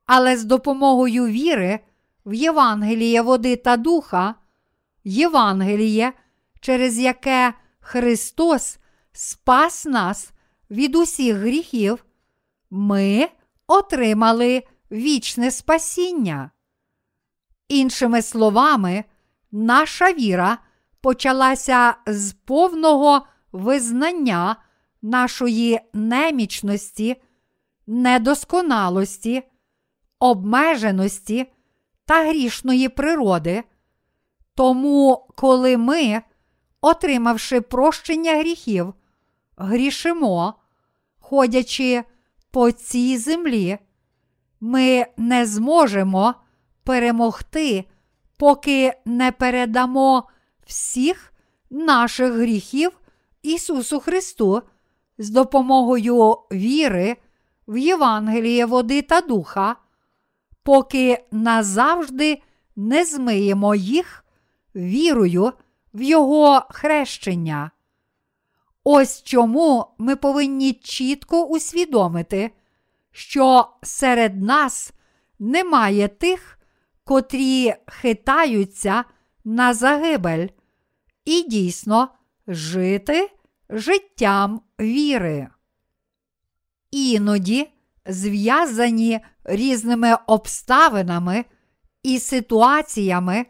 але 0.06 0.36
з 0.36 0.44
допомогою 0.44 1.26
віри 1.26 1.80
в 2.26 2.34
Євангеліє 2.34 3.22
води 3.22 3.56
та 3.56 3.76
духа, 3.76 4.34
Євангеліє, 5.04 6.12
через 6.60 6.98
яке 6.98 7.54
Христос 7.80 8.78
спас 9.12 9.84
нас 9.84 10.30
від 10.70 10.96
усіх 10.96 11.36
гріхів, 11.36 12.04
ми 12.70 13.28
отримали 13.66 14.62
вічне 14.90 15.50
спасіння. 15.50 16.50
Іншими 17.68 18.22
словами, 18.22 19.04
наша 19.52 20.12
віра 20.12 20.58
почалася 21.00 21.94
з 22.06 22.32
повного 22.32 23.26
визнання 23.52 24.56
нашої 25.02 25.80
немічності, 25.92 27.16
недосконалості, 27.86 29.42
обмеженості 30.18 31.46
та 32.04 32.28
грішної 32.28 32.88
природи. 32.88 33.64
Тому, 34.54 35.26
коли 35.36 35.76
ми, 35.76 36.22
отримавши 36.80 37.60
прощення 37.60 38.36
гріхів, 38.38 38.94
грішимо, 39.56 40.54
ходячи 41.18 42.04
по 42.50 42.70
цій 42.70 43.18
землі, 43.18 43.78
ми 44.60 45.06
не 45.16 45.46
зможемо 45.46 46.34
перемогти, 46.84 47.84
поки 48.36 48.92
не 49.04 49.32
передамо 49.32 50.28
всіх 50.66 51.32
наших 51.70 52.32
гріхів 52.32 52.90
Ісусу 53.42 54.00
Христу 54.00 54.62
з 55.18 55.30
допомогою 55.30 56.36
віри 56.52 57.16
в 57.68 57.76
Євангеліє 57.76 58.66
води 58.66 59.02
та 59.02 59.20
духа, 59.20 59.76
поки 60.62 61.24
назавжди 61.30 62.42
не 62.76 63.04
змиємо 63.04 63.74
їх 63.74 64.24
вірою 64.74 65.52
в 65.94 66.02
Його 66.02 66.66
хрещення. 66.70 67.70
Ось 68.84 69.22
чому 69.22 69.86
ми 69.98 70.16
повинні 70.16 70.72
чітко 70.72 71.44
усвідомити, 71.44 72.50
що 73.10 73.68
серед 73.82 74.42
нас 74.42 74.92
немає 75.38 76.08
тих, 76.08 76.58
котрі 77.04 77.74
хитаються 77.86 79.04
на 79.44 79.74
загибель, 79.74 80.48
і 81.24 81.42
дійсно 81.42 82.08
жити 82.46 83.30
життям 83.70 84.60
віри. 84.80 85.48
Іноді, 86.96 87.68
зв'язані 88.06 89.20
різними 89.44 90.16
обставинами 90.26 91.44
і 92.02 92.18
ситуаціями, 92.18 93.46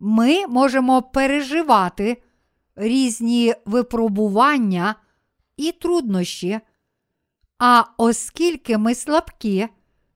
ми 0.00 0.46
можемо 0.46 1.02
переживати 1.02 2.22
різні 2.76 3.54
випробування 3.64 4.94
і 5.56 5.72
труднощі. 5.72 6.60
А 7.58 7.84
оскільки 7.96 8.78
ми 8.78 8.94
слабкі, 8.94 9.68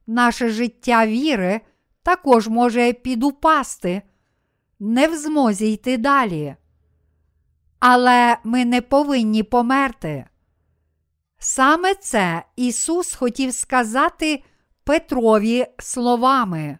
наше 0.06 0.48
життя 0.48 1.06
віри 1.06 1.60
також 2.02 2.48
може 2.48 2.92
підупасти, 2.92 4.02
не 4.80 5.08
в 5.08 5.16
змозі 5.16 5.72
йти 5.72 5.98
далі. 5.98 6.56
Але 7.78 8.36
ми 8.44 8.64
не 8.64 8.80
повинні 8.80 9.42
померти. 9.42 10.26
Саме 11.46 11.94
це 11.94 12.42
Ісус 12.56 13.14
хотів 13.14 13.54
сказати 13.54 14.44
Петрові 14.84 15.66
словами. 15.78 16.78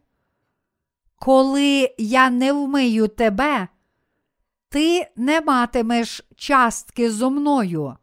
Коли 1.17 1.95
я 1.99 2.31
не 2.31 2.53
вмию 2.53 3.09
тебе, 3.09 3.69
ти 4.69 5.07
не 5.17 5.41
матимеш 5.41 6.23
частки 6.37 7.11
зо 7.11 7.31
мною. 7.31 7.97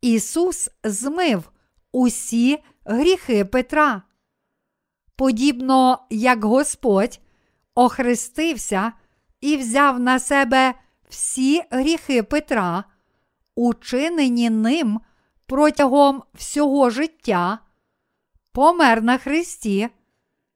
Ісус 0.00 0.70
змив 0.84 1.50
усі 1.92 2.58
гріхи 2.84 3.44
Петра. 3.44 4.02
Подібно 5.16 6.06
як 6.10 6.44
Господь 6.44 7.20
охрестився 7.74 8.92
і 9.40 9.56
взяв 9.56 10.00
на 10.00 10.18
себе 10.18 10.74
всі 11.08 11.62
гріхи 11.70 12.22
Петра, 12.22 12.84
учинені 13.54 14.50
ним 14.50 15.00
протягом 15.46 16.22
всього 16.34 16.90
життя, 16.90 17.58
помер 18.52 19.02
на 19.02 19.18
Христі, 19.18 19.88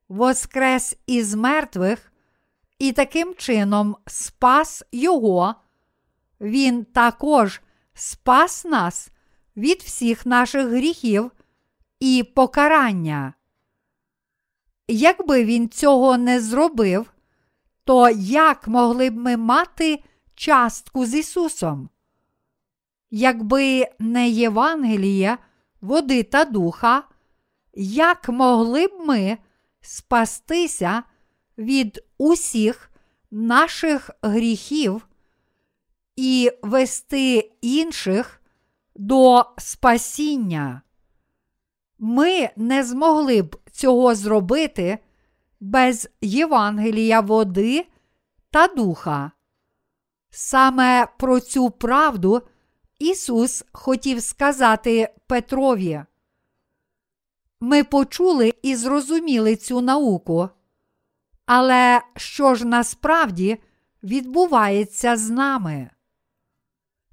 воскрес 0.09 0.97
із 1.07 1.35
мертвих 1.35 2.11
і 2.79 2.91
таким 2.91 3.35
чином 3.35 3.95
спас 4.07 4.83
Його, 4.91 5.55
Він 6.41 6.85
також 6.85 7.61
спас 7.93 8.65
нас 8.65 9.09
від 9.57 9.81
всіх 9.81 10.25
наших 10.25 10.67
гріхів 10.67 11.31
і 11.99 12.23
покарання. 12.35 13.33
Якби 14.87 15.45
він 15.45 15.69
цього 15.69 16.17
не 16.17 16.41
зробив, 16.41 17.13
то 17.83 18.09
як 18.09 18.67
могли 18.67 19.09
б 19.09 19.17
ми 19.17 19.37
мати 19.37 20.03
частку 20.35 21.05
з 21.05 21.15
Ісусом? 21.15 21.89
Якби 23.11 23.87
не 23.99 24.29
Євангеліє, 24.29 25.37
води 25.81 26.23
та 26.23 26.45
духа, 26.45 27.03
як 27.73 28.29
могли 28.29 28.87
б 28.87 28.91
ми 29.05 29.37
спастися 29.81 31.03
від 31.57 32.03
усіх 32.17 32.91
наших 33.31 34.09
гріхів 34.21 35.07
і 36.15 36.51
вести 36.61 37.51
інших 37.61 38.41
до 38.95 39.45
спасіння? 39.57 40.81
Ми 41.99 42.49
не 42.55 42.83
змогли 42.83 43.41
б 43.41 43.55
цього 43.71 44.15
зробити 44.15 44.97
без 45.59 46.09
Євангелія 46.21 47.19
води 47.19 47.87
та 48.51 48.67
духа. 48.67 49.31
Саме 50.29 51.07
про 51.17 51.39
цю 51.39 51.69
правду 51.69 52.41
Ісус 53.01 53.63
хотів 53.71 54.23
сказати 54.23 55.13
Петрові. 55.27 56.03
Ми 57.59 57.83
почули 57.83 58.53
і 58.61 58.75
зрозуміли 58.75 59.55
цю 59.55 59.81
науку. 59.81 60.49
Але 61.45 62.01
що 62.15 62.55
ж 62.55 62.65
насправді 62.67 63.57
відбувається 64.03 65.17
з 65.17 65.29
нами? 65.29 65.89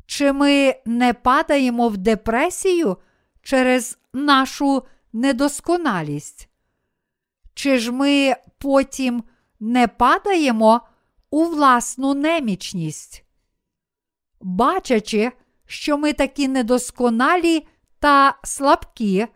Чи 0.07 0.32
ми 0.32 0.74
не 0.84 1.14
падаємо 1.14 1.89
в 1.89 1.97
депресію 1.97 2.97
через 3.43 3.99
нашу 4.12 4.82
недосконалість? 5.12 6.49
Чи 7.55 7.78
ж 7.78 7.93
ми 7.93 8.36
потім 8.59 9.24
не 9.61 9.89
падаємо 9.89 10.80
у 11.30 11.45
власну 11.45 12.14
немічність? 12.14 13.24
Бачачи, 14.41 15.32
що 15.68 15.98
ми 15.98 16.12
такі 16.12 16.48
недосконалі 16.48 17.66
та 17.98 18.38
слабкі, 18.44 19.26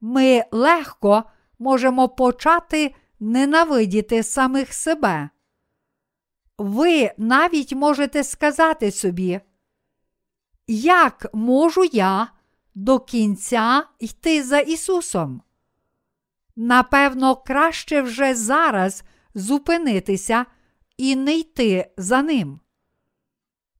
ми 0.00 0.44
легко 0.50 1.24
можемо 1.58 2.08
почати 2.08 2.94
ненавидіти 3.20 4.22
самих 4.22 4.74
себе. 4.74 5.30
Ви 6.58 7.10
навіть 7.18 7.72
можете 7.72 8.24
сказати 8.24 8.90
собі, 8.90 9.40
як 10.66 11.26
можу 11.32 11.84
я 11.84 12.28
до 12.74 12.98
кінця 12.98 13.84
йти 13.98 14.42
за 14.42 14.58
Ісусом? 14.58 15.42
Напевно, 16.56 17.36
краще 17.36 18.02
вже 18.02 18.34
зараз 18.34 19.04
зупинитися 19.34 20.46
і 20.96 21.16
не 21.16 21.36
йти 21.36 21.90
за 21.96 22.22
ним. 22.22 22.60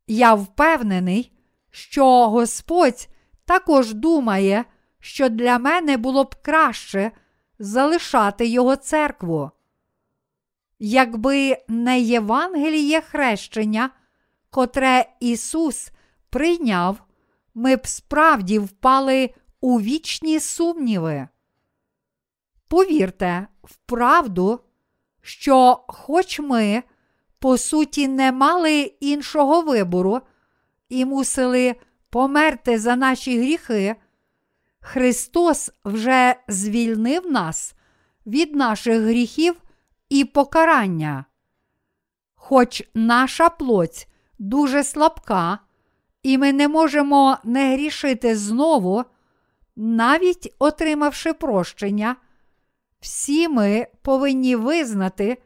Я 0.06 0.34
впевнений, 0.34 1.32
що 1.70 2.28
Господь 2.28 3.08
також 3.44 3.94
думає, 3.94 4.64
що 5.00 5.28
для 5.28 5.58
мене 5.58 5.96
було 5.96 6.24
б 6.24 6.34
краще 6.42 7.10
залишати 7.58 8.46
Його 8.46 8.76
церкву. 8.76 9.50
Якби 10.78 11.56
не 11.68 12.00
Євангеліє 12.00 13.00
хрещення, 13.00 13.90
котре 14.50 15.06
Ісус 15.20 15.90
прийняв, 16.30 17.02
ми 17.54 17.76
б 17.76 17.86
справді 17.86 18.58
впали 18.58 19.34
у 19.60 19.80
вічні 19.80 20.40
сумніви. 20.40 21.28
Повірте, 22.68 23.46
вправду, 23.62 24.60
що, 25.22 25.84
хоч 25.88 26.40
ми, 26.40 26.82
по 27.38 27.58
суті, 27.58 28.08
не 28.08 28.32
мали 28.32 28.80
іншого 29.00 29.62
вибору 29.62 30.20
і 30.90 31.04
мусили 31.04 31.76
померти 32.10 32.78
за 32.78 32.96
наші 32.96 33.38
гріхи, 33.38 33.96
Христос 34.80 35.70
вже 35.84 36.34
звільнив 36.48 37.30
нас 37.30 37.74
від 38.26 38.54
наших 38.54 39.02
гріхів 39.02 39.62
і 40.08 40.24
покарання. 40.24 41.24
Хоч 42.34 42.82
наша 42.94 43.48
плоть 43.48 44.08
дуже 44.38 44.84
слабка, 44.84 45.58
і 46.22 46.38
ми 46.38 46.52
не 46.52 46.68
можемо 46.68 47.38
не 47.44 47.74
грішити 47.74 48.36
знову, 48.36 49.04
навіть 49.76 50.54
отримавши 50.58 51.32
прощення, 51.32 52.16
всі 53.00 53.48
ми 53.48 53.86
повинні 54.02 54.56
визнати 54.56 55.42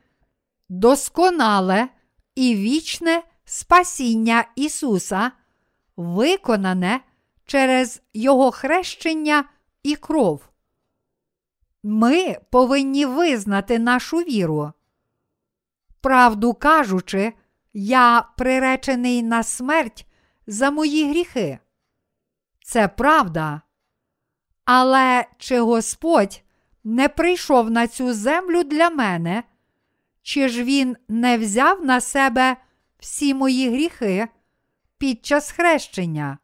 досконале 0.69 1.89
і 2.35 2.55
вічне 2.55 3.23
спасіння 3.45 4.45
Ісуса, 4.57 5.33
виконане 5.97 7.01
через 7.45 8.03
Його 8.15 8.51
хрещення 8.51 9.45
і 9.83 9.97
кров. 9.97 10.49
Ми 11.83 12.37
повинні 12.51 13.07
визнати 13.07 13.79
нашу 13.79 14.17
віру. 14.17 14.73
Правду 16.01 16.55
кажучи, 16.55 17.33
я 17.73 18.29
приречений 18.37 19.23
на 19.23 19.43
смерть 19.43 20.07
за 20.47 20.71
мої 20.71 21.11
гріхи. 21.11 21.59
Це 22.65 22.89
правда. 22.89 23.61
Але 24.65 25.27
чи 25.39 25.61
Господь 25.61 26.43
не 26.85 27.09
прийшов 27.09 27.71
на 27.71 27.87
цю 27.87 28.13
землю 28.13 28.65
для 28.65 28.91
мене, 28.91 29.43
чи 30.23 30.49
ж 30.49 30.65
Він 30.65 30.97
не 31.09 31.39
взяв 31.39 31.85
на 31.85 32.01
себе 32.01 32.57
всі 33.05 33.35
мої 33.35 33.71
гріхи 33.71 34.29
під 34.99 35.27
час 35.27 35.51
хрещення? 35.51 36.39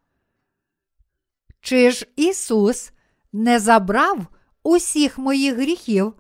Чи 1.61 1.91
ж 1.91 2.07
Ісус 2.17 2.93
не 3.33 3.59
забрав 3.59 4.27
усіх 4.63 5.19
моїх 5.19 5.55
гріхів, 5.55 6.15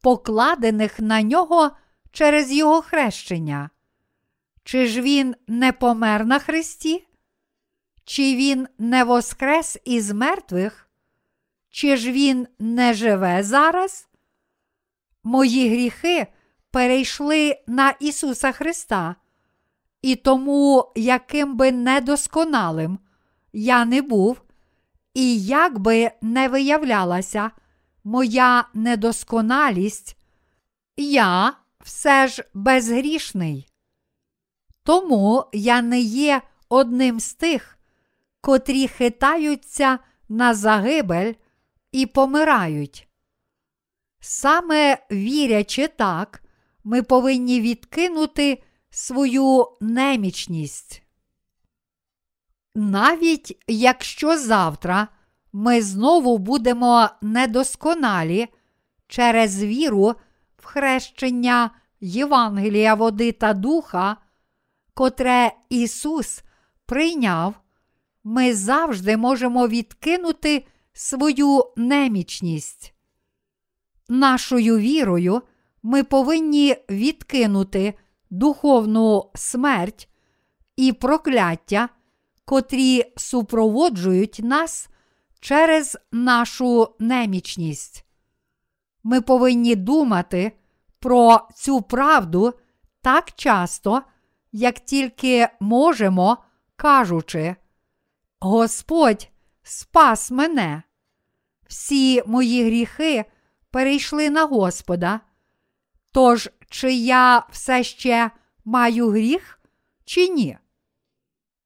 покладених 0.00 1.00
на 1.00 1.22
нього 1.22 1.70
через 2.10 2.52
Його 2.52 2.82
хрещення? 2.82 3.70
Чи 4.64 4.86
ж 4.86 5.00
Він 5.00 5.34
не 5.46 5.72
помер 5.72 6.26
на 6.26 6.38
Христі? 6.38 7.06
Чи 8.04 8.22
Він 8.22 8.68
не 8.78 9.04
воскрес 9.04 9.78
із 9.84 10.12
мертвих? 10.12 10.90
Чи 11.70 11.96
ж 11.96 12.12
Він 12.12 12.48
не 12.58 12.94
живе 12.94 13.42
зараз? 13.42 14.08
Мої 15.22 15.68
гріхи 15.68 16.26
перейшли 16.70 17.58
на 17.66 17.90
Ісуса 17.90 18.52
Христа, 18.52 19.16
і 20.06 20.16
тому, 20.16 20.92
яким 20.96 21.56
би 21.56 21.72
недосконалим 21.72 22.98
я 23.52 23.84
не 23.84 24.02
був, 24.02 24.42
і 25.14 25.42
як 25.44 25.78
би 25.78 26.10
не 26.22 26.48
виявлялася 26.48 27.50
моя 28.04 28.64
недосконалість, 28.74 30.16
я 30.96 31.52
все 31.80 32.28
ж 32.28 32.44
безгрішний. 32.54 33.68
Тому 34.82 35.44
я 35.52 35.82
не 35.82 36.00
є 36.00 36.42
одним 36.68 37.20
з 37.20 37.34
тих, 37.34 37.78
котрі 38.40 38.88
хитаються 38.88 39.98
на 40.28 40.54
загибель 40.54 41.32
і 41.92 42.06
помирають. 42.06 43.08
Саме 44.20 44.98
вірячи 45.10 45.88
так, 45.88 46.42
ми 46.84 47.02
повинні 47.02 47.60
відкинути 47.60 48.62
свою 48.96 49.66
немічність. 49.80 51.02
Навіть 52.74 53.64
якщо 53.66 54.38
завтра 54.38 55.08
ми 55.52 55.82
знову 55.82 56.38
будемо 56.38 57.08
недосконалі 57.22 58.48
через 59.06 59.62
віру 59.62 60.14
в 60.56 60.64
хрещення 60.64 61.70
Євангелія 62.00 62.94
води 62.94 63.32
та 63.32 63.52
духа, 63.52 64.16
котре 64.94 65.52
Ісус 65.68 66.42
прийняв, 66.86 67.54
ми 68.24 68.54
завжди 68.54 69.16
можемо 69.16 69.68
відкинути 69.68 70.66
свою 70.92 71.64
немічність. 71.76 72.94
Нашою 74.08 74.78
вірою 74.78 75.42
ми 75.82 76.04
повинні 76.04 76.76
відкинути 76.90 77.94
духовну 78.30 79.30
смерть 79.34 80.08
і 80.76 80.92
прокляття, 80.92 81.88
котрі 82.44 83.04
супроводжують 83.16 84.40
нас 84.42 84.88
через 85.40 85.98
нашу 86.12 86.88
немічність. 86.98 88.04
Ми 89.02 89.20
повинні 89.20 89.74
думати 89.76 90.52
про 90.98 91.48
цю 91.54 91.82
правду 91.82 92.54
так 93.00 93.32
часто, 93.32 94.02
як 94.52 94.80
тільки 94.80 95.48
можемо, 95.60 96.38
кажучи, 96.76 97.56
Господь 98.40 99.28
спас 99.62 100.30
мене. 100.30 100.82
Всі 101.68 102.22
мої 102.26 102.64
гріхи 102.64 103.24
перейшли 103.70 104.30
на 104.30 104.44
Господа. 104.44 105.20
Тож, 106.16 106.50
чи 106.68 106.92
я 106.94 107.46
все 107.50 107.84
ще 107.84 108.30
маю 108.64 109.08
гріх, 109.10 109.60
чи 110.04 110.28
ні? 110.28 110.58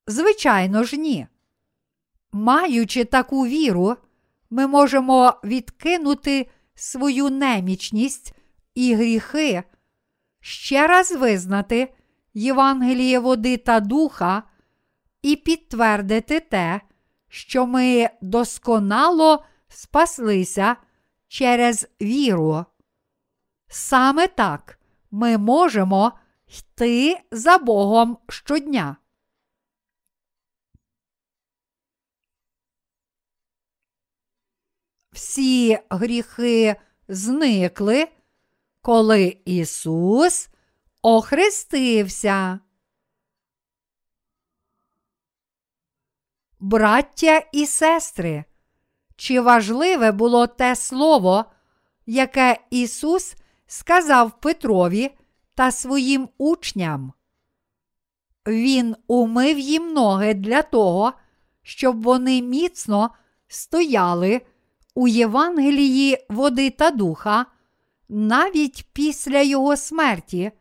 Звичайно 0.06 0.84
ж, 0.84 0.96
ні. 0.96 1.26
Маючи 2.32 3.04
таку 3.04 3.46
віру, 3.46 3.96
ми 4.50 4.66
можемо 4.66 5.34
відкинути 5.44 6.50
свою 6.74 7.30
немічність 7.30 8.34
і 8.74 8.94
гріхи, 8.94 9.62
ще 10.40 10.86
раз 10.86 11.12
визнати 11.12 11.94
Євангеліє 12.34 13.18
води 13.18 13.56
та 13.56 13.80
духа 13.80 14.42
і 15.22 15.36
підтвердити 15.36 16.40
те, 16.40 16.80
що 17.28 17.66
ми 17.66 18.10
досконало 18.22 19.44
спаслися 19.68 20.76
через 21.28 21.88
віру. 22.00 22.64
Саме 23.72 24.28
так 24.28 24.78
ми 25.10 25.38
можемо 25.38 26.12
йти 26.46 27.20
за 27.30 27.58
Богом 27.58 28.18
щодня. 28.28 28.96
Всі 35.12 35.78
гріхи 35.90 36.76
зникли, 37.08 38.08
коли 38.80 39.38
Ісус 39.44 40.48
охрестився. 41.02 42.60
Браття 46.60 47.42
і 47.52 47.66
сестри, 47.66 48.44
чи 49.16 49.40
важливе 49.40 50.12
було 50.12 50.46
те 50.46 50.76
слово, 50.76 51.44
яке 52.06 52.60
Ісус 52.70 53.36
сказав 53.70 54.40
Петрові 54.40 55.10
та 55.54 55.70
своїм 55.70 56.28
учням? 56.38 57.12
Він 58.46 58.96
умив 59.06 59.58
їм 59.58 59.92
ноги 59.92 60.34
для 60.34 60.62
того, 60.62 61.12
щоб 61.62 62.02
вони 62.02 62.42
міцно 62.42 63.10
стояли 63.48 64.40
у 64.94 65.08
Євангелії 65.08 66.26
води 66.28 66.70
та 66.70 66.90
духа 66.90 67.46
навіть 68.08 68.86
після 68.92 69.40
Його 69.40 69.76
смерті, 69.76 70.52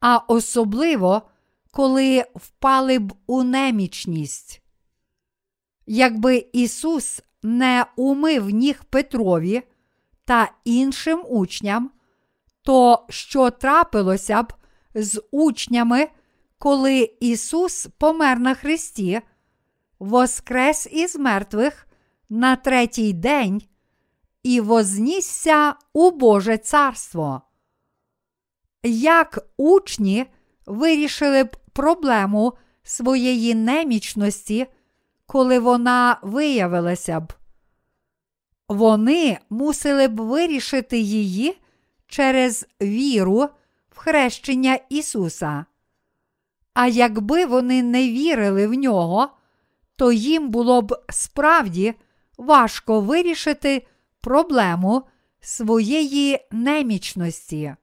а 0.00 0.16
особливо, 0.16 1.22
коли 1.70 2.24
впали 2.34 2.98
б 2.98 3.12
у 3.26 3.42
немічність. 3.42 4.62
Якби 5.86 6.46
Ісус 6.52 7.22
не 7.42 7.86
умив 7.96 8.50
ніг 8.50 8.84
Петрові 8.84 9.62
та 10.24 10.52
іншим 10.64 11.24
учням, 11.28 11.90
то 12.62 13.06
що 13.08 13.50
трапилося 13.50 14.42
б 14.42 14.52
з 14.94 15.22
учнями, 15.30 16.08
коли 16.58 17.10
Ісус 17.20 17.88
помер 17.98 18.38
на 18.38 18.54
Христі, 18.54 19.20
воскрес 19.98 20.88
із 20.92 21.16
мертвих 21.16 21.86
на 22.28 22.56
третій 22.56 23.12
день 23.12 23.62
і 24.42 24.60
вознісся 24.60 25.74
у 25.92 26.10
Боже 26.10 26.58
царство. 26.58 27.42
Як 28.82 29.38
учні 29.56 30.26
вирішили 30.66 31.44
б 31.44 31.56
проблему 31.72 32.52
своєї 32.82 33.54
немічності, 33.54 34.66
коли 35.26 35.58
вона 35.58 36.18
виявилася 36.22 37.20
б? 37.20 37.32
Вони 38.68 39.38
мусили 39.50 40.08
б 40.08 40.20
вирішити 40.20 40.98
її 40.98 41.61
через 42.12 42.66
віру 42.82 43.48
в 43.90 43.98
хрещення 43.98 44.78
Ісуса. 44.88 45.64
А 46.74 46.86
якби 46.86 47.46
вони 47.46 47.82
не 47.82 48.08
вірили 48.08 48.66
в 48.66 48.74
нього, 48.74 49.28
то 49.96 50.12
їм 50.12 50.48
було 50.48 50.82
б 50.82 51.04
справді 51.08 51.94
важко 52.38 53.00
вирішити 53.00 53.86
проблему 54.20 55.02
своєї 55.40 56.38
немічності. 56.50 57.74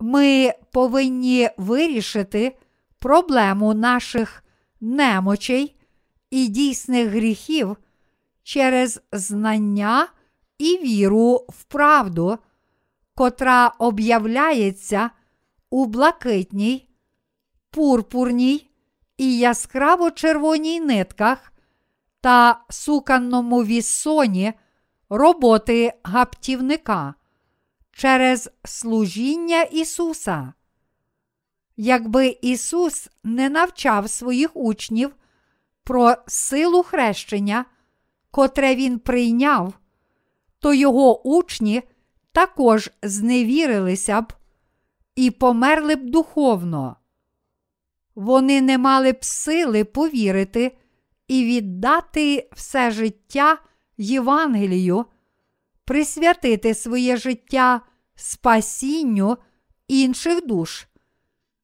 Ми 0.00 0.52
повинні 0.72 1.50
вирішити 1.56 2.58
проблему 2.98 3.74
наших 3.74 4.44
немочей 4.80 5.76
і 6.30 6.46
дійсних 6.46 7.08
гріхів 7.08 7.76
через 8.42 9.00
знання 9.12 10.08
і 10.58 10.78
віру 10.78 11.46
в 11.48 11.64
правду, 11.64 12.38
котра 13.16 13.72
об'являється 13.78 15.10
у 15.70 15.86
блакитній, 15.86 16.88
пурпурній 17.70 18.70
і 19.16 19.38
яскраво 19.38 20.10
червоній 20.10 20.80
нитках 20.80 21.52
та 22.20 22.64
суканному 22.70 23.64
віссоні 23.64 24.52
роботи 25.10 25.92
гаптівника 26.04 27.14
через 27.92 28.50
служіння 28.64 29.62
Ісуса. 29.62 30.52
Якби 31.76 32.38
Ісус 32.42 33.08
не 33.24 33.48
навчав 33.48 34.10
своїх 34.10 34.56
учнів 34.56 35.16
про 35.84 36.14
силу 36.26 36.82
хрещення, 36.82 37.64
котре 38.30 38.74
Він 38.74 38.98
прийняв, 38.98 39.74
то 40.58 40.74
його 40.74 41.28
учні 41.28 41.82
також 42.36 42.90
зневірилися 43.02 44.20
б 44.20 44.32
і 45.14 45.30
померли 45.30 45.96
б 45.96 46.10
духовно. 46.10 46.96
Вони 48.14 48.60
не 48.60 48.78
мали 48.78 49.12
б 49.12 49.24
сили 49.24 49.84
повірити 49.84 50.76
і 51.28 51.44
віддати 51.44 52.48
все 52.52 52.90
життя 52.90 53.58
Євангелію, 53.98 55.04
присвятити 55.84 56.74
своє 56.74 57.16
життя 57.16 57.80
спасінню 58.14 59.36
інших 59.88 60.46
душ, 60.46 60.86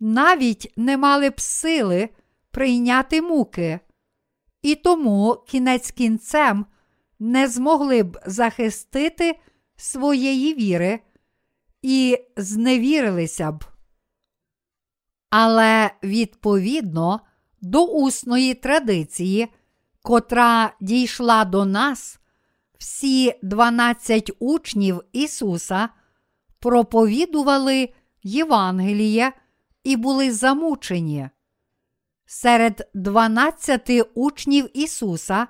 навіть 0.01 0.73
не 0.77 0.97
мали 0.97 1.31
б 1.31 1.41
сили 1.41 2.09
прийняти 2.51 3.23
муки, 3.23 3.81
і 4.63 4.75
тому 4.75 5.45
кінець 5.49 5.91
кінцем 5.91 6.67
не 7.19 7.49
змогли 7.49 8.03
б 8.03 8.19
захистити 8.27 9.39
своєї 9.83 10.55
віри 10.55 11.01
і 11.83 12.19
зневірилися 12.37 13.53
б. 13.53 13.65
Але 15.31 15.91
відповідно 16.03 17.21
до 17.61 17.85
усної 17.85 18.55
традиції, 18.55 19.49
котра 20.03 20.75
дійшла 20.81 21.45
до 21.45 21.65
нас, 21.65 22.21
всі 22.79 23.35
дванадцять 23.43 24.33
учнів 24.39 25.01
Ісуса 25.13 25.89
проповідували 26.59 27.89
Євангеліє 28.23 29.33
і 29.85 29.97
були 29.97 30.33
замучені. 30.33 31.29
Серед 32.27 32.91
дванадцяти 32.95 34.03
учнів 34.03 34.69
Ісуса 34.75 35.47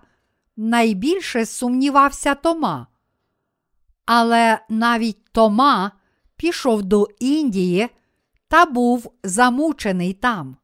найбільше 0.56 1.46
сумнівався 1.46 2.34
Тома. 2.34 2.86
Але 4.06 4.58
навіть 4.68 5.24
Тома 5.32 5.92
пішов 6.36 6.82
до 6.82 7.08
Індії 7.18 7.88
та 8.48 8.66
був 8.66 9.12
замучений 9.22 10.12
там. 10.12 10.56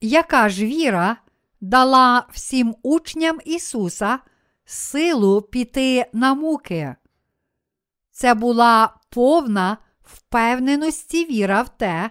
Яка 0.00 0.48
ж 0.48 0.66
віра 0.66 1.16
дала 1.60 2.26
всім 2.32 2.76
учням 2.82 3.38
Ісуса 3.44 4.18
силу 4.64 5.42
піти 5.42 6.06
на 6.12 6.34
муки? 6.34 6.94
Це 8.10 8.34
була 8.34 8.94
повна 9.08 9.78
впевненості 10.02 11.24
віра 11.24 11.62
в 11.62 11.68
те, 11.68 12.10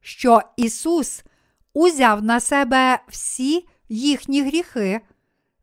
що 0.00 0.42
Ісус 0.56 1.24
узяв 1.72 2.22
на 2.22 2.40
себе 2.40 2.98
всі 3.08 3.68
їхні 3.88 4.42
гріхи 4.42 5.00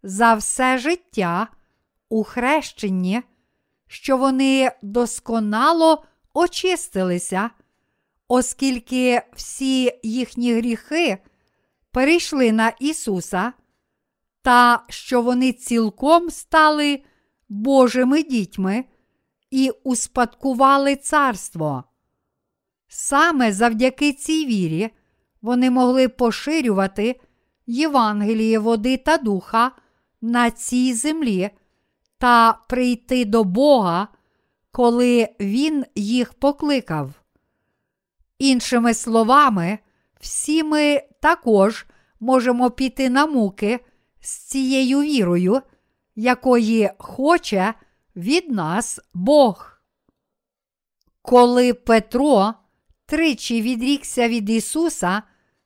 за 0.03 0.34
все 0.34 0.77
життя 0.77 1.48
у 2.10 2.23
хрещенні, 2.23 3.22
що 3.91 4.18
вони 4.18 4.72
досконало 4.82 6.03
очистилися, 6.34 7.49
оскільки 8.28 9.22
всі 9.36 9.99
їхні 10.03 10.53
гріхи 10.53 11.18
перейшли 11.91 12.52
на 12.52 12.70
Ісуса, 12.80 13.53
та 14.41 14.84
що 14.90 15.22
вони 15.22 15.52
цілком 15.52 16.30
стали 16.30 17.03
Божими 17.49 18.24
дітьми 18.24 18.86
і 19.52 19.72
успадкували 19.84 20.95
царство. 20.95 21.84
Саме 22.88 23.53
завдяки 23.53 24.14
цій 24.14 24.45
вірі 24.45 24.90
вони 25.41 25.70
могли 25.70 26.10
поширювати 26.10 27.20
Євангеліє 27.68 28.60
води 28.60 28.98
та 28.98 29.18
духа 29.18 29.72
на 30.22 30.52
цій 30.52 30.94
землі 30.94 31.49
та 32.20 32.54
прийти 32.54 33.26
до 33.26 33.44
Бога, 33.44 34.08
коли 34.72 35.30
Він 35.40 35.86
їх 35.96 36.34
покликав. 36.34 37.12
Іншими 38.40 38.94
словами, 38.94 39.80
всі 40.20 40.64
ми 40.64 41.02
також 41.22 41.86
можемо 42.20 42.72
піти 42.72 43.10
на 43.10 43.26
муки 43.26 43.80
з 44.22 44.38
цією 44.38 45.02
вірою, 45.02 45.62
якої 46.16 46.91
хоче 46.98 47.74
від 48.16 48.52
нас 48.52 49.00
Бог. 49.14 49.80
Коли 51.22 51.74
Петро 51.74 52.54
тричі 53.06 53.62
відрікся 53.62 54.28
від 54.28 54.50
Ісуса 54.50 55.24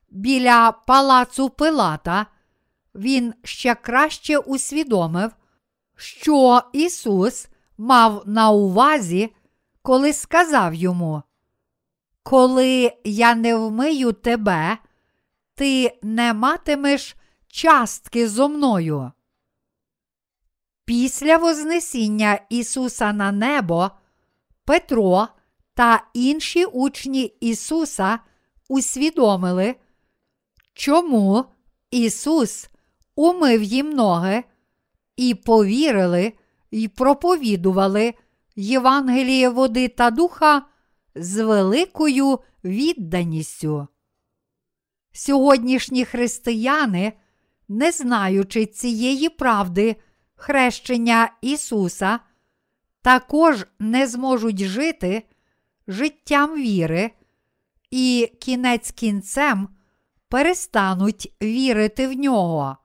біля 0.09 0.71
палацу 0.71 1.49
Пилата, 1.49 2.25
він 2.95 3.33
ще 3.43 3.75
краще 3.75 4.37
усвідомив, 4.37 5.31
що 5.95 6.61
Ісус 6.73 7.47
мав 7.77 8.23
на 8.25 8.49
увазі, 8.51 9.33
коли 9.81 10.13
сказав 10.13 10.73
йому: 10.73 11.23
Коли 12.23 12.91
я 13.03 13.35
не 13.35 13.55
вмию 13.55 14.11
тебе, 14.11 14.77
ти 15.55 15.99
не 16.01 16.33
матимеш 16.33 17.15
частки 17.47 18.27
зо 18.27 18.49
мною. 18.49 19.11
Після 20.85 21.37
Вознесіння 21.37 22.39
Ісуса 22.49 23.13
на 23.13 23.31
небо 23.31 23.91
Петро 24.65 25.27
та 25.73 26.03
інші 26.13 26.65
учні 26.65 27.23
Ісуса 27.39 28.19
усвідомили, 28.69 29.75
чому 30.73 31.45
Ісус 31.91 32.69
умив 33.15 33.63
їм 33.63 33.89
ноги 33.89 34.43
і 35.17 35.35
повірили 35.35 36.33
і 36.71 36.87
проповідували 36.87 38.13
Євангеліє 38.55 39.49
води 39.49 39.87
та 39.87 40.11
духа 40.11 40.65
з 41.15 41.43
великою 41.43 42.39
відданістю. 42.63 43.87
Сьогоднішні 45.11 46.05
християни, 46.05 47.13
не 47.67 47.91
знаючи 47.91 48.65
цієї 48.65 49.29
правди 49.29 49.95
хрещення 50.35 51.33
Ісуса, 51.41 52.19
також 53.01 53.65
не 53.79 54.07
зможуть 54.07 54.59
жити 54.59 55.23
життям 55.87 56.55
віри 56.55 57.11
і 57.91 58.31
кінець 58.41 58.91
кінцем 58.91 59.69
перестануть 60.29 61.35
вірити 61.41 62.07
в 62.07 62.13
нього. 62.13 62.77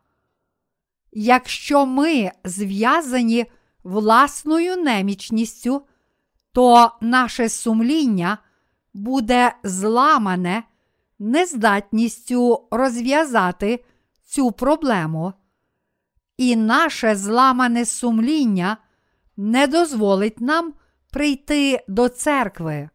Якщо 1.13 1.87
ми 1.87 2.31
зв'язані 2.45 3.47
власною 3.85 4.77
немічністю, 4.77 5.83
то 6.53 6.93
наше 7.01 7.49
сумління 7.49 8.39
буде 8.95 9.53
зламане 9.63 10.63
нездатністю 11.19 12.69
розв'язати 12.71 13.85
цю 14.25 14.53
проблему, 14.53 15.33
і 16.37 16.57
наше 16.57 17.17
зламане 17.17 17.85
сумління 17.85 18.77
не 19.37 19.67
дозволить 19.67 20.41
нам 20.41 20.73
прийти 21.11 21.85
до 21.89 22.09
церкви. 22.09 22.89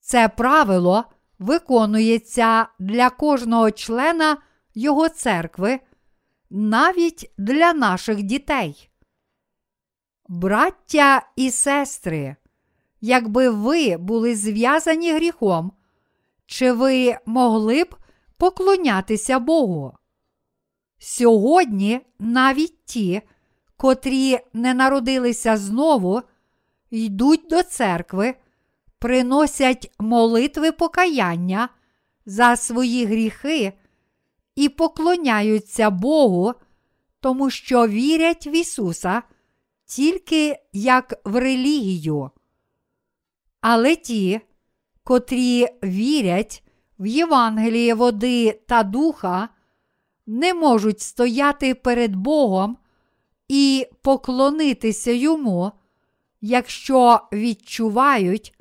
Це 0.00 0.28
правило 0.28 1.04
виконується 1.38 2.66
для 2.78 3.10
кожного 3.10 3.70
члена 3.70 4.36
його 4.74 5.08
церкви, 5.08 5.80
навіть 6.50 7.30
для 7.38 7.72
наших 7.72 8.22
дітей. 8.22 8.90
Браття 10.28 11.26
і 11.36 11.50
сестри, 11.50 12.36
якби 13.00 13.50
ви 13.50 13.96
були 13.96 14.36
зв'язані 14.36 15.12
гріхом, 15.12 15.72
чи 16.46 16.72
ви 16.72 17.16
могли 17.26 17.84
б 17.84 17.96
поклонятися 18.36 19.38
Богу? 19.38 19.92
Сьогодні 20.98 22.00
навіть 22.18 22.84
ті, 22.84 23.22
котрі 23.76 24.38
не 24.52 24.74
народилися 24.74 25.56
знову, 25.56 26.22
йдуть 26.90 27.46
до 27.50 27.62
церкви, 27.62 28.34
приносять 28.98 29.92
молитви 29.98 30.72
покаяння 30.72 31.68
за 32.26 32.56
свої 32.56 33.04
гріхи 33.04 33.72
і 34.58 34.68
поклоняються 34.68 35.90
Богу, 35.90 36.54
тому 37.20 37.50
що 37.50 37.88
вірять 37.88 38.46
в 38.46 38.54
Ісуса 38.54 39.22
тільки 39.84 40.56
як 40.72 41.14
в 41.24 41.36
релігію. 41.36 42.30
Але 43.60 43.96
ті, 43.96 44.40
котрі 45.04 45.66
вірять 45.84 46.62
в 46.98 47.06
Євангеліє 47.06 47.94
води 47.94 48.60
та 48.66 48.82
духа, 48.82 49.48
не 50.26 50.54
можуть 50.54 51.00
стояти 51.00 51.74
перед 51.74 52.16
Богом 52.16 52.76
і 53.48 53.86
поклонитися 54.02 55.10
йому, 55.10 55.72
якщо 56.40 57.20
відчувають, 57.32 58.58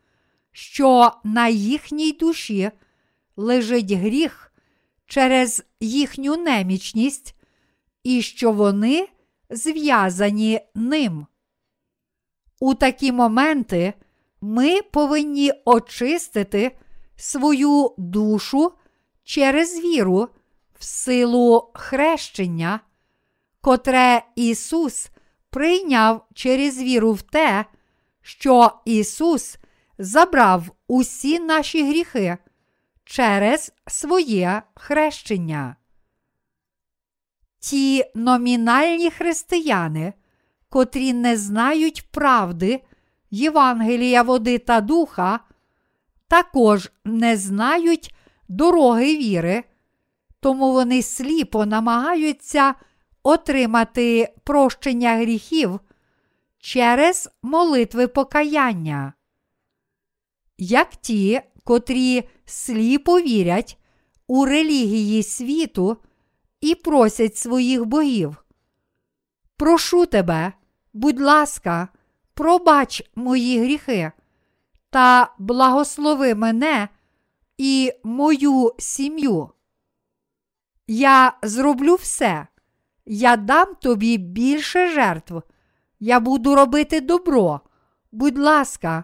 що 0.52 1.12
на 1.24 1.48
їхній 1.48 2.12
душі 2.12 2.72
лежить 3.36 3.92
гріх 3.92 4.47
через 5.08 5.64
їхню 5.80 6.38
немічність, 6.38 7.36
і 8.04 8.22
що 8.22 8.52
вони 8.52 9.08
зв'язані 9.50 10.62
ним. 10.76 11.26
У 12.60 12.74
такі 12.74 13.12
моменти 13.12 13.94
ми 14.42 14.82
повинні 14.82 15.52
очистити 15.66 16.78
свою 17.16 17.94
душу 17.98 18.72
через 19.24 19.80
віру 19.80 20.28
в 20.80 20.84
силу 20.84 21.72
хрещення, 21.74 22.80
котре 23.62 24.24
Ісус 24.36 25.10
прийняв 25.50 26.26
через 26.34 26.82
віру 26.82 27.14
в 27.14 27.22
те, 27.22 27.66
що 28.22 28.72
Ісус 28.86 29.58
забрав 29.98 30.64
усі 30.88 31.40
наші 31.40 31.90
гріхи 31.90 32.38
через 33.08 33.74
своє 33.88 34.62
хрещення. 34.76 35.76
Ті 37.60 38.06
номінальні 38.16 39.12
християни, 39.12 40.14
котрі 40.70 41.14
не 41.14 41.38
знають 41.38 42.12
правди 42.12 42.84
Євангелія 43.32 44.22
води 44.22 44.60
та 44.60 44.82
духа, 44.82 45.40
також 46.28 46.92
не 47.06 47.38
знають 47.38 48.16
дороги 48.48 49.18
віри, 49.18 49.64
тому 50.40 50.72
вони 50.72 51.02
сліпо 51.02 51.66
намагаються 51.66 52.76
отримати 53.24 54.34
прощення 54.44 55.16
гріхів 55.18 55.80
через 56.60 57.30
молитви 57.42 58.08
покаяння. 58.08 59.14
Як 60.58 60.96
ті, 60.96 61.42
котрі 61.68 62.30
сліпо 62.46 63.22
вірять 63.22 63.78
у 64.28 64.46
релігії 64.46 65.24
світу 65.24 65.98
і 66.62 66.76
просять 66.76 67.38
своїх 67.38 67.86
богів. 67.86 68.46
Прошу 69.58 70.06
тебе, 70.06 70.54
будь 70.94 71.22
ласка, 71.22 71.88
пробач 72.34 73.04
мої 73.16 73.60
гріхи, 73.60 74.12
та 74.90 75.34
благослови 75.40 76.36
мене 76.36 76.90
і 77.58 77.94
мою 78.04 78.74
сім'ю. 78.78 79.50
Я 80.88 81.34
зроблю 81.44 81.96
все. 81.96 82.48
Я 83.06 83.38
дам 83.38 83.76
тобі 83.76 84.18
більше 84.18 84.92
жертв. 84.92 85.42
Я 86.00 86.20
буду 86.20 86.56
робити 86.56 87.02
добро. 87.02 87.62
Будь 88.12 88.38
ласка, 88.38 89.04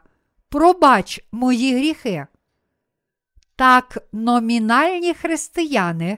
пробач 0.49 1.25
мої 1.31 1.75
гріхи. 1.75 2.27
Так 3.55 3.97
номінальні 4.11 5.13
християни 5.13 6.17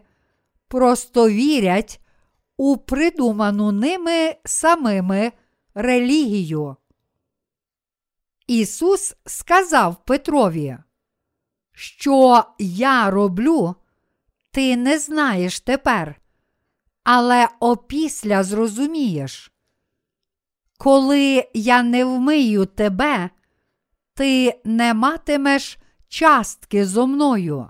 просто 0.68 1.30
вірять 1.30 2.02
у 2.57 2.78
придуману 2.78 3.72
ними 3.72 4.36
самими 4.45 5.32
релігію. 5.74 6.76
Ісус 8.48 9.16
сказав 9.26 10.06
Петрові, 10.06 10.78
що 11.72 12.44
я 12.60 13.10
роблю, 13.10 13.76
ти 14.52 14.78
не 14.78 14.99
знаєш 14.99 15.60
тепер, 15.60 16.22
але 17.03 17.48
опісля 17.60 18.44
зрозумієш. 18.44 19.52
Коли 20.78 21.49
я 21.53 21.84
не 21.84 22.06
вмию 22.06 22.66
тебе, 22.66 23.30
ти 24.14 24.62
не 24.64 24.94
матимеш 24.94 25.78
частки 26.07 26.86
зо 26.86 27.07
мною. 27.07 27.69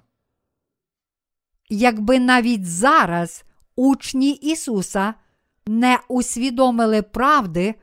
Якби 1.70 2.20
навіть 2.20 2.66
зараз 2.66 3.44
учні 3.76 4.32
Ісуса 4.32 5.14
не 5.66 5.99
усвідомили 6.07 7.02
правди, 7.02 7.76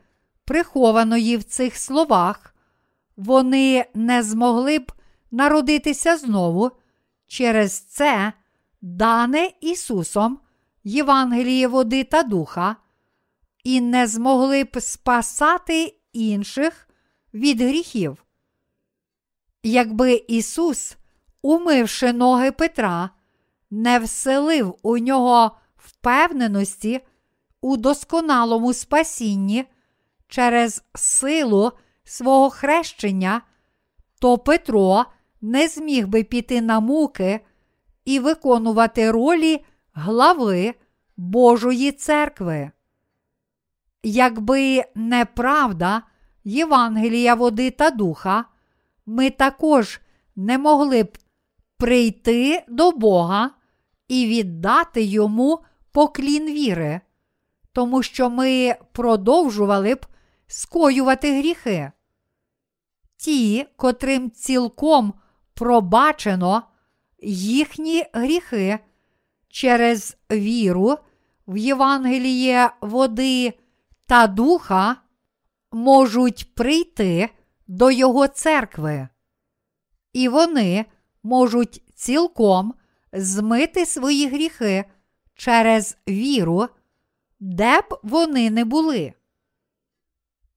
прихованої 0.45 1.37
в 1.37 1.43
цих 1.43 1.77
словах, 1.77 2.55
вони 3.17 3.85
не 3.93 4.23
змогли 4.23 4.79
б 4.79 4.91
народитися 5.31 6.17
знову 6.17 6.71
через 7.27 7.79
це, 7.79 8.33
дане 8.81 9.51
Ісусом 9.61 10.39
Євангеліє 10.83 11.67
води 11.67 12.03
та 12.03 12.23
духа, 12.23 12.75
і 13.63 13.81
не 13.81 14.07
змогли 14.07 14.63
б 14.63 14.81
спасати 14.81 15.95
інших 16.13 16.87
від 17.33 17.61
гріхів. 17.61 18.25
Якби 19.63 20.13
Ісус, 20.27 20.97
умивши 21.41 22.13
ноги 22.13 22.51
Петра, 22.51 23.09
не 23.71 23.99
вселив 23.99 24.75
у 24.81 24.97
нього 24.97 25.51
впевненості 25.77 27.01
у 27.61 27.77
досконалому 27.77 28.73
спасінні 28.73 29.65
через 30.27 30.83
силу 30.95 31.71
свого 32.03 32.49
хрещення, 32.49 33.41
то 34.19 34.37
Петро 34.37 35.05
не 35.41 35.67
зміг 35.67 36.07
би 36.07 36.23
піти 36.23 36.61
на 36.61 36.79
муки 36.79 37.39
і 38.05 38.19
виконувати 38.19 39.11
ролі 39.11 39.65
глави 39.93 40.73
Божої 41.17 41.91
церкви. 41.91 42.71
Якби 44.03 44.83
неправда 44.95 46.01
Євангелія 46.43 47.35
води 47.35 47.71
та 47.71 47.89
духа, 47.89 48.45
ми 49.05 49.29
також 49.29 50.01
не 50.35 50.57
могли 50.57 51.03
б 51.03 51.17
прийти 51.77 52.63
до 52.67 52.91
Бога 52.91 53.51
і 54.07 54.25
віддати 54.27 55.03
йому 55.03 55.59
поклін 55.91 56.45
віри, 56.45 57.01
тому 57.71 58.03
що 58.03 58.29
ми 58.29 58.75
продовжували 58.91 59.95
б 59.95 60.05
скоювати 60.47 61.37
гріхи. 61.39 61.91
Ті, 63.17 63.65
котрим 63.75 64.31
цілком 64.31 65.13
пробачено 65.53 66.63
їхні 67.21 68.05
гріхи 68.13 68.79
через 69.47 70.17
віру 70.31 70.97
в 71.47 71.57
Євангеліє 71.57 72.71
води 72.81 73.53
та 74.05 74.27
духа, 74.27 74.95
можуть 75.71 76.55
прийти 76.55 77.29
до 77.67 77.91
Його 77.91 78.27
церкви, 78.27 79.07
і 80.13 80.29
вони 80.29 80.85
можуть 81.23 81.83
цілком 81.95 82.73
змити 83.13 83.85
свої 83.85 84.27
гріхи 84.27 84.85
через 85.35 85.97
віру, 86.07 86.67
де 87.39 87.81
б 87.81 87.99
вони 88.03 88.49
не 88.49 88.65
були. 88.65 89.13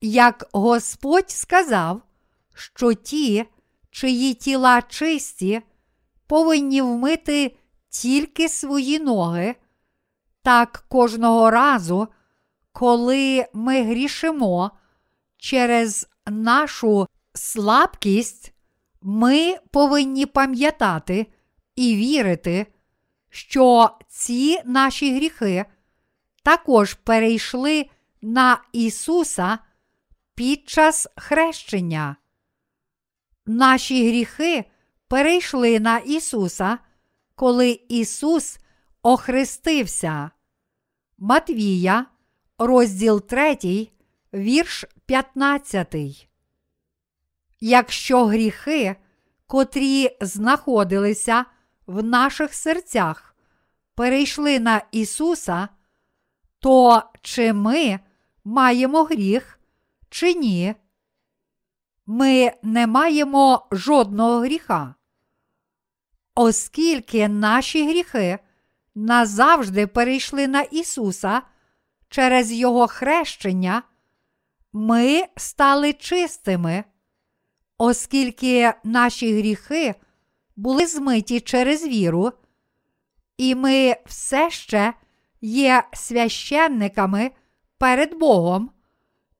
Як 0.00 0.48
Господь 0.52 1.30
сказав, 1.30 2.02
що 2.54 2.94
ті, 2.94 3.44
чиї 3.90 4.34
тіла 4.34 4.82
чисті, 4.82 5.62
повинні 6.26 6.82
вмити 6.82 7.56
тільки 7.88 8.48
свої 8.48 8.98
ноги, 8.98 9.54
так 10.42 10.84
кожного 10.88 11.50
разу, 11.50 12.08
коли 12.72 13.46
ми 13.52 13.82
грішимо 13.82 14.70
через 15.36 16.08
нашу 16.26 17.08
слабкість, 17.34 18.52
ми 19.02 19.56
повинні 19.70 20.26
пам'ятати 20.26 21.26
і 21.76 21.96
вірити, 21.96 22.66
що 23.30 23.90
ці 24.08 24.60
наші 24.64 25.16
гріхи 25.16 25.64
також 26.42 26.94
перейшли 26.94 27.86
на 28.22 28.62
Ісуса 28.72 29.58
під 30.34 30.68
час 30.68 31.08
хрещення. 31.16 32.16
Наші 33.46 34.08
гріхи 34.08 34.64
перейшли 35.08 35.80
на 35.80 35.98
Ісуса, 35.98 36.78
коли 37.34 37.80
Ісус 37.88 38.58
охрестився. 39.02 40.30
Матвія, 41.18 42.06
розділ 42.58 43.26
3, 43.26 43.90
вірш 44.36 44.84
15. 45.06 45.94
Якщо 47.60 48.26
гріхи, 48.26 48.96
котрі 49.46 50.16
знаходилися 50.20 51.44
в 51.86 52.02
наших 52.02 52.54
серцях, 52.54 53.36
перейшли 53.94 54.60
на 54.60 54.82
Ісуса, 54.92 55.68
то 56.58 57.02
чи 57.22 57.52
ми 57.52 58.00
маємо 58.44 59.04
гріх, 59.04 59.60
чи 60.10 60.34
ні? 60.34 60.74
Ми 62.06 62.52
не 62.62 62.86
маємо 62.86 63.66
жодного 63.72 64.40
гріха. 64.40 64.94
Оскільки 66.34 67.28
наші 67.28 67.88
гріхи 67.88 68.38
назавжди 68.94 69.86
перейшли 69.86 70.46
на 70.48 70.60
Ісуса 70.60 71.42
через 72.08 72.52
Його 72.52 72.86
хрещення, 72.86 73.82
ми 74.78 75.24
стали 75.36 75.92
чистими, 75.92 76.84
оскільки 77.78 78.72
наші 78.84 79.38
гріхи 79.38 79.94
були 80.56 80.86
змиті 80.86 81.40
через 81.40 81.86
віру, 81.86 82.32
і 83.36 83.54
ми 83.54 83.96
все 84.06 84.50
ще 84.50 84.92
є 85.40 85.84
священниками 85.92 87.30
перед 87.78 88.18
Богом, 88.18 88.70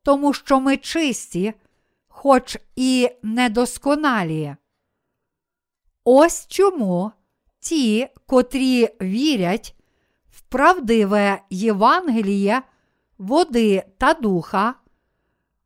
тому 0.03 0.33
що 0.33 0.61
ми 0.61 0.77
чисті, 0.77 1.55
хоч 2.09 2.59
і 2.77 3.11
недосконалі. 3.23 4.57
Ось 6.05 6.47
чому 6.47 7.13
ті, 7.61 8.09
котрі 8.27 8.89
вірять 9.03 9.77
в 10.31 10.41
правдиве 10.41 11.43
Євангеліє, 11.51 12.63
води 13.19 13.83
та 13.99 14.15
духа, 14.15 14.75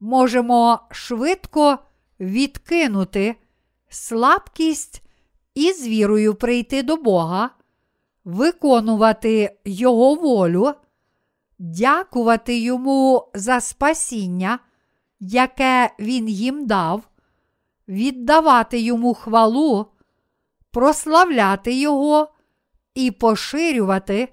можемо 0.00 0.80
швидко 0.90 1.78
відкинути 2.20 3.36
слабкість 3.88 5.02
і 5.54 5.72
з 5.72 5.86
вірою 5.86 6.34
прийти 6.34 6.82
до 6.82 6.96
Бога, 6.96 7.50
виконувати 8.24 9.58
Його 9.64 10.14
волю, 10.14 10.74
дякувати 11.58 12.58
Йому 12.58 13.30
за 13.34 13.60
спасіння, 13.60 14.58
яке 15.20 15.90
Він 15.98 16.28
їм 16.28 16.66
дав, 16.66 17.08
віддавати 17.88 18.80
йому 18.80 19.14
хвалу, 19.14 19.86
прославляти 20.70 21.74
Його 21.74 22.28
і 22.94 23.10
поширювати 23.10 24.28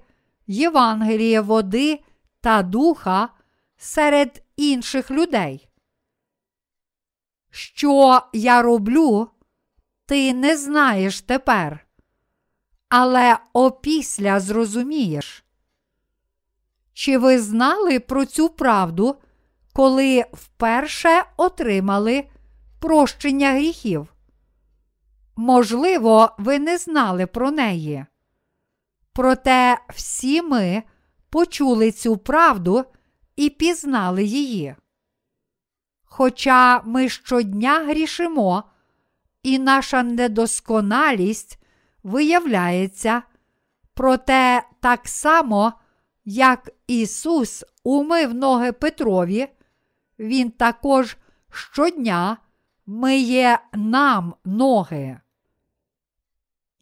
Євангеліє 0.46 1.40
води 1.40 2.00
та 2.40 2.62
духа 2.62 3.28
серед 3.76 4.42
інших 4.58 5.10
людей. 5.10 5.68
Що 7.50 8.22
я 8.32 8.62
роблю, 8.62 9.28
ти 10.06 10.34
не 10.34 10.56
знаєш 10.56 11.20
тепер, 11.20 11.86
але 12.88 13.38
опісля 13.52 14.40
зрозумієш. 14.40 15.44
Чи 16.92 17.18
ви 17.18 17.38
знали 17.38 18.00
про 18.00 18.24
цю 18.24 18.48
правду, 18.48 19.16
коли 19.72 20.24
вперше 20.32 21.24
отримали 21.36 22.24
прощення 22.80 23.52
гріхів. 23.52 24.14
Можливо, 25.36 26.34
ви 26.38 26.58
не 26.58 26.78
знали 26.78 27.26
про 27.26 27.50
неї. 27.50 28.06
Проте 29.12 29.78
всі 29.94 30.42
ми 30.42 30.82
почули 31.30 31.92
цю 31.92 32.16
правду 32.16 32.84
і 33.38 33.50
пізнали 33.50 34.24
її. 34.24 34.74
Хоча 36.04 36.82
ми 36.84 37.08
щодня 37.08 37.84
грішимо, 37.84 38.64
і 39.42 39.58
наша 39.58 40.02
недосконалість 40.02 41.58
виявляється, 42.02 43.22
проте 43.94 44.62
так 44.80 45.08
само, 45.08 45.72
як 46.24 46.70
Ісус 46.86 47.64
умив 47.84 48.34
ноги 48.34 48.72
Петрові, 48.72 49.48
Він 50.18 50.50
також 50.50 51.16
щодня 51.50 52.36
миє 52.86 53.58
нам 53.72 54.34
ноги. 54.44 55.20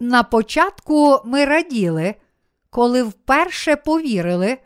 На 0.00 0.22
початку 0.22 1.20
ми 1.24 1.44
раділи, 1.44 2.14
коли 2.70 3.02
вперше 3.02 3.76
повірили, 3.76 4.58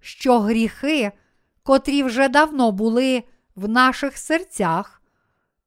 що 0.00 0.40
гріхи, 0.40 1.12
котрі 1.64 2.02
вже 2.02 2.28
давно 2.28 2.72
були 2.72 3.22
в 3.56 3.68
наших 3.68 4.18
серцях, 4.18 5.02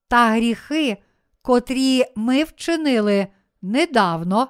та 0.07 0.27
гріхи, 0.29 0.97
котрі 1.41 2.05
ми 2.15 2.43
вчинили 2.43 3.27
недавно, 3.61 4.47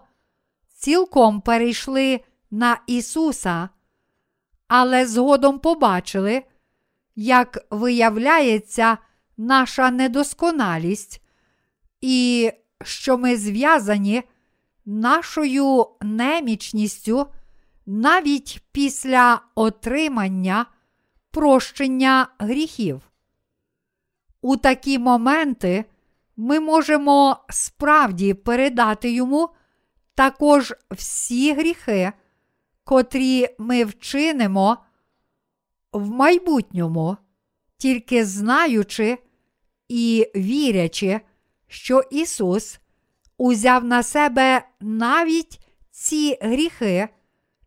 цілком 0.74 1.42
перейшли 1.42 2.20
на 2.52 2.78
Ісуса, 2.88 3.70
але 4.68 5.06
згодом 5.06 5.60
побачили, 5.60 6.44
як 7.16 7.66
виявляється 7.70 8.98
наша 9.38 9.92
недосконалість, 9.92 11.22
і 12.02 12.52
що 12.82 13.18
ми 13.18 13.38
зв'язані 13.38 14.24
нашою 14.86 15.88
немічністю 16.02 17.28
навіть 17.86 18.64
після 18.72 19.42
отримання 19.56 20.66
прощення 21.38 22.28
гріхів. 22.40 23.02
У 24.42 24.58
такі 24.58 25.00
моменти 25.00 25.86
ми 26.38 26.60
можемо 26.60 27.38
справді 27.50 28.34
передати 28.34 29.12
йому 29.12 29.50
також 30.16 30.74
всі 30.92 31.54
гріхи, 31.54 32.12
котрі 32.84 33.48
ми 33.58 33.86
вчинимо 33.86 34.78
в 35.92 36.10
майбутньому, 36.10 37.18
тільки 37.78 38.26
знаючи 38.26 39.18
і 39.90 40.32
вірячи, 40.36 41.22
що 41.68 42.02
Ісус 42.12 42.80
узяв 43.38 43.84
на 43.84 44.04
себе 44.04 44.68
навіть 44.80 45.60
ці 45.92 46.38
гріхи 46.42 47.10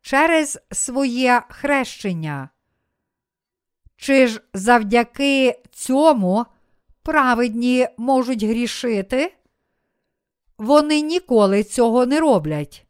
через 0.00 0.58
своє 0.72 1.42
хрещення. 1.48 2.50
Чи 4.00 4.26
ж 4.26 4.40
завдяки 4.54 5.62
цьому 5.72 6.46
праведні 7.02 7.88
можуть 7.98 8.42
грішити? 8.42 9.34
Вони 10.58 11.00
ніколи 11.00 11.64
цього 11.64 12.06
не 12.06 12.20
роблять. 12.20 12.86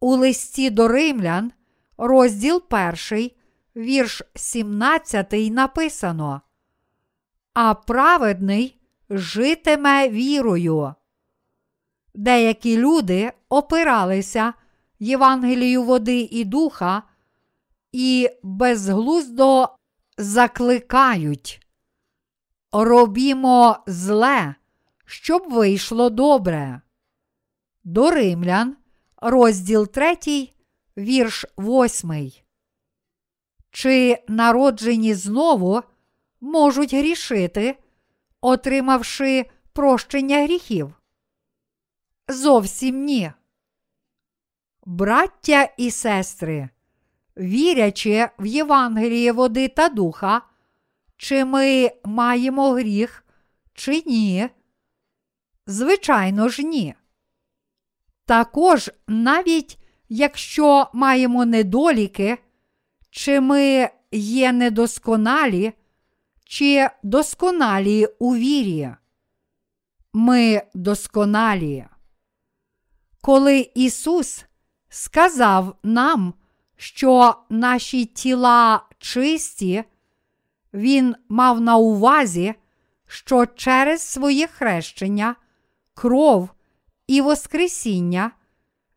У 0.00 0.16
листі 0.16 0.70
до 0.70 0.88
римлян, 0.88 1.52
розділ 1.96 2.62
1, 3.10 3.30
вірш 3.76 4.22
17 4.34 5.32
написано. 5.32 6.40
А 7.54 7.74
праведний 7.74 8.80
житиме 9.10 10.08
вірою. 10.08 10.94
Деякі 12.14 12.76
люди 12.76 13.32
опиралися 13.48 14.52
Євангелію 14.98 15.82
води 15.82 16.28
і 16.30 16.44
духа 16.44 17.02
і 17.92 18.30
безглуздо 18.42 19.77
закликають. 20.18 21.66
Робімо 22.72 23.76
зле, 23.86 24.54
щоб 25.04 25.50
вийшло 25.50 26.10
добре. 26.10 26.80
До 27.84 28.10
римлян, 28.10 28.76
розділ 29.16 29.86
3, 29.86 30.16
вірш 30.96 31.44
8. 31.58 32.32
Чи 33.70 34.24
народжені 34.28 35.14
знову 35.14 35.82
можуть 36.40 36.94
грішити, 36.94 37.78
отримавши 38.40 39.46
прощення 39.72 40.42
гріхів? 40.42 40.94
Зовсім 42.28 43.04
ні. 43.04 43.32
Браття 44.84 45.62
і 45.76 45.90
сестри, 45.90 46.68
вірячи 47.38 48.28
в 48.38 48.46
Євангеліє 48.46 49.32
води 49.32 49.68
та 49.68 49.88
духа, 49.88 50.42
чи 51.16 51.44
ми 51.44 51.90
маємо 52.04 52.70
гріх, 52.70 53.24
чи 53.74 54.02
ні? 54.06 54.48
Звичайно 55.66 56.48
ж, 56.48 56.62
ні. 56.62 56.94
Також, 58.24 58.90
навіть 59.06 59.78
якщо 60.08 60.90
маємо 60.92 61.44
недоліки, 61.44 62.38
чи 63.10 63.40
ми 63.40 63.90
є 64.12 64.52
недосконалі, 64.52 65.72
чи 66.44 66.90
досконалі 67.02 68.06
у 68.18 68.36
вірі, 68.36 68.90
ми 70.12 70.62
досконалі. 70.74 71.86
Коли 73.20 73.70
Ісус 73.74 74.44
сказав 74.88 75.76
нам, 75.82 76.34
що 76.78 77.34
наші 77.48 78.04
тіла 78.04 78.82
чисті, 78.98 79.84
Він 80.74 81.16
мав 81.28 81.60
на 81.60 81.76
увазі, 81.76 82.54
що 83.06 83.46
через 83.46 84.02
своє 84.02 84.46
хрещення, 84.46 85.36
кров 85.94 86.48
і 87.06 87.20
Воскресіння 87.20 88.30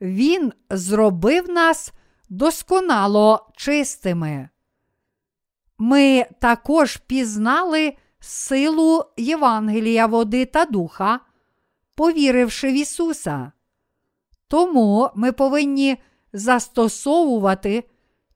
Він 0.01 0.53
зробив 0.69 1.49
нас 1.49 1.91
досконало 2.29 3.51
чистими. 3.55 4.49
Ми 5.77 6.25
також 6.39 6.97
пізнали 6.97 7.93
силу 8.19 9.05
Євангелія 9.17 10.05
води 10.05 10.45
та 10.45 10.65
духа, 10.65 11.19
повіривши 11.95 12.67
в 12.71 12.73
Ісуса. 12.73 13.51
Тому 14.47 15.09
ми 15.15 15.31
повинні 15.31 15.97
застосовувати 16.33 17.83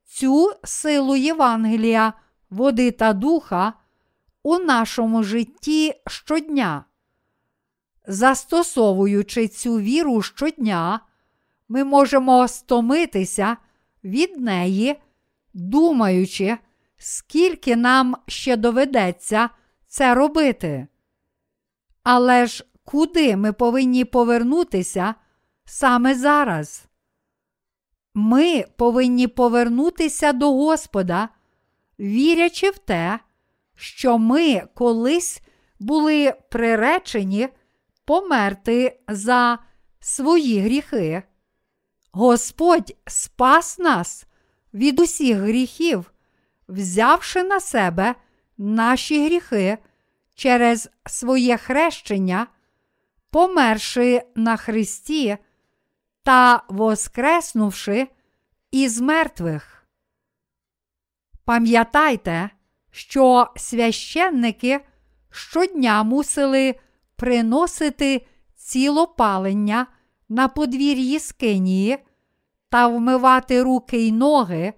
цю 0.04 0.52
силу 0.64 1.16
Євангелія, 1.16 2.12
води 2.50 2.90
та 2.90 3.12
духа 3.12 3.72
у 4.42 4.58
нашому 4.58 5.22
житті 5.22 5.94
щодня. 6.06 6.84
Застосовуючи 8.06 9.48
цю 9.48 9.80
віру 9.80 10.22
щодня, 10.22 11.00
ми 11.68 11.84
можемо 11.84 12.48
стомитися 12.48 13.56
від 14.04 14.40
неї, 14.40 14.96
думаючи, 15.54 16.58
скільки 16.96 17.76
нам 17.76 18.16
ще 18.26 18.56
доведеться 18.56 19.50
це 19.88 20.14
робити. 20.14 20.86
Але 22.02 22.46
ж 22.46 22.64
куди 22.84 23.36
ми 23.36 23.52
повинні 23.52 24.04
повернутися 24.04 25.14
саме 25.64 26.14
зараз? 26.14 26.84
Ми 28.18 28.64
повинні 28.76 29.26
повернутися 29.26 30.32
до 30.32 30.52
Господа, 30.52 31.28
вірячи 32.00 32.70
в 32.70 32.78
те, 32.78 33.18
що 33.74 34.18
ми 34.18 34.62
колись 34.74 35.42
були 35.78 36.34
приречені 36.50 37.48
померти 38.04 39.00
за 39.08 39.58
свої 40.00 40.60
гріхи. 40.60 41.22
Господь 42.12 42.96
спас 43.06 43.78
нас 43.78 44.26
від 44.74 45.00
усіх 45.00 45.36
гріхів, 45.36 46.12
взявши 46.68 47.42
на 47.42 47.60
себе 47.60 48.14
наші 48.58 49.24
гріхи 49.24 49.78
через 50.34 50.90
своє 51.06 51.56
хрещення, 51.56 52.46
померши 53.30 54.22
на 54.34 54.56
Христі 54.56 55.36
та 56.26 56.62
воскреснувши 56.68 58.08
із 58.70 59.00
мертвих. 59.00 59.86
Пам'ятайте, 61.44 62.50
що 62.90 63.46
священники 63.56 64.80
щодня 65.30 66.02
мусили 66.02 66.74
приносити 67.16 68.26
цілопалення 68.56 69.86
на 70.28 70.48
подвір'ї 70.48 71.18
скинії 71.18 71.98
та 72.68 72.88
вмивати 72.88 73.62
руки 73.62 74.06
й 74.06 74.12
ноги 74.12 74.72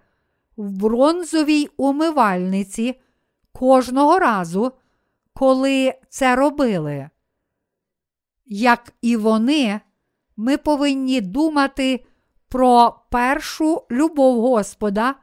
в 0.56 0.70
бронзовій 0.70 1.68
умивальниці 1.76 3.00
кожного 3.52 4.18
разу, 4.18 4.72
коли 5.34 5.94
це 6.08 6.36
робили. 6.36 7.10
Як 8.46 8.92
і 9.02 9.16
вони, 9.16 9.80
ми 10.38 10.56
повинні 10.56 11.20
думати 11.20 12.04
про 12.48 13.00
першу 13.10 13.82
любов 13.90 14.40
Господа 14.40 15.14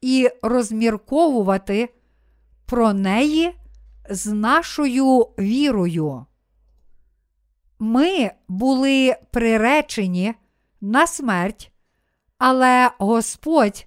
і 0.00 0.28
розмірковувати 0.42 1.94
про 2.66 2.92
неї 2.92 3.54
з 4.10 4.26
нашою 4.26 5.18
вірою. 5.38 6.26
Ми 7.78 8.30
були 8.48 9.16
приречені 9.30 10.34
на 10.80 11.06
смерть, 11.06 11.72
але 12.38 12.90
Господь 12.98 13.86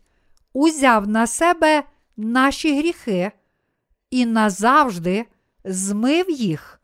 узяв 0.54 1.08
на 1.08 1.28
себе 1.28 1.84
наші 2.18 2.78
гріхи 2.78 3.32
і 4.10 4.26
назавжди 4.26 5.26
змив 5.66 6.30
їх 6.30 6.82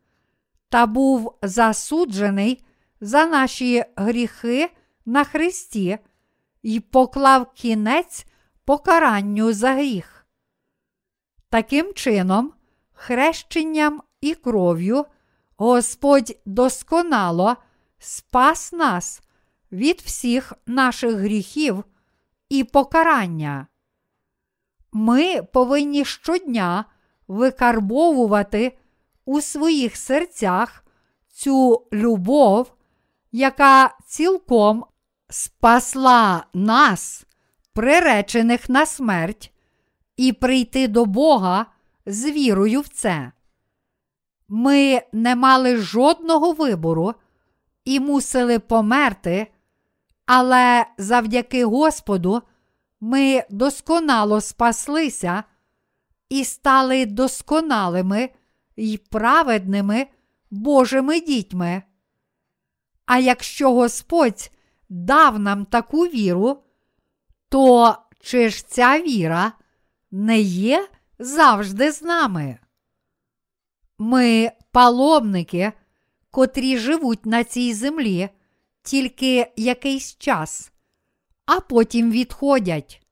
та 0.68 0.86
був 0.86 1.38
засуджений 1.42 2.64
за 3.02 3.26
наші 3.26 3.84
гріхи 3.96 4.70
на 5.06 5.24
Христі 5.24 5.98
і 6.62 6.80
поклав 6.80 7.52
кінець 7.52 8.26
покаранню 8.64 9.52
за 9.52 9.72
гріх. 9.72 10.26
Таким 11.48 11.94
чином, 11.94 12.52
хрещенням 12.92 14.02
і 14.20 14.34
кров'ю 14.34 15.04
Господь 15.56 16.38
досконало 16.44 17.56
спас 17.98 18.72
нас 18.72 19.22
від 19.72 20.00
всіх 20.00 20.52
наших 20.66 21.14
гріхів 21.14 21.84
і 22.48 22.64
покарання. 22.64 23.66
Ми 24.92 25.42
повинні 25.42 26.04
щодня 26.04 26.84
викарбовувати 27.28 28.78
у 29.24 29.40
своїх 29.40 29.96
серцях 29.96 30.84
цю 31.28 31.86
любов, 31.92 32.72
яка 33.32 33.96
цілком 34.06 34.84
спасла 35.28 36.46
нас, 36.54 37.26
приречених 37.72 38.68
на 38.68 38.86
смерть, 38.86 39.52
і 40.16 40.32
прийти 40.32 40.88
до 40.88 41.04
Бога 41.04 41.66
з 42.06 42.30
вірою 42.30 42.80
в 42.80 42.88
це. 42.88 43.32
Ми 44.48 45.02
не 45.12 45.36
мали 45.36 45.76
жодного 45.76 46.52
вибору 46.52 47.14
і 47.84 48.00
мусили 48.00 48.58
померти, 48.58 49.46
але 50.26 50.86
завдяки 50.98 51.64
Господу 51.64 52.42
ми 53.00 53.44
досконало 53.50 54.40
спаслися 54.40 55.44
і 56.28 56.44
стали 56.44 57.06
досконалими 57.06 58.30
й 58.76 58.98
праведними 58.98 60.06
Божими 60.50 61.20
дітьми. 61.20 61.82
А 63.06 63.18
якщо 63.18 63.72
Господь 63.72 64.50
дав 64.88 65.38
нам 65.38 65.64
таку 65.64 66.02
віру, 66.02 66.62
то 67.48 67.96
чи 68.20 68.48
ж 68.48 68.68
ця 68.68 69.00
віра 69.00 69.52
не 70.10 70.40
є 70.40 70.88
завжди 71.18 71.92
з 71.92 72.02
нами? 72.02 72.58
Ми 73.98 74.50
паломники, 74.72 75.72
котрі 76.30 76.78
живуть 76.78 77.26
на 77.26 77.44
цій 77.44 77.74
землі 77.74 78.28
тільки 78.82 79.52
якийсь 79.56 80.16
час, 80.18 80.72
а 81.46 81.60
потім 81.60 82.10
відходять. 82.10 83.06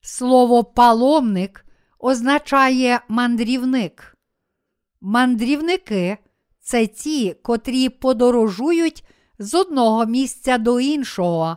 Слово 0.00 0.64
паломник 0.64 1.64
означає 1.98 3.00
мандрівник. 3.08 4.16
Мандрівники 5.00 6.18
це 6.68 6.86
ті, 6.86 7.34
котрі 7.42 7.88
подорожують 7.88 9.04
з 9.38 9.54
одного 9.54 10.06
місця 10.06 10.58
до 10.58 10.80
іншого. 10.80 11.56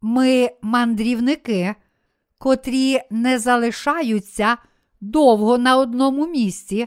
Ми 0.00 0.50
мандрівники, 0.62 1.74
котрі 2.38 3.00
не 3.10 3.38
залишаються 3.38 4.56
довго 5.00 5.58
на 5.58 5.76
одному 5.76 6.26
місці, 6.26 6.86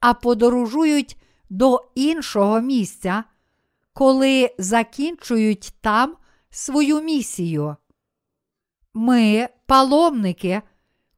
а 0.00 0.14
подорожують 0.14 1.16
до 1.50 1.90
іншого 1.94 2.60
місця, 2.60 3.24
коли 3.92 4.54
закінчують 4.58 5.74
там 5.80 6.16
свою 6.50 7.00
місію. 7.00 7.76
Ми 8.94 9.48
паломники, 9.66 10.62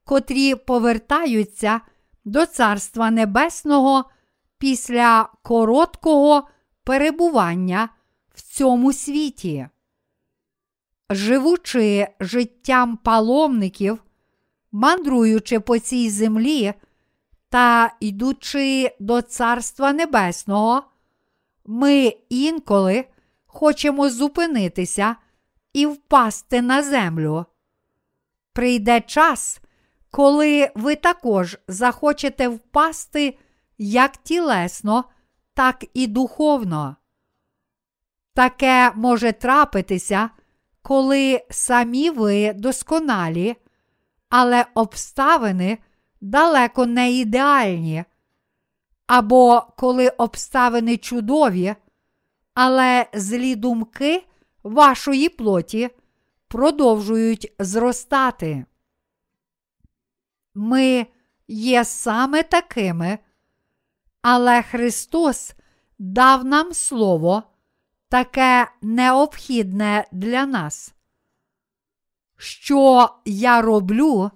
котрі 0.05 0.55
повертаються 0.55 1.81
до 2.25 2.47
Царства 2.47 3.11
Небесного 3.11 4.05
після 4.59 5.29
короткого 5.43 6.49
перебування 6.85 7.89
в 8.35 8.43
цьому 8.43 8.93
світі. 8.93 9.69
Живучи 11.11 12.09
життям 12.21 12.97
паломників, 12.97 14.05
мандруючи 14.73 15.61
по 15.61 15.79
цій 15.79 16.11
землі 16.11 16.75
та 17.49 17.95
йдучи 18.01 18.97
до 19.01 19.23
Царства 19.23 19.93
Небесного, 19.93 20.83
ми 21.67 22.15
інколи 22.29 23.05
хочемо 23.47 24.09
зупинитися 24.09 25.17
і 25.73 25.87
впасти 25.87 26.63
на 26.63 26.83
землю. 26.83 27.45
Прийде 28.53 29.01
час, 29.01 29.61
коли 30.11 30.71
ви 30.75 30.97
також 30.97 31.59
захочете 31.69 32.49
впасти 32.49 33.39
як 33.79 34.17
тілесно, 34.17 35.05
так 35.55 35.85
і 35.95 36.07
духовно. 36.07 36.97
Таке 38.35 38.93
може 38.95 39.33
трапитися, 39.33 40.31
коли 40.83 41.45
самі 41.51 42.11
ви 42.11 42.53
досконалі, 42.53 43.57
але 44.29 44.67
обставини 44.75 45.79
далеко 46.21 46.87
не 46.87 47.13
ідеальні, 47.13 48.05
або 49.07 49.63
коли 49.77 50.09
обставини 50.09 50.97
чудові, 50.97 51.75
але 52.55 53.07
злі 53.15 53.57
думки 53.57 54.25
вашої 54.63 55.29
плоті 55.29 55.91
продовжують 56.49 57.53
зростати. 57.59 58.65
Ми 60.55 61.07
є 61.49 61.85
саме 61.85 62.43
такими, 62.43 63.19
але 64.31 64.63
Христос 64.63 65.55
дав 65.99 66.45
нам 66.45 66.75
Слово 66.75 67.43
таке 68.09 68.71
необхідне 68.83 70.05
для 70.13 70.47
нас. 70.47 70.95
Що 72.37 73.09
я 73.25 73.63
роблю, 73.63 74.31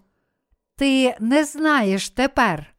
ти 0.77 1.17
не 1.21 1.45
знаєш 1.45 2.11
тепер, 2.11 2.75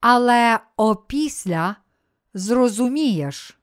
але 0.00 0.60
опісля 0.76 1.76
зрозумієш. 2.34 3.58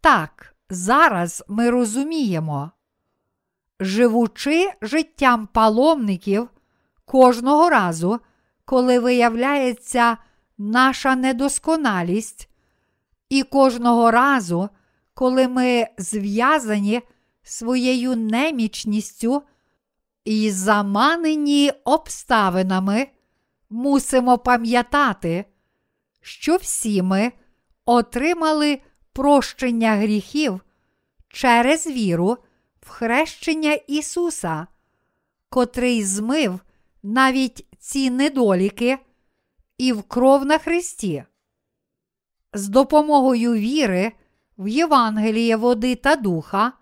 Так, 0.00 0.54
зараз 0.70 1.44
ми 1.48 1.70
розуміємо. 1.70 2.70
Живучи 3.80 4.72
життям 4.82 5.46
паломників 5.46 6.48
кожного 7.04 7.70
разу, 7.70 8.20
коли 8.64 8.98
виявляється 8.98 10.18
наша 10.58 11.16
недосконалість, 11.16 12.48
і 13.28 13.42
кожного 13.42 14.10
разу, 14.10 14.68
коли 15.14 15.48
ми 15.48 15.86
зв'язані 15.98 17.02
своєю 17.42 18.16
немічністю 18.16 19.42
і 20.24 20.50
заманені 20.50 21.72
обставинами, 21.84 23.06
мусимо 23.70 24.38
пам'ятати, 24.38 25.44
що 26.20 26.56
всі 26.56 27.02
ми 27.02 27.32
отримали 27.84 28.80
прощення 29.12 29.96
гріхів 29.96 30.60
через 31.28 31.86
віру 31.86 32.36
в 32.80 32.88
хрещення 32.88 33.72
Ісуса, 33.72 34.66
котрий 35.48 36.04
змив 36.04 36.60
навіть 37.02 37.66
ці 37.78 38.10
недоліки 38.10 38.98
і 39.78 39.92
в 39.92 40.02
кров 40.02 40.44
на 40.44 40.58
Христі. 40.58 41.24
З 42.52 42.68
допомогою 42.68 43.52
віри 43.52 44.12
в 44.58 44.68
Євангеліє 44.68 45.56
води 45.56 45.94
та 45.94 46.16
духа 46.16 46.72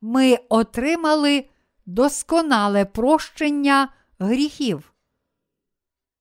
ми 0.00 0.36
отримали 0.48 1.48
досконале 1.86 2.84
прощення 2.84 3.88
гріхів. 4.18 4.92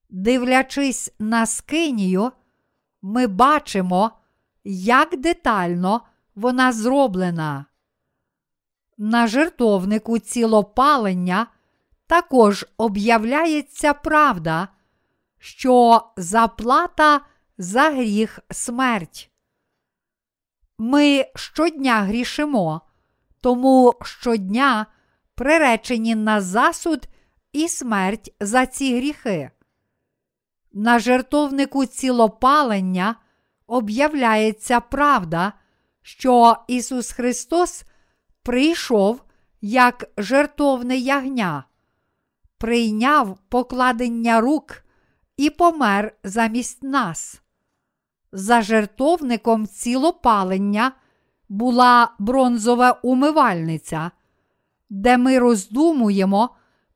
Дивлячись 0.10 1.14
на 1.20 1.46
скинію, 1.46 2.32
ми 3.02 3.28
бачимо, 3.28 4.12
як 4.64 5.20
детально 5.20 6.02
вона 6.36 6.72
зроблена. 6.72 7.66
На 8.98 9.28
жертовнику 9.28 10.20
цілопалення 10.20 11.48
також 12.08 12.66
об'являється 12.78 13.94
правда, 13.94 14.68
що 15.48 16.02
заплата 16.18 17.22
за 17.58 17.90
гріх 17.90 18.40
смерть. 18.52 19.32
Ми 20.78 21.26
щодня 21.36 22.02
грішимо, 22.02 22.82
тому 23.42 23.94
щодня 24.02 24.86
приречені 25.36 26.16
на 26.16 26.42
засуд 26.42 27.08
і 27.52 27.68
смерть 27.68 28.36
за 28.40 28.66
ці 28.66 28.98
гріхи. 28.98 29.52
На 30.74 31.00
жертовнику 31.00 31.86
цілопалення 31.86 33.16
об'являється 33.68 34.80
правда, 34.80 35.54
що 36.02 36.58
Ісус 36.68 37.12
Христос 37.12 37.84
прийшов 38.44 39.24
як 39.62 40.12
жертовне 40.18 40.98
ягня, 40.98 41.64
прийняв 42.58 43.38
покладення 43.50 44.42
рук 44.42 44.84
і 45.38 45.50
помер 45.50 46.16
замість 46.24 46.84
нас. 46.84 47.42
За 48.32 48.62
жертовником 48.62 49.68
цілопалення 49.68 50.92
була 51.50 52.12
бронзова 52.20 52.92
умивальниця, 52.92 54.12
де 54.90 55.18
ми 55.18 55.40
роздумуємо 55.40 56.50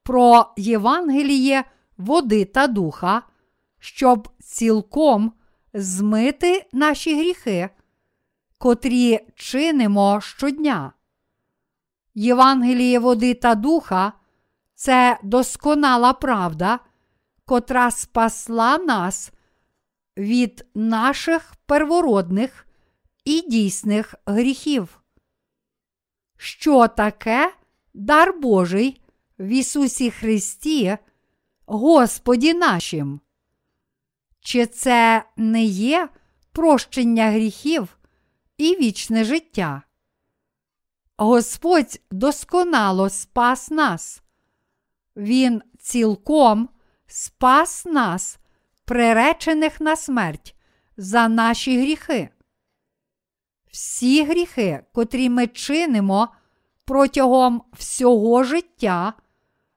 про 0.03 0.53
Євангеліє 0.57 1.63
води 1.97 2.45
та 2.45 2.67
духа, 2.67 3.21
щоб 3.79 4.29
цілком 4.39 5.33
змити 5.73 6.65
наші 6.73 7.15
гріхи, 7.15 7.69
котрі 8.57 9.19
чинимо 9.35 10.21
щодня. 10.21 10.91
Євангеліє 12.15 12.99
води 12.99 13.33
та 13.33 13.55
духа 13.55 14.13
це 14.75 15.19
досконала 15.23 16.13
правда, 16.13 16.79
котра 17.51 17.91
спасла 17.91 18.77
нас 18.77 19.31
від 20.17 20.65
наших 20.75 21.55
первородних 21.65 22.67
і 23.25 23.41
дійсних 23.41 24.15
гріхів. 24.25 25.01
Що 26.37 26.87
таке 26.87 27.53
дар 27.93 28.39
Божий 28.39 29.01
в 29.39 29.47
Ісусі 29.47 30.11
Христі, 30.11 30.97
Господі 31.65 32.53
нашим? 32.53 33.19
Чи 34.39 34.65
це 34.65 35.25
не 35.37 35.63
є 35.63 36.09
прощення 36.51 37.31
гріхів 37.31 37.97
і 38.57 38.75
вічне 38.75 39.23
життя? 39.23 39.81
Господь 41.17 42.01
досконало 42.11 43.09
спас 43.09 43.71
нас. 43.71 44.21
Він 45.15 45.61
цілком 45.79 46.69
спас 47.11 47.85
нас, 47.85 48.39
приречених 48.85 49.81
на 49.81 49.95
смерть 49.95 50.55
за 50.97 51.27
наші 51.27 51.81
гріхи. 51.81 52.29
Всі 53.71 54.23
гріхи, 54.23 54.83
котрі 54.93 55.29
ми 55.29 55.47
чинимо 55.47 56.29
протягом 56.85 57.63
всього 57.73 58.43
життя, 58.43 59.13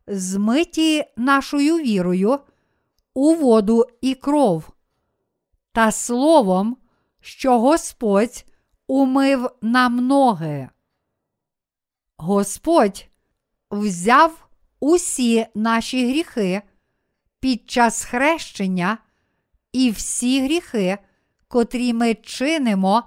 змиті 0.06 1.04
нашою 1.16 1.76
вірою 1.76 2.38
у 3.14 3.34
воду 3.34 3.86
і 4.00 4.14
кров, 4.14 4.70
та 5.72 5.92
словом, 5.92 6.76
що 7.20 7.60
Господь 7.60 8.44
умив 8.86 9.50
нам 9.62 10.06
ноги. 10.06 10.68
Господь 12.16 13.06
взяв 13.70 14.48
усі 14.80 15.46
наші 15.54 16.08
гріхи 16.08 16.62
під 17.44 17.70
час 17.70 18.04
хрещення 18.04 18.98
і 19.72 19.90
всі 19.90 20.44
гріхи, 20.44 20.98
котрі 21.48 21.92
ми 21.92 22.14
чинимо 22.14 23.02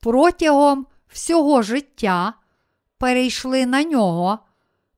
протягом 0.00 0.86
всього 1.08 1.62
життя, 1.62 2.34
перейшли 2.98 3.66
на 3.66 3.84
нього. 3.84 4.38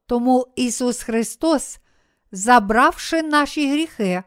Тому 0.06 0.46
Ісус 0.56 1.02
Христос, 1.02 1.78
забравши 2.32 3.22
наші 3.22 3.72
гріхи, 3.72 4.22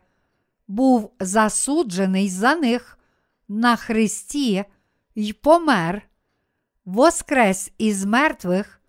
був 0.68 1.14
засуджений 1.20 2.30
за 2.30 2.56
них 2.56 3.00
на 3.48 3.76
Христі 3.76 4.64
й 5.16 5.34
помер, 5.34 6.02
воскрес 6.86 7.72
із 7.78 8.06
мертвих 8.06 8.82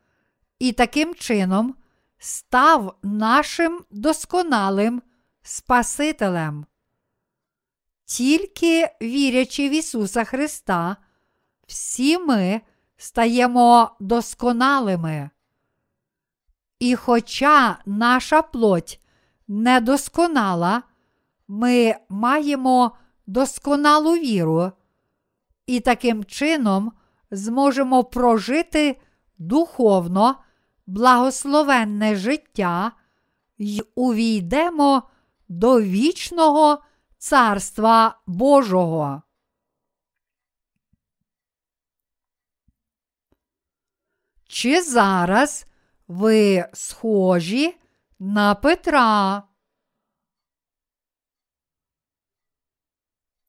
і 0.59 0.73
таким 0.73 1.15
чином 1.15 1.75
став 2.19 2.99
нашим 3.03 3.81
досконалим 3.91 5.03
Спасителем. 5.43 6.67
Тільки 8.05 8.89
вірячи 9.03 9.69
в 9.69 9.73
Ісуса 9.73 10.25
Христа, 10.25 10.97
всі 11.67 12.19
ми 12.19 12.61
стаємо 12.97 13.91
досконалими. 14.01 15.31
І 16.79 16.97
хоча 16.97 17.79
наша 17.87 18.43
плоть 18.43 19.01
недосконала, 19.49 20.83
ми 21.49 21.95
маємо 22.09 22.97
досконалу 23.27 24.13
віру, 24.13 24.73
і 25.67 25.81
таким 25.81 26.25
чином 26.25 26.93
зможемо 27.31 28.05
прожити 28.05 29.01
духовно 29.39 30.37
благословенне 30.87 32.17
життя 32.17 32.93
й 33.59 33.85
увійдемо 33.95 35.03
до 35.51 35.83
вічного 35.83 36.83
Царства 37.19 38.21
Божого. 38.27 39.23
Чи 44.47 44.83
зараз 44.83 45.67
ви 46.09 46.69
схожі 46.73 47.79
на 48.19 48.55
Петра? 48.55 49.43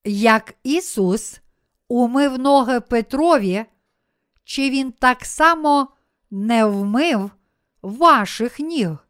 Як 0.03 0.53
Ісус 0.63 1.41
умив 1.87 2.39
ноги 2.39 2.81
Петрові, 2.81 3.65
чи 4.43 4.69
Він 4.69 4.91
так 4.91 5.25
само 5.25 5.93
не 6.31 6.65
вмив 6.65 7.31
ваших 7.81 8.59
ніг? 8.59 9.07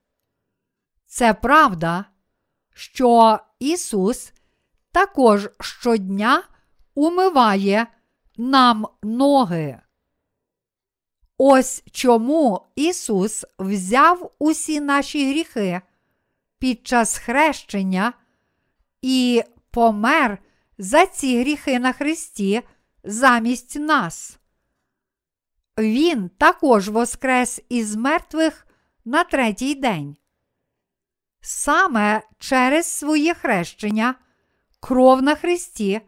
Це 1.05 1.33
правда, 1.33 2.10
що 2.73 3.39
Ісус 3.59 4.33
також 4.91 5.49
щодня 5.59 6.43
умиває 6.95 7.87
нам 8.37 8.87
ноги. 9.03 9.79
Ось 11.37 11.83
чому 11.91 12.61
Ісус 12.75 13.45
взяв 13.59 14.31
усі 14.39 14.81
наші 14.81 15.29
гріхи 15.29 15.81
під 16.59 16.87
час 16.87 17.17
хрещення 17.17 18.13
і 19.01 19.43
помер 19.71 20.37
за 20.77 21.05
ці 21.05 21.39
гріхи 21.39 21.79
на 21.79 21.93
Христі 21.93 22.61
замість 23.03 23.75
нас. 23.75 24.39
Він 25.77 26.29
також 26.29 26.89
воскрес 26.89 27.61
із 27.69 27.95
мертвих 27.95 28.67
на 29.05 29.23
третій 29.23 29.75
день. 29.75 30.15
Саме 31.41 32.21
через 32.39 32.85
своє 32.85 33.33
хрещення, 33.33 34.15
кров 34.79 35.21
на 35.21 35.35
Христі 35.35 36.01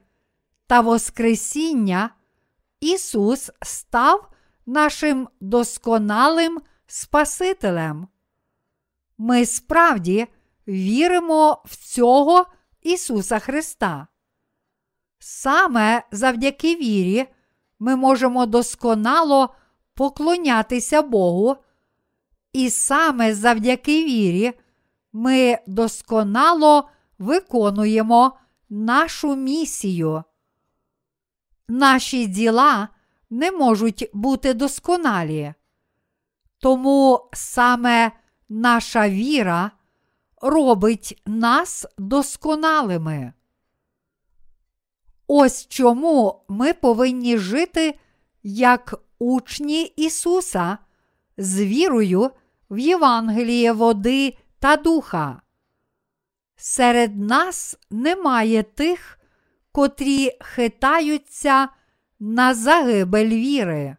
та 0.67 0.81
Воскресіння 0.81 2.09
Ісус 2.79 3.51
став 3.61 4.29
нашим 4.65 5.29
досконалим 5.39 6.61
Спасителем. 6.87 8.07
Ми 9.17 9.45
справді 9.45 10.27
віримо 10.67 11.61
в 11.65 11.75
цього 11.75 12.45
Ісуса 12.81 13.39
Христа. 13.39 14.07
Саме 15.19 16.03
завдяки 16.11 16.75
вірі 16.75 17.25
ми 17.79 17.95
можемо 17.95 18.45
досконало 18.45 19.55
поклонятися 19.93 21.01
Богу, 21.01 21.57
і 22.53 22.69
саме 22.69 23.35
завдяки 23.35 24.05
вірі 24.05 24.53
ми 25.13 25.57
досконало 25.67 26.89
виконуємо 27.19 28.37
нашу 28.69 29.35
місію. 29.35 30.23
Наші 31.67 32.27
діла 32.27 32.87
не 33.29 33.51
можуть 33.51 34.09
бути 34.13 34.53
досконалі. 34.53 35.53
Тому 36.59 37.29
саме 37.33 38.11
наша 38.49 39.09
віра 39.09 39.71
робить 40.41 41.21
нас 41.25 41.85
досконалими. 41.97 43.33
Ось 45.27 45.67
чому 45.67 46.43
ми 46.47 46.73
повинні 46.73 47.37
жити 47.37 47.99
як 48.43 48.95
учні 49.19 49.83
Ісуса 49.83 50.77
з 51.37 51.61
вірою 51.61 52.31
в 52.69 52.79
Євангеліє 52.79 53.71
води 53.71 54.37
та 54.63 54.77
духа. 54.77 55.41
серед 56.55 57.17
нас 57.17 57.77
немає 57.89 58.63
тих, 58.63 59.19
котрі 59.71 60.31
хитаються 60.41 61.69
на 62.19 62.53
загибель 62.53 63.29
віри. 63.29 63.97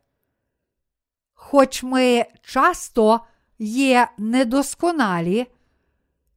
Хоч 1.35 1.83
ми 1.83 2.27
часто 2.43 3.21
є 3.59 4.09
недосконалі, 4.19 5.47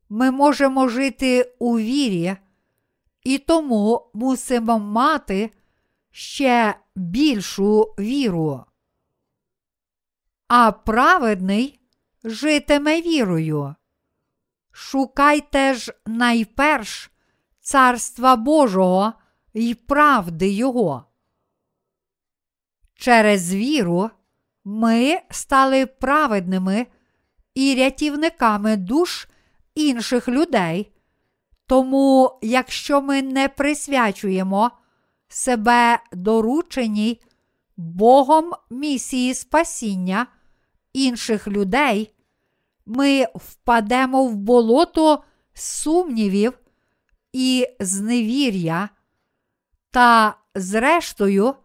ми 0.10 0.32
можемо 0.32 0.88
жити 0.88 1.56
у 1.60 1.78
вірі, 1.78 2.36
і 3.24 3.38
тому 3.38 4.10
мусимо 4.14 4.80
мати 4.80 5.52
ще 6.12 6.76
більшу 6.95 7.82
віру. 7.99 8.64
А 10.48 10.72
праведний 10.72 11.80
житиме 12.24 13.02
вірою. 13.02 13.76
Шукайте 14.80 15.74
ж 15.74 15.94
найперш 16.06 17.12
Царства 17.62 18.36
Божого 18.36 19.14
і 19.54 19.74
правди 19.74 20.49
Його. 20.49 21.06
Через 22.95 23.54
віру 23.54 24.10
ми 24.64 25.20
стали 25.32 25.86
праведними 25.86 26.88
і 27.56 27.76
рятівниками 27.76 28.78
душ 28.78 29.28
інших 29.76 30.28
людей. 30.28 30.91
Тому, 31.66 32.40
якщо 32.41 33.02
ми 33.02 33.22
не 33.22 33.49
присвячуємо 33.49 34.72
себе 35.28 35.99
дорученій 36.12 37.22
Богом 37.78 38.52
місії 38.70 39.34
спасіння 39.34 40.28
інших 40.94 41.48
людей, 41.48 42.14
ми 42.88 43.27
впадемо 43.35 44.26
в 44.26 44.35
болото 44.35 45.23
сумнівів 45.53 46.59
і 47.34 47.68
зневір'я, 47.80 48.89
та, 49.91 50.38
зрештою, 50.55 51.55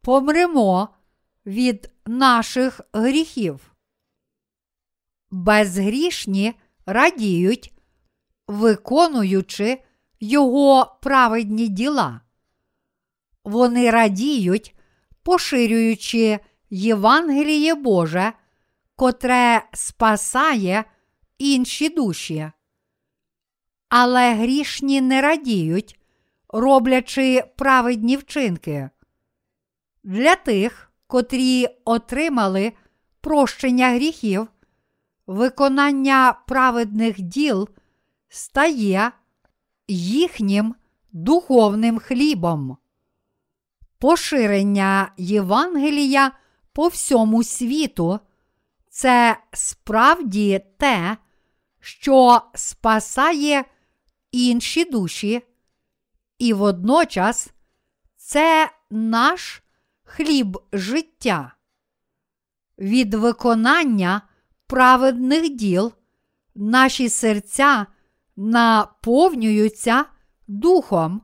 помремо 0.00 0.88
від 1.46 1.90
наших 2.06 2.80
гріхів. 2.92 3.74
Безгрішні 5.30 6.54
радіють, 6.86 7.72
виконуючи 8.48 9.82
його 10.20 10.98
праведні 11.02 11.68
діла. 11.68 12.20
Вони 13.44 13.90
радіють, 13.90 14.74
поширюючи 15.22 16.38
Євангеліє 16.70 17.74
Боже, 17.74 18.32
котре 18.96 19.62
спасає 19.72 20.84
інші 21.38 21.88
душі. 21.88 22.50
Але 23.88 24.34
грішні 24.34 25.00
не 25.00 25.20
радіють, 25.20 26.00
роблячи 26.48 27.42
праведні 27.56 28.16
вчинки. 28.16 28.90
Для 30.04 30.36
тих, 30.36 30.92
котрі 31.06 31.66
отримали 31.84 32.72
прощення 33.20 33.88
гріхів, 33.88 34.48
виконання 35.26 36.38
праведних 36.46 37.20
діл 37.20 37.68
стає 38.28 39.12
їхнім 39.88 40.74
духовним 41.12 41.98
хлібом. 41.98 42.76
Поширення 43.98 45.12
Євангелія 45.16 46.32
по 46.72 46.88
всьому 46.88 47.44
світу 47.44 48.20
це 48.94 49.36
справді 49.52 50.60
те, 50.78 51.16
що 51.80 52.42
спасає 52.54 53.64
інші 54.32 54.84
душі, 54.84 55.42
і 56.38 56.52
водночас 56.52 57.50
це 58.16 58.70
наш 58.90 59.62
хліб 60.04 60.58
життя. 60.72 61.54
Від 62.78 63.14
виконання 63.14 64.22
праведних 64.66 65.48
діл 65.48 65.92
наші 66.54 67.08
серця 67.08 67.86
наповнюються 68.36 70.04
духом, 70.48 71.22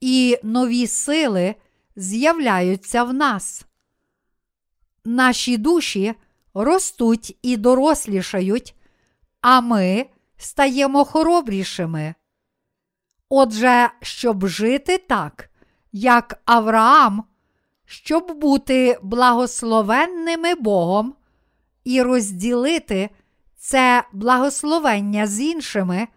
і 0.00 0.38
нові 0.42 0.86
сили 0.86 1.54
з'являються 1.96 3.04
в 3.04 3.14
нас. 3.14 3.64
Наші 5.04 5.56
душі 5.56 6.14
ростуть 6.54 7.38
і 7.42 7.56
дорослішають, 7.56 8.74
а 9.40 9.60
ми 9.60 10.06
стаємо 10.36 11.04
хоробрішими. 11.04 12.14
Отже, 13.28 13.90
щоб 14.02 14.46
жити 14.46 14.98
так, 14.98 15.50
як 15.92 16.40
Авраам, 16.44 17.24
щоб 17.84 18.38
бути 18.38 18.98
благословенними 19.02 20.54
Богом 20.54 21.14
і 21.84 22.02
розділити 22.02 23.10
це 23.56 24.04
благословення 24.12 25.26
з 25.26 25.40
іншими, 25.40 26.08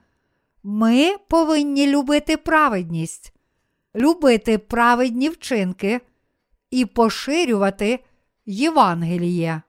ми 0.64 1.18
повинні 1.30 1.88
любити 1.88 2.38
праведність, 2.38 3.34
любити 3.96 4.58
праведні 4.58 5.30
вчинки 5.30 6.02
і 6.72 6.86
поширювати 6.86 8.00
Євангеліє. 8.46 9.62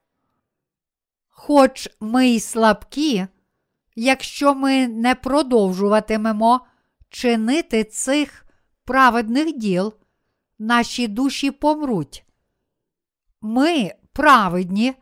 Хоч 1.37 1.89
ми 2.01 2.29
й 2.29 2.41
слабкі, 2.41 3.27
якщо 3.97 4.55
ми 4.55 4.89
не 4.89 5.15
продовжуватимемо 5.15 6.61
чинити 7.09 7.85
цих 7.85 8.47
праведних 8.85 9.57
діл, 9.57 9.95
наші 10.59 11.09
душі 11.09 11.51
помруть. 11.51 12.25
Ми, 13.41 13.95
праведні, 14.13 14.95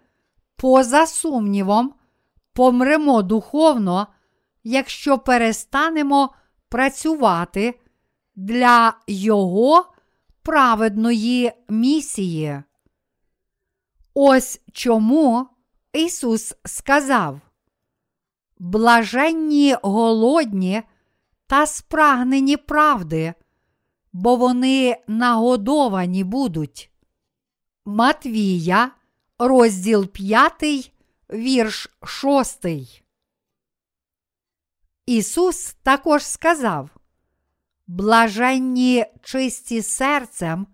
поза 0.57 1.07
сумнівом, 1.07 1.95
помремо 2.53 3.23
духовно, 3.23 4.07
якщо 4.65 5.19
перестанемо 5.19 6.35
працювати 6.69 7.81
для 8.37 8.95
Його 9.07 9.93
праведної 10.43 11.53
місії. 11.69 12.63
Ось 14.15 14.61
чому 14.73 15.52
Ісус 15.93 16.55
сказав: 16.65 17.41
Блаженні 18.59 19.77
голодні 19.83 20.83
та 21.47 21.67
спрагнені 21.67 22.57
правди, 22.57 23.35
бо 24.13 24.37
вони 24.37 24.97
нагодовані 25.07 26.25
будуть. 26.25 26.91
Матвія, 27.85 28.91
розділ 29.39 30.07
5, 30.07 30.93
вірш 31.33 31.91
6. 32.05 32.67
Ісус 35.07 35.77
також 35.83 36.25
сказав: 36.25 36.91
Блаженні 37.87 39.07
чисті 39.23 39.83
серцем, 39.83 40.67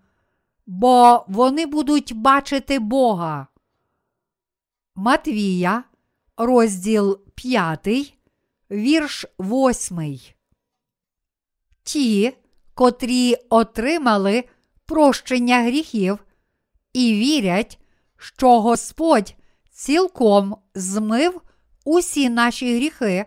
бо 0.67 1.25
вони 1.29 1.67
будуть 1.67 2.13
бачити 2.13 2.79
Бога. 2.79 3.47
Матвія, 5.01 5.85
розділ 6.37 7.21
5, 7.35 8.15
вірш 8.71 9.27
8. 9.39 10.21
Ті, 11.83 12.33
котрі 12.75 13.35
отримали 13.51 14.45
прощення 14.87 15.63
гріхів 15.63 16.19
і 16.93 17.15
вірять, 17.15 17.79
що 18.17 18.61
Господь 18.61 19.35
цілком 19.71 20.57
змив 20.75 21.41
усі 21.85 22.29
наші 22.29 22.77
гріхи, 22.77 23.27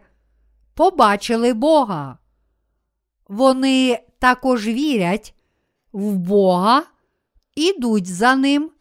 побачили 0.73 1.53
Бога. 1.53 2.17
Вони 3.27 3.99
також 4.19 4.67
вірять 4.67 5.35
в 5.91 6.15
Бога, 6.15 6.83
ідуть 7.55 8.07
за 8.07 8.35
ним 8.35 8.71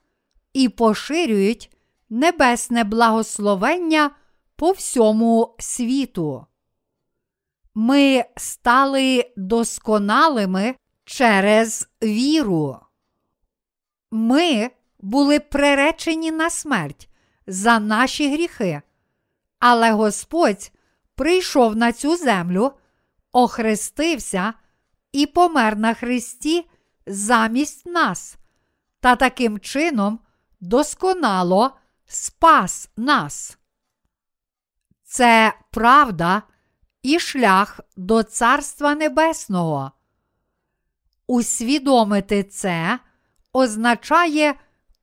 і 0.52 0.68
поширюють 0.68 1.70
небесне 2.10 2.84
благословення 2.84 4.10
по 4.56 4.72
всьому 4.72 5.54
світу. 5.58 6.46
Ми 7.74 8.24
стали 8.36 9.32
досконалими 9.36 10.74
через 11.04 11.88
віру. 12.02 12.80
Ми 14.10 14.70
були 15.00 15.40
приречені 15.40 16.30
на 16.30 16.50
смерть 16.50 17.08
за 17.46 17.78
наші 17.78 18.32
гріхи, 18.32 18.82
але 19.58 19.92
Господь 19.92 20.72
прийшов 21.14 21.76
на 21.76 21.92
цю 21.92 22.16
землю, 22.16 22.72
охрестився 23.32 24.54
і 25.12 25.26
помер 25.26 25.76
на 25.76 25.94
Христі 25.94 26.70
замість 27.06 27.86
нас, 27.86 28.36
та 29.00 29.16
таким 29.16 29.60
чином 29.60 30.18
досконало 30.60 31.79
спас 32.10 32.90
нас. 32.96 33.58
Це 35.04 35.54
правда 35.70 36.42
і 37.02 37.18
шлях 37.18 37.80
до 37.96 38.22
Царства 38.22 38.94
Небесного. 38.94 39.92
Усвідомити 41.26 42.44
це 42.44 42.98
означає 43.52 44.54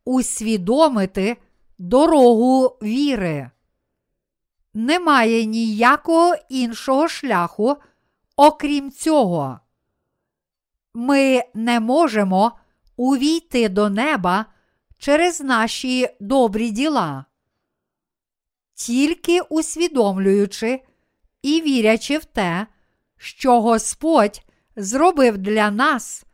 усвідомити 0.05 1.37
дорогу 1.77 2.77
віри. 2.81 3.51
Немає 4.73 5.45
ніякого 5.45 6.35
іншого 6.49 7.07
шляху, 7.07 7.77
окрім 8.35 8.91
цього. 8.91 9.59
Ми 10.93 11.43
не 11.53 11.79
можемо 11.79 12.51
увійти 12.95 13.69
до 13.69 13.89
неба 13.89 14.45
через 14.97 15.41
наші 15.41 16.09
добрі 16.19 16.71
діла. 16.71 17.25
Тільки 18.73 19.41
усвідомлюючи 19.41 20.83
і 21.41 21.61
вірячи 21.61 22.17
в 22.17 22.25
те, 22.25 22.67
що 23.17 23.61
Господь 23.61 24.41
зробив 24.75 25.37
для 25.37 25.71
нас, 25.71 26.25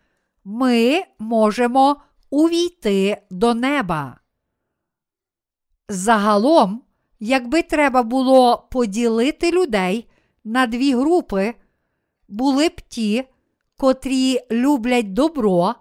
ми 0.44 1.03
можемо 1.19 2.02
увійти 2.30 3.22
до 3.30 3.53
неба. 3.53 4.19
Загалом, 5.90 6.84
якби 7.19 7.61
треба 7.61 8.03
було 8.03 8.68
поділити 8.72 9.52
людей 9.52 10.10
на 10.44 10.68
дві 10.68 10.95
групи, 10.95 11.53
були 12.27 12.69
б 12.69 12.81
ті, 12.81 13.23
котрі 13.77 14.40
люблять 14.52 15.14
добро, 15.14 15.76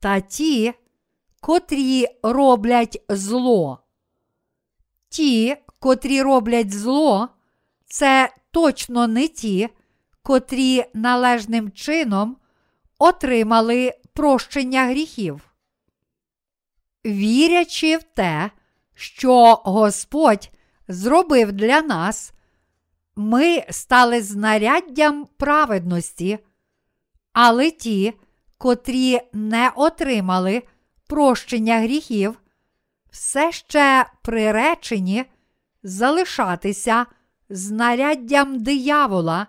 та 0.00 0.20
ті, 0.20 0.74
котрі 1.46 2.06
роблять 2.22 3.02
зло. 3.08 3.78
Ті, 5.08 5.56
котрі 5.78 6.22
роблять 6.22 6.72
зло, 6.72 7.28
це 7.84 8.34
точно 8.50 9.06
не 9.06 9.28
ті, 9.28 9.68
котрі 10.22 10.84
належним 10.94 11.70
чином 11.70 12.36
отримали 12.98 13.94
прощення 14.12 14.84
гріхів. 14.86 15.54
Вірячи 17.04 17.96
в 17.96 18.02
те, 18.02 18.50
що 18.94 19.54
Господь 19.64 20.50
зробив 20.88 21.52
для 21.52 21.80
нас, 21.80 22.32
ми 23.16 23.64
стали 23.70 24.22
знаряддям 24.22 25.26
праведності, 25.36 26.38
але 27.32 27.70
ті, 27.70 28.14
котрі 28.58 29.20
не 29.32 29.72
отримали 29.76 30.62
прощення 31.06 31.80
гріхів, 31.80 32.40
все 33.10 33.52
ще 33.52 34.06
приречені 34.22 35.24
залишатися 35.82 37.06
знаряддям 37.48 38.62
диявола, 38.62 39.46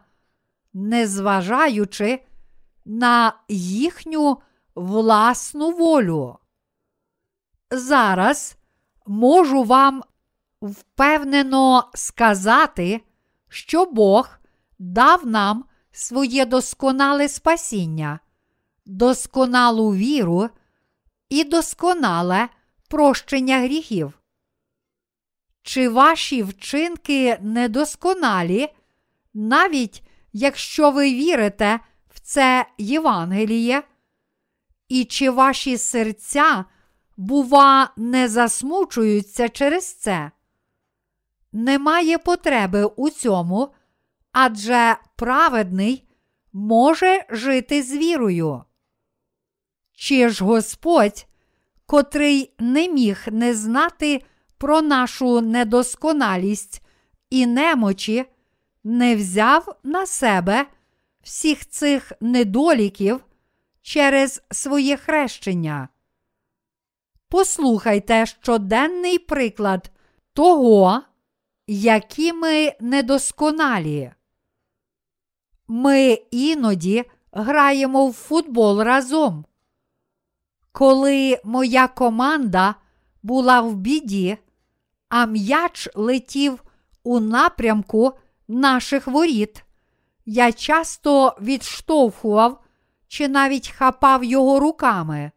незважаючи 0.74 2.20
на 2.86 3.34
їхню 3.50 4.38
власну 4.76 5.72
волю. 5.72 6.38
Зараз 7.72 8.58
можу 9.06 9.64
вам 9.64 10.04
впевнено 10.62 11.90
сказати, 11.94 13.02
що 13.50 13.86
Бог 13.86 14.30
дав 14.80 15.28
нам 15.28 15.66
своє 15.92 16.46
досконале 16.46 17.28
спасіння, 17.30 18.20
досконалу 18.86 19.94
віру 19.94 20.50
і 21.30 21.44
досконале 21.44 22.50
прощення 22.90 23.60
гріхів. 23.60 24.14
Чи 25.62 25.90
ваші 25.90 26.44
вчинки 26.44 27.38
недосконалі, 27.42 28.70
навіть 29.34 30.04
якщо 30.34 30.92
ви 30.92 31.14
вірите 31.14 31.80
в 32.10 32.20
це 32.20 32.66
Євангеліє? 32.78 33.84
І 34.90 35.06
чи 35.06 35.30
ваші 35.30 35.78
серця, 35.78 36.66
бува, 37.18 37.94
не 37.98 38.30
засмучуються 38.30 39.50
через 39.50 39.94
це? 39.94 40.32
Немає 41.52 42.18
потреби 42.18 42.86
у 42.86 43.10
цьому, 43.10 43.74
адже 44.32 44.98
праведний 45.16 46.08
може 46.54 47.26
жити 47.30 47.84
з 47.84 47.92
вірою. 47.98 48.64
Чи 50.00 50.30
ж 50.30 50.46
Господь, 50.46 51.28
котрий 51.86 52.54
не 52.60 52.88
міг 52.88 53.26
не 53.32 53.54
знати 53.54 54.24
про 54.58 54.82
нашу 54.82 55.42
недосконалість 55.42 56.82
і 57.30 57.46
немочі, 57.46 58.26
не 58.84 59.16
взяв 59.16 59.76
на 59.84 60.06
себе 60.06 60.66
всіх 61.22 61.70
цих 61.70 62.12
недоліків 62.22 63.26
через 63.82 64.42
своє 64.52 64.98
хрещення? 64.98 65.90
Послухайте 67.30 68.26
щоденний 68.26 69.20
приклад 69.20 69.92
того, 70.34 71.02
які 71.68 72.34
ми 72.34 72.74
недосконалі. 72.80 74.12
Ми 75.68 76.12
іноді 76.32 77.06
граємо 77.32 78.08
в 78.08 78.14
футбол 78.14 78.82
разом. 78.82 79.47
Коли 80.78 81.42
моя 81.44 81.88
команда 81.88 82.76
була 83.24 83.62
в 83.62 83.76
біді, 83.76 84.38
а 85.10 85.26
м'яч 85.26 85.90
летів 85.96 86.64
у 87.04 87.20
напрямку 87.20 88.14
наших 88.48 89.08
воріт, 89.08 89.64
я 90.26 90.52
часто 90.52 91.38
відштовхував 91.42 92.64
чи 93.08 93.28
навіть 93.28 93.70
хапав 93.70 94.24
його 94.24 94.60
руками. 94.60 95.32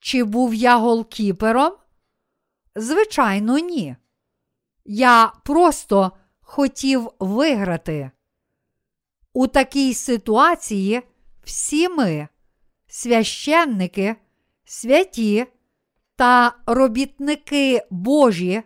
Чи 0.00 0.24
був 0.24 0.54
я 0.54 0.76
голкіпером? 0.76 1.72
Звичайно, 2.74 3.58
ні. 3.58 3.96
Я 4.84 5.32
просто 5.44 6.12
хотів 6.40 7.10
виграти. 7.18 8.10
У 9.32 9.46
такій 9.46 9.94
ситуації 9.94 11.02
всі 11.44 11.88
ми, 11.88 12.28
священники, 12.90 14.16
святі 14.64 15.46
та 16.16 16.52
робітники 16.66 17.82
Божі, 17.90 18.62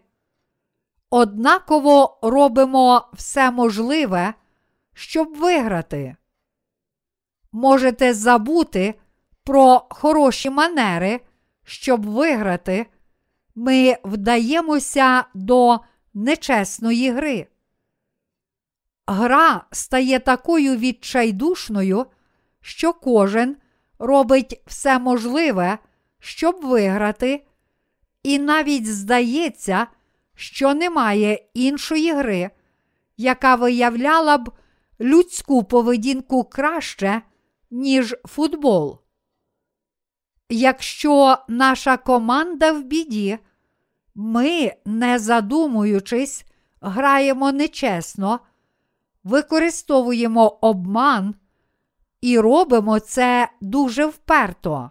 однаково 1.11 2.19
робимо 2.23 3.09
все 3.13 3.51
можливе, 3.51 4.35
щоб 4.95 5.37
виграти. 5.37 6.17
Можете 7.53 8.15
забути 8.15 8.95
про 9.45 9.87
хороші 9.91 10.51
манери, 10.51 11.21
щоб 11.65 12.07
виграти, 12.07 12.87
ми 13.55 13.97
вдаємося 14.05 15.25
до 15.35 15.81
нечесної 16.15 17.11
гри. 17.11 17.47
Гра 19.07 19.65
стає 19.71 20.19
такою 20.19 20.77
відчайдушною, 20.77 22.07
що 22.61 22.93
кожен 22.93 23.57
робить 24.07 24.63
все 24.67 24.99
можливе, 24.99 25.79
щоб 26.19 26.61
виграти, 26.63 27.47
і 28.23 28.39
навіть 28.39 28.95
здається, 28.95 29.87
що 30.35 30.75
немає 30.75 31.45
іншої 31.55 32.13
гри, 32.13 32.51
яка 33.17 33.55
виявляла 33.55 34.39
б 34.39 34.51
людську 35.01 35.65
поведінку 35.65 36.45
краще, 36.45 37.23
ніж 37.71 38.15
футбол. 38.25 39.01
Якщо 40.49 41.39
наша 41.49 41.97
команда 41.97 42.73
в 42.73 42.83
біді, 42.83 43.39
ми, 44.15 44.73
не 44.85 45.19
задумуючись, 45.19 46.45
граємо 46.81 47.53
нечесно, 47.53 48.41
використовуємо 49.25 50.49
обман 50.49 51.35
і 52.25 52.39
робимо 52.39 53.01
це 53.01 53.49
дуже 53.61 54.07
вперто. 54.07 54.91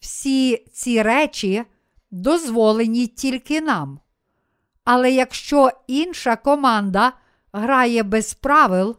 Всі 0.00 0.56
ці 0.72 1.02
речі 1.02 1.64
дозволені 2.10 3.06
тільки 3.06 3.60
нам. 3.60 4.00
Але 4.84 5.10
якщо 5.10 5.70
інша 5.86 6.36
команда 6.36 7.12
грає 7.52 8.02
без 8.02 8.34
правил, 8.34 8.96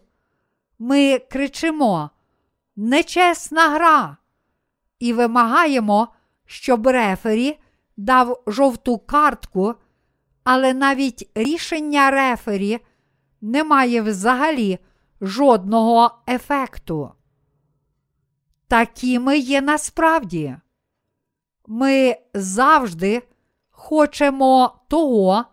ми 0.79 1.19
кричимо 1.19 2.09
Нечесна 2.75 3.69
гра! 3.69 4.17
і 4.99 5.13
вимагаємо, 5.13 6.07
щоб 6.45 6.87
рефері 6.87 7.59
дав 7.97 8.43
жовту 8.47 8.97
картку, 8.97 9.75
але 10.43 10.73
навіть 10.73 11.29
рішення 11.35 12.11
рефері 12.11 12.79
не 13.41 13.63
має 13.63 14.01
взагалі 14.01 14.79
жодного 15.21 16.23
ефекту. 16.27 17.11
Такими 18.67 19.37
є 19.37 19.61
насправді. 19.61 20.55
Ми 21.67 22.17
завжди 22.33 23.23
хочемо 23.69 24.79
того, 24.87 25.45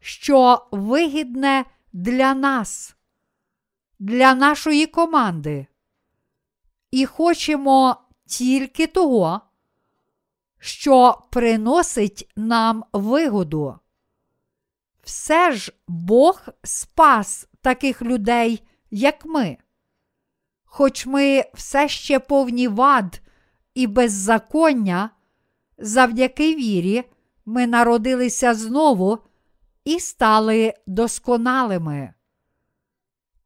що 0.00 0.66
вигідне 0.70 1.64
для 1.92 2.34
нас. 2.34 2.96
для 3.98 4.34
нашої 4.34 4.86
команди. 4.86 5.66
І 6.90 7.06
хочемо 7.06 7.96
тільки 8.26 8.86
того, 8.86 9.40
що 10.58 11.22
приносить 11.30 12.32
нам 12.36 12.84
вигоду. 12.92 13.78
Все 15.02 15.52
ж 15.52 15.72
Бог 15.88 16.42
спас 16.62 17.48
таких 17.60 18.02
людей, 18.02 18.62
як 18.92 19.24
ми. 19.24 19.56
Хоч 20.64 21.06
ми 21.06 21.44
все 21.54 21.88
ще 21.88 22.18
повні 22.18 22.68
вад 22.68 23.20
і 23.74 23.86
беззаконня, 23.86 25.10
завдяки 25.78 26.54
вірі 26.54 27.04
ми 27.44 27.66
народилися 27.66 28.54
знову 28.54 29.18
і 29.84 30.00
стали 30.00 30.74
досконалими. 30.86 32.14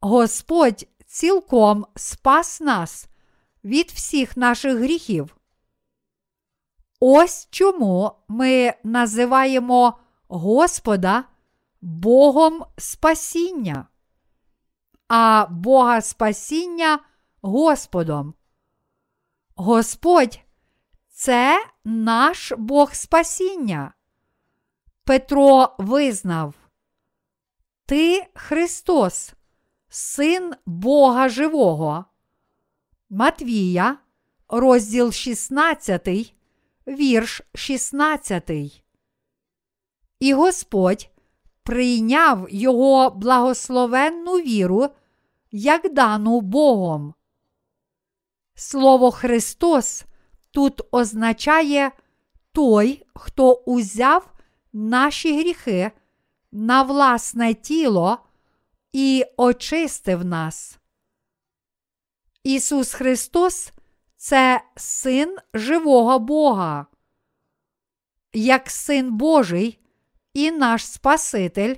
Господь 0.00 0.86
цілком 1.06 1.86
спас 1.96 2.60
нас 2.60 3.08
від 3.64 3.90
всіх 3.90 4.36
наших 4.36 4.78
гріхів. 4.78 5.36
Ось 7.00 7.48
чому 7.50 8.12
ми 8.28 8.74
називаємо 8.84 9.98
Господа 10.28 11.24
Богом 11.80 12.64
спасіння, 12.78 13.86
а 15.08 15.46
Бога 15.50 16.00
спасіння 16.00 16.98
Господом. 17.42 18.34
Господь 19.54 20.40
це 21.08 21.66
наш 21.84 22.52
Бог 22.58 22.94
спасіння. 22.94 23.92
Петро 25.04 25.74
визнав, 25.78 26.54
Ти 27.86 28.26
Христос, 28.34 29.32
Син 29.88 30.54
Бога 30.66 31.28
Живого. 31.28 32.04
Матвія, 33.10 33.98
розділ 34.48 35.12
16, 35.12 36.34
вірш 36.86 37.42
16. 37.54 38.50
І 40.20 40.34
Господь 40.34 41.10
прийняв 41.66 42.46
його 42.50 43.10
благословенну 43.10 44.32
віру, 44.32 44.88
як 45.50 45.92
дану 45.92 46.40
Богом. 46.40 47.14
Слово 48.54 49.10
Христос 49.10 50.04
тут 50.50 50.80
означає 50.90 51.90
той, 52.52 53.06
хто 53.14 53.52
узяв 53.52 54.32
наші 54.72 55.38
гріхи 55.38 55.90
на 56.52 56.82
власне 56.82 57.54
тіло 57.54 58.18
і 58.92 59.24
очистив 59.36 60.24
нас. 60.24 60.78
Ісус 62.42 62.94
Христос 62.94 63.72
це 64.16 64.60
Син 64.76 65.36
живого 65.54 66.18
Бога. 66.18 66.86
Як 68.32 68.70
Син 68.70 69.16
Божий 69.16 69.78
і 70.36 70.50
наш 70.50 70.86
Спаситель, 70.86 71.74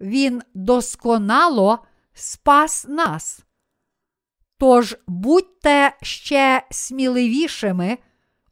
Він 0.00 0.42
досконало 0.54 1.78
спас 2.12 2.86
нас. 2.88 3.40
Тож 4.58 4.96
будьте 5.06 5.96
ще 6.02 6.62
сміливішими 6.70 7.98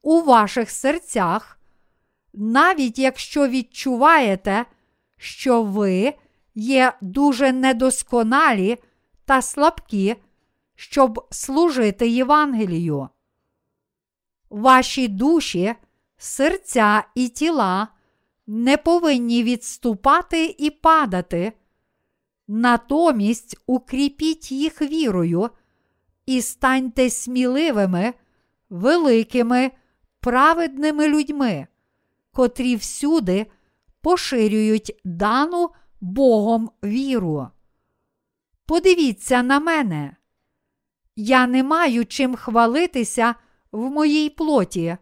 у 0.02 0.22
ваших 0.22 0.70
серцях, 0.70 1.60
навіть 2.32 2.98
якщо 2.98 3.48
відчуваєте, 3.48 4.64
що 5.16 5.62
ви 5.62 6.14
є 6.54 6.92
дуже 7.00 7.52
недосконалі 7.52 8.76
та 9.24 9.42
слабкі, 9.42 10.16
щоб 10.74 11.26
служити 11.30 12.08
Євангелію. 12.08 13.08
Ваші 14.50 15.08
душі, 15.08 15.74
серця 16.16 17.04
і 17.14 17.28
тіла 17.28 17.88
не 18.46 18.76
повинні 18.76 19.42
відступати 19.42 20.54
і 20.58 20.70
падати, 20.70 21.52
натомість 22.48 23.56
укріпіть 23.66 24.52
їх 24.52 24.82
вірою 24.82 25.50
і 26.26 26.42
станьте 26.42 27.10
сміливими, 27.10 28.14
великими, 28.70 29.70
праведними 30.20 31.08
людьми, 31.08 31.66
котрі 32.32 32.76
всюди 32.76 33.46
поширюють 34.00 35.00
дану 35.04 35.70
Богом 36.00 36.70
віру. 36.84 37.48
Подивіться 38.66 39.42
на 39.42 39.60
мене. 39.60 40.16
Я 41.16 41.46
не 41.46 41.62
маю 41.62 42.06
чим 42.06 42.34
хвалитися 42.34 43.34
в 43.72 43.90
моїй 43.90 44.30
плоті. 44.30 44.96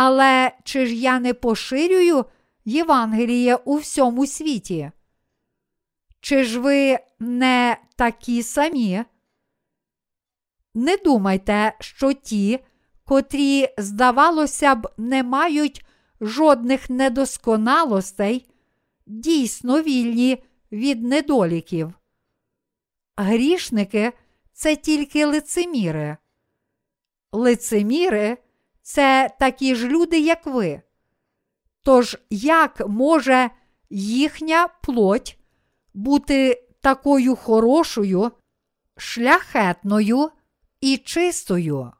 Але 0.00 0.52
чи 0.64 0.86
ж 0.86 0.94
я 0.94 1.20
не 1.20 1.34
поширюю 1.34 2.24
Євангеліє 2.64 3.56
у 3.56 3.76
всьому 3.76 4.26
світі? 4.26 4.90
Чи 6.20 6.44
ж 6.44 6.60
ви 6.60 6.98
не 7.18 7.76
такі 7.96 8.42
самі? 8.42 9.04
Не 10.74 10.96
думайте, 10.96 11.72
що 11.80 12.12
ті, 12.12 12.58
котрі, 13.04 13.68
здавалося 13.78 14.74
б, 14.74 14.88
не 14.96 15.22
мають 15.22 15.84
жодних 16.20 16.90
недосконалостей, 16.90 18.50
дійсно 19.06 19.82
вільні 19.82 20.42
від 20.72 21.02
недоліків. 21.02 21.94
Грішники 23.16 24.12
це 24.52 24.76
тільки 24.76 25.24
лицеміри. 25.24 26.16
Лицеміри 27.32 28.38
це 28.88 29.30
такі 29.38 29.74
ж 29.74 29.88
люди, 29.88 30.18
як 30.20 30.46
ви. 30.46 30.82
Тож 31.82 32.18
як 32.30 32.88
може 32.88 33.50
їхня 33.90 34.68
плоть 34.68 35.38
бути 35.94 36.68
такою 36.80 37.36
хорошою, 37.36 38.32
шляхетною 38.96 40.30
і 40.80 40.96
чистою? 40.96 41.92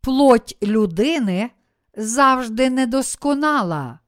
Плоть 0.00 0.56
людини 0.62 1.50
завжди 1.96 2.70
недосконала. 2.70 3.98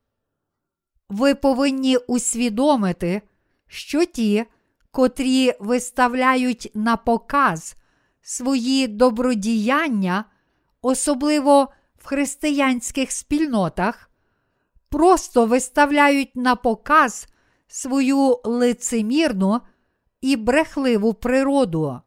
Ви 1.09 1.35
повинні 1.35 1.97
усвідомити, 1.97 3.23
що 3.67 4.05
ті, 4.05 4.45
котрі 4.91 5.53
виставляють 5.61 6.71
на 6.75 6.97
показ 6.97 7.77
свої 8.23 8.89
добродіяння, 8.89 10.25
особливо 10.83 11.69
в 11.97 12.07
християнських 12.07 13.13
спільнотах, 13.13 14.11
просто 14.89 15.47
виставляють 15.47 16.37
на 16.37 16.57
показ 16.57 17.29
свою 17.69 18.41
лицемірну 18.45 19.61
і 20.21 20.37
брехливу 20.37 21.15
природу. 21.15 22.01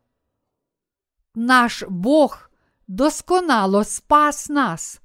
Наш 1.36 1.84
Бог 1.90 2.50
досконало 2.88 3.84
спас 3.84 4.50
нас. 4.50 5.02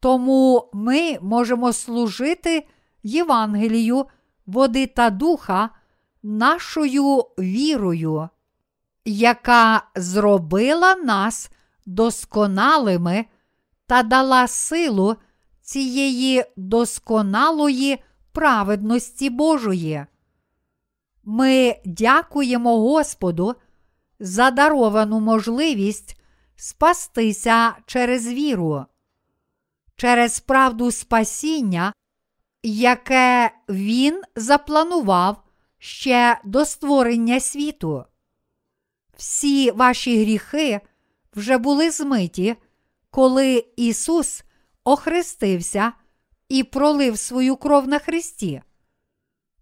Тому 0.00 0.70
ми 0.72 1.18
можемо 1.20 1.72
служити 1.72 2.66
Євангелію, 3.02 4.06
води 4.46 4.86
та 4.86 5.10
духа 5.10 5.70
нашою 6.22 7.16
вірою, 7.38 8.28
яка 9.04 9.82
зробила 9.94 10.94
нас 10.94 11.50
досконалими 11.90 13.24
та 13.86 14.02
дала 14.02 14.48
силу 14.48 15.16
цієї 15.62 16.44
досконалої 16.56 18.02
праведності 18.32 19.30
Божої. 19.30 20.06
Ми 21.24 21.76
дякуємо 21.84 22.78
Господу 22.80 23.54
за 24.20 24.50
даровану 24.50 25.20
можливість 25.20 26.20
спастися 26.56 27.76
через 27.86 28.28
віру, 28.28 28.84
через 29.96 30.40
правду 30.40 30.90
спасіння, 30.90 31.92
яке 32.62 33.50
Він 33.68 34.22
запланував 34.36 35.42
ще 35.78 36.40
до 36.44 36.64
створення 36.64 37.40
світу. 37.40 38.04
Всі 39.16 39.70
ваші 39.70 40.24
гріхи 40.24 40.80
вже 41.34 41.58
були 41.58 41.90
змиті, 41.90 42.56
коли 43.10 43.64
Ісус 43.76 44.42
охрестився 44.84 45.92
і 46.48 46.64
пролив 46.64 47.18
свою 47.18 47.56
кров 47.56 47.88
на 47.88 47.98
Христі. 47.98 48.62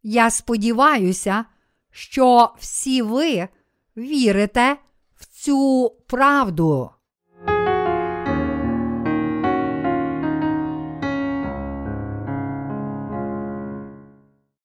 Я 0.03 0.31
сподіваюся, 0.31 1.45
що 1.91 2.55
всі 2.59 3.03
ви 3.03 3.49
вірите 3.97 4.77
в 5.15 5.27
цю 5.27 5.91
правду. 6.07 6.91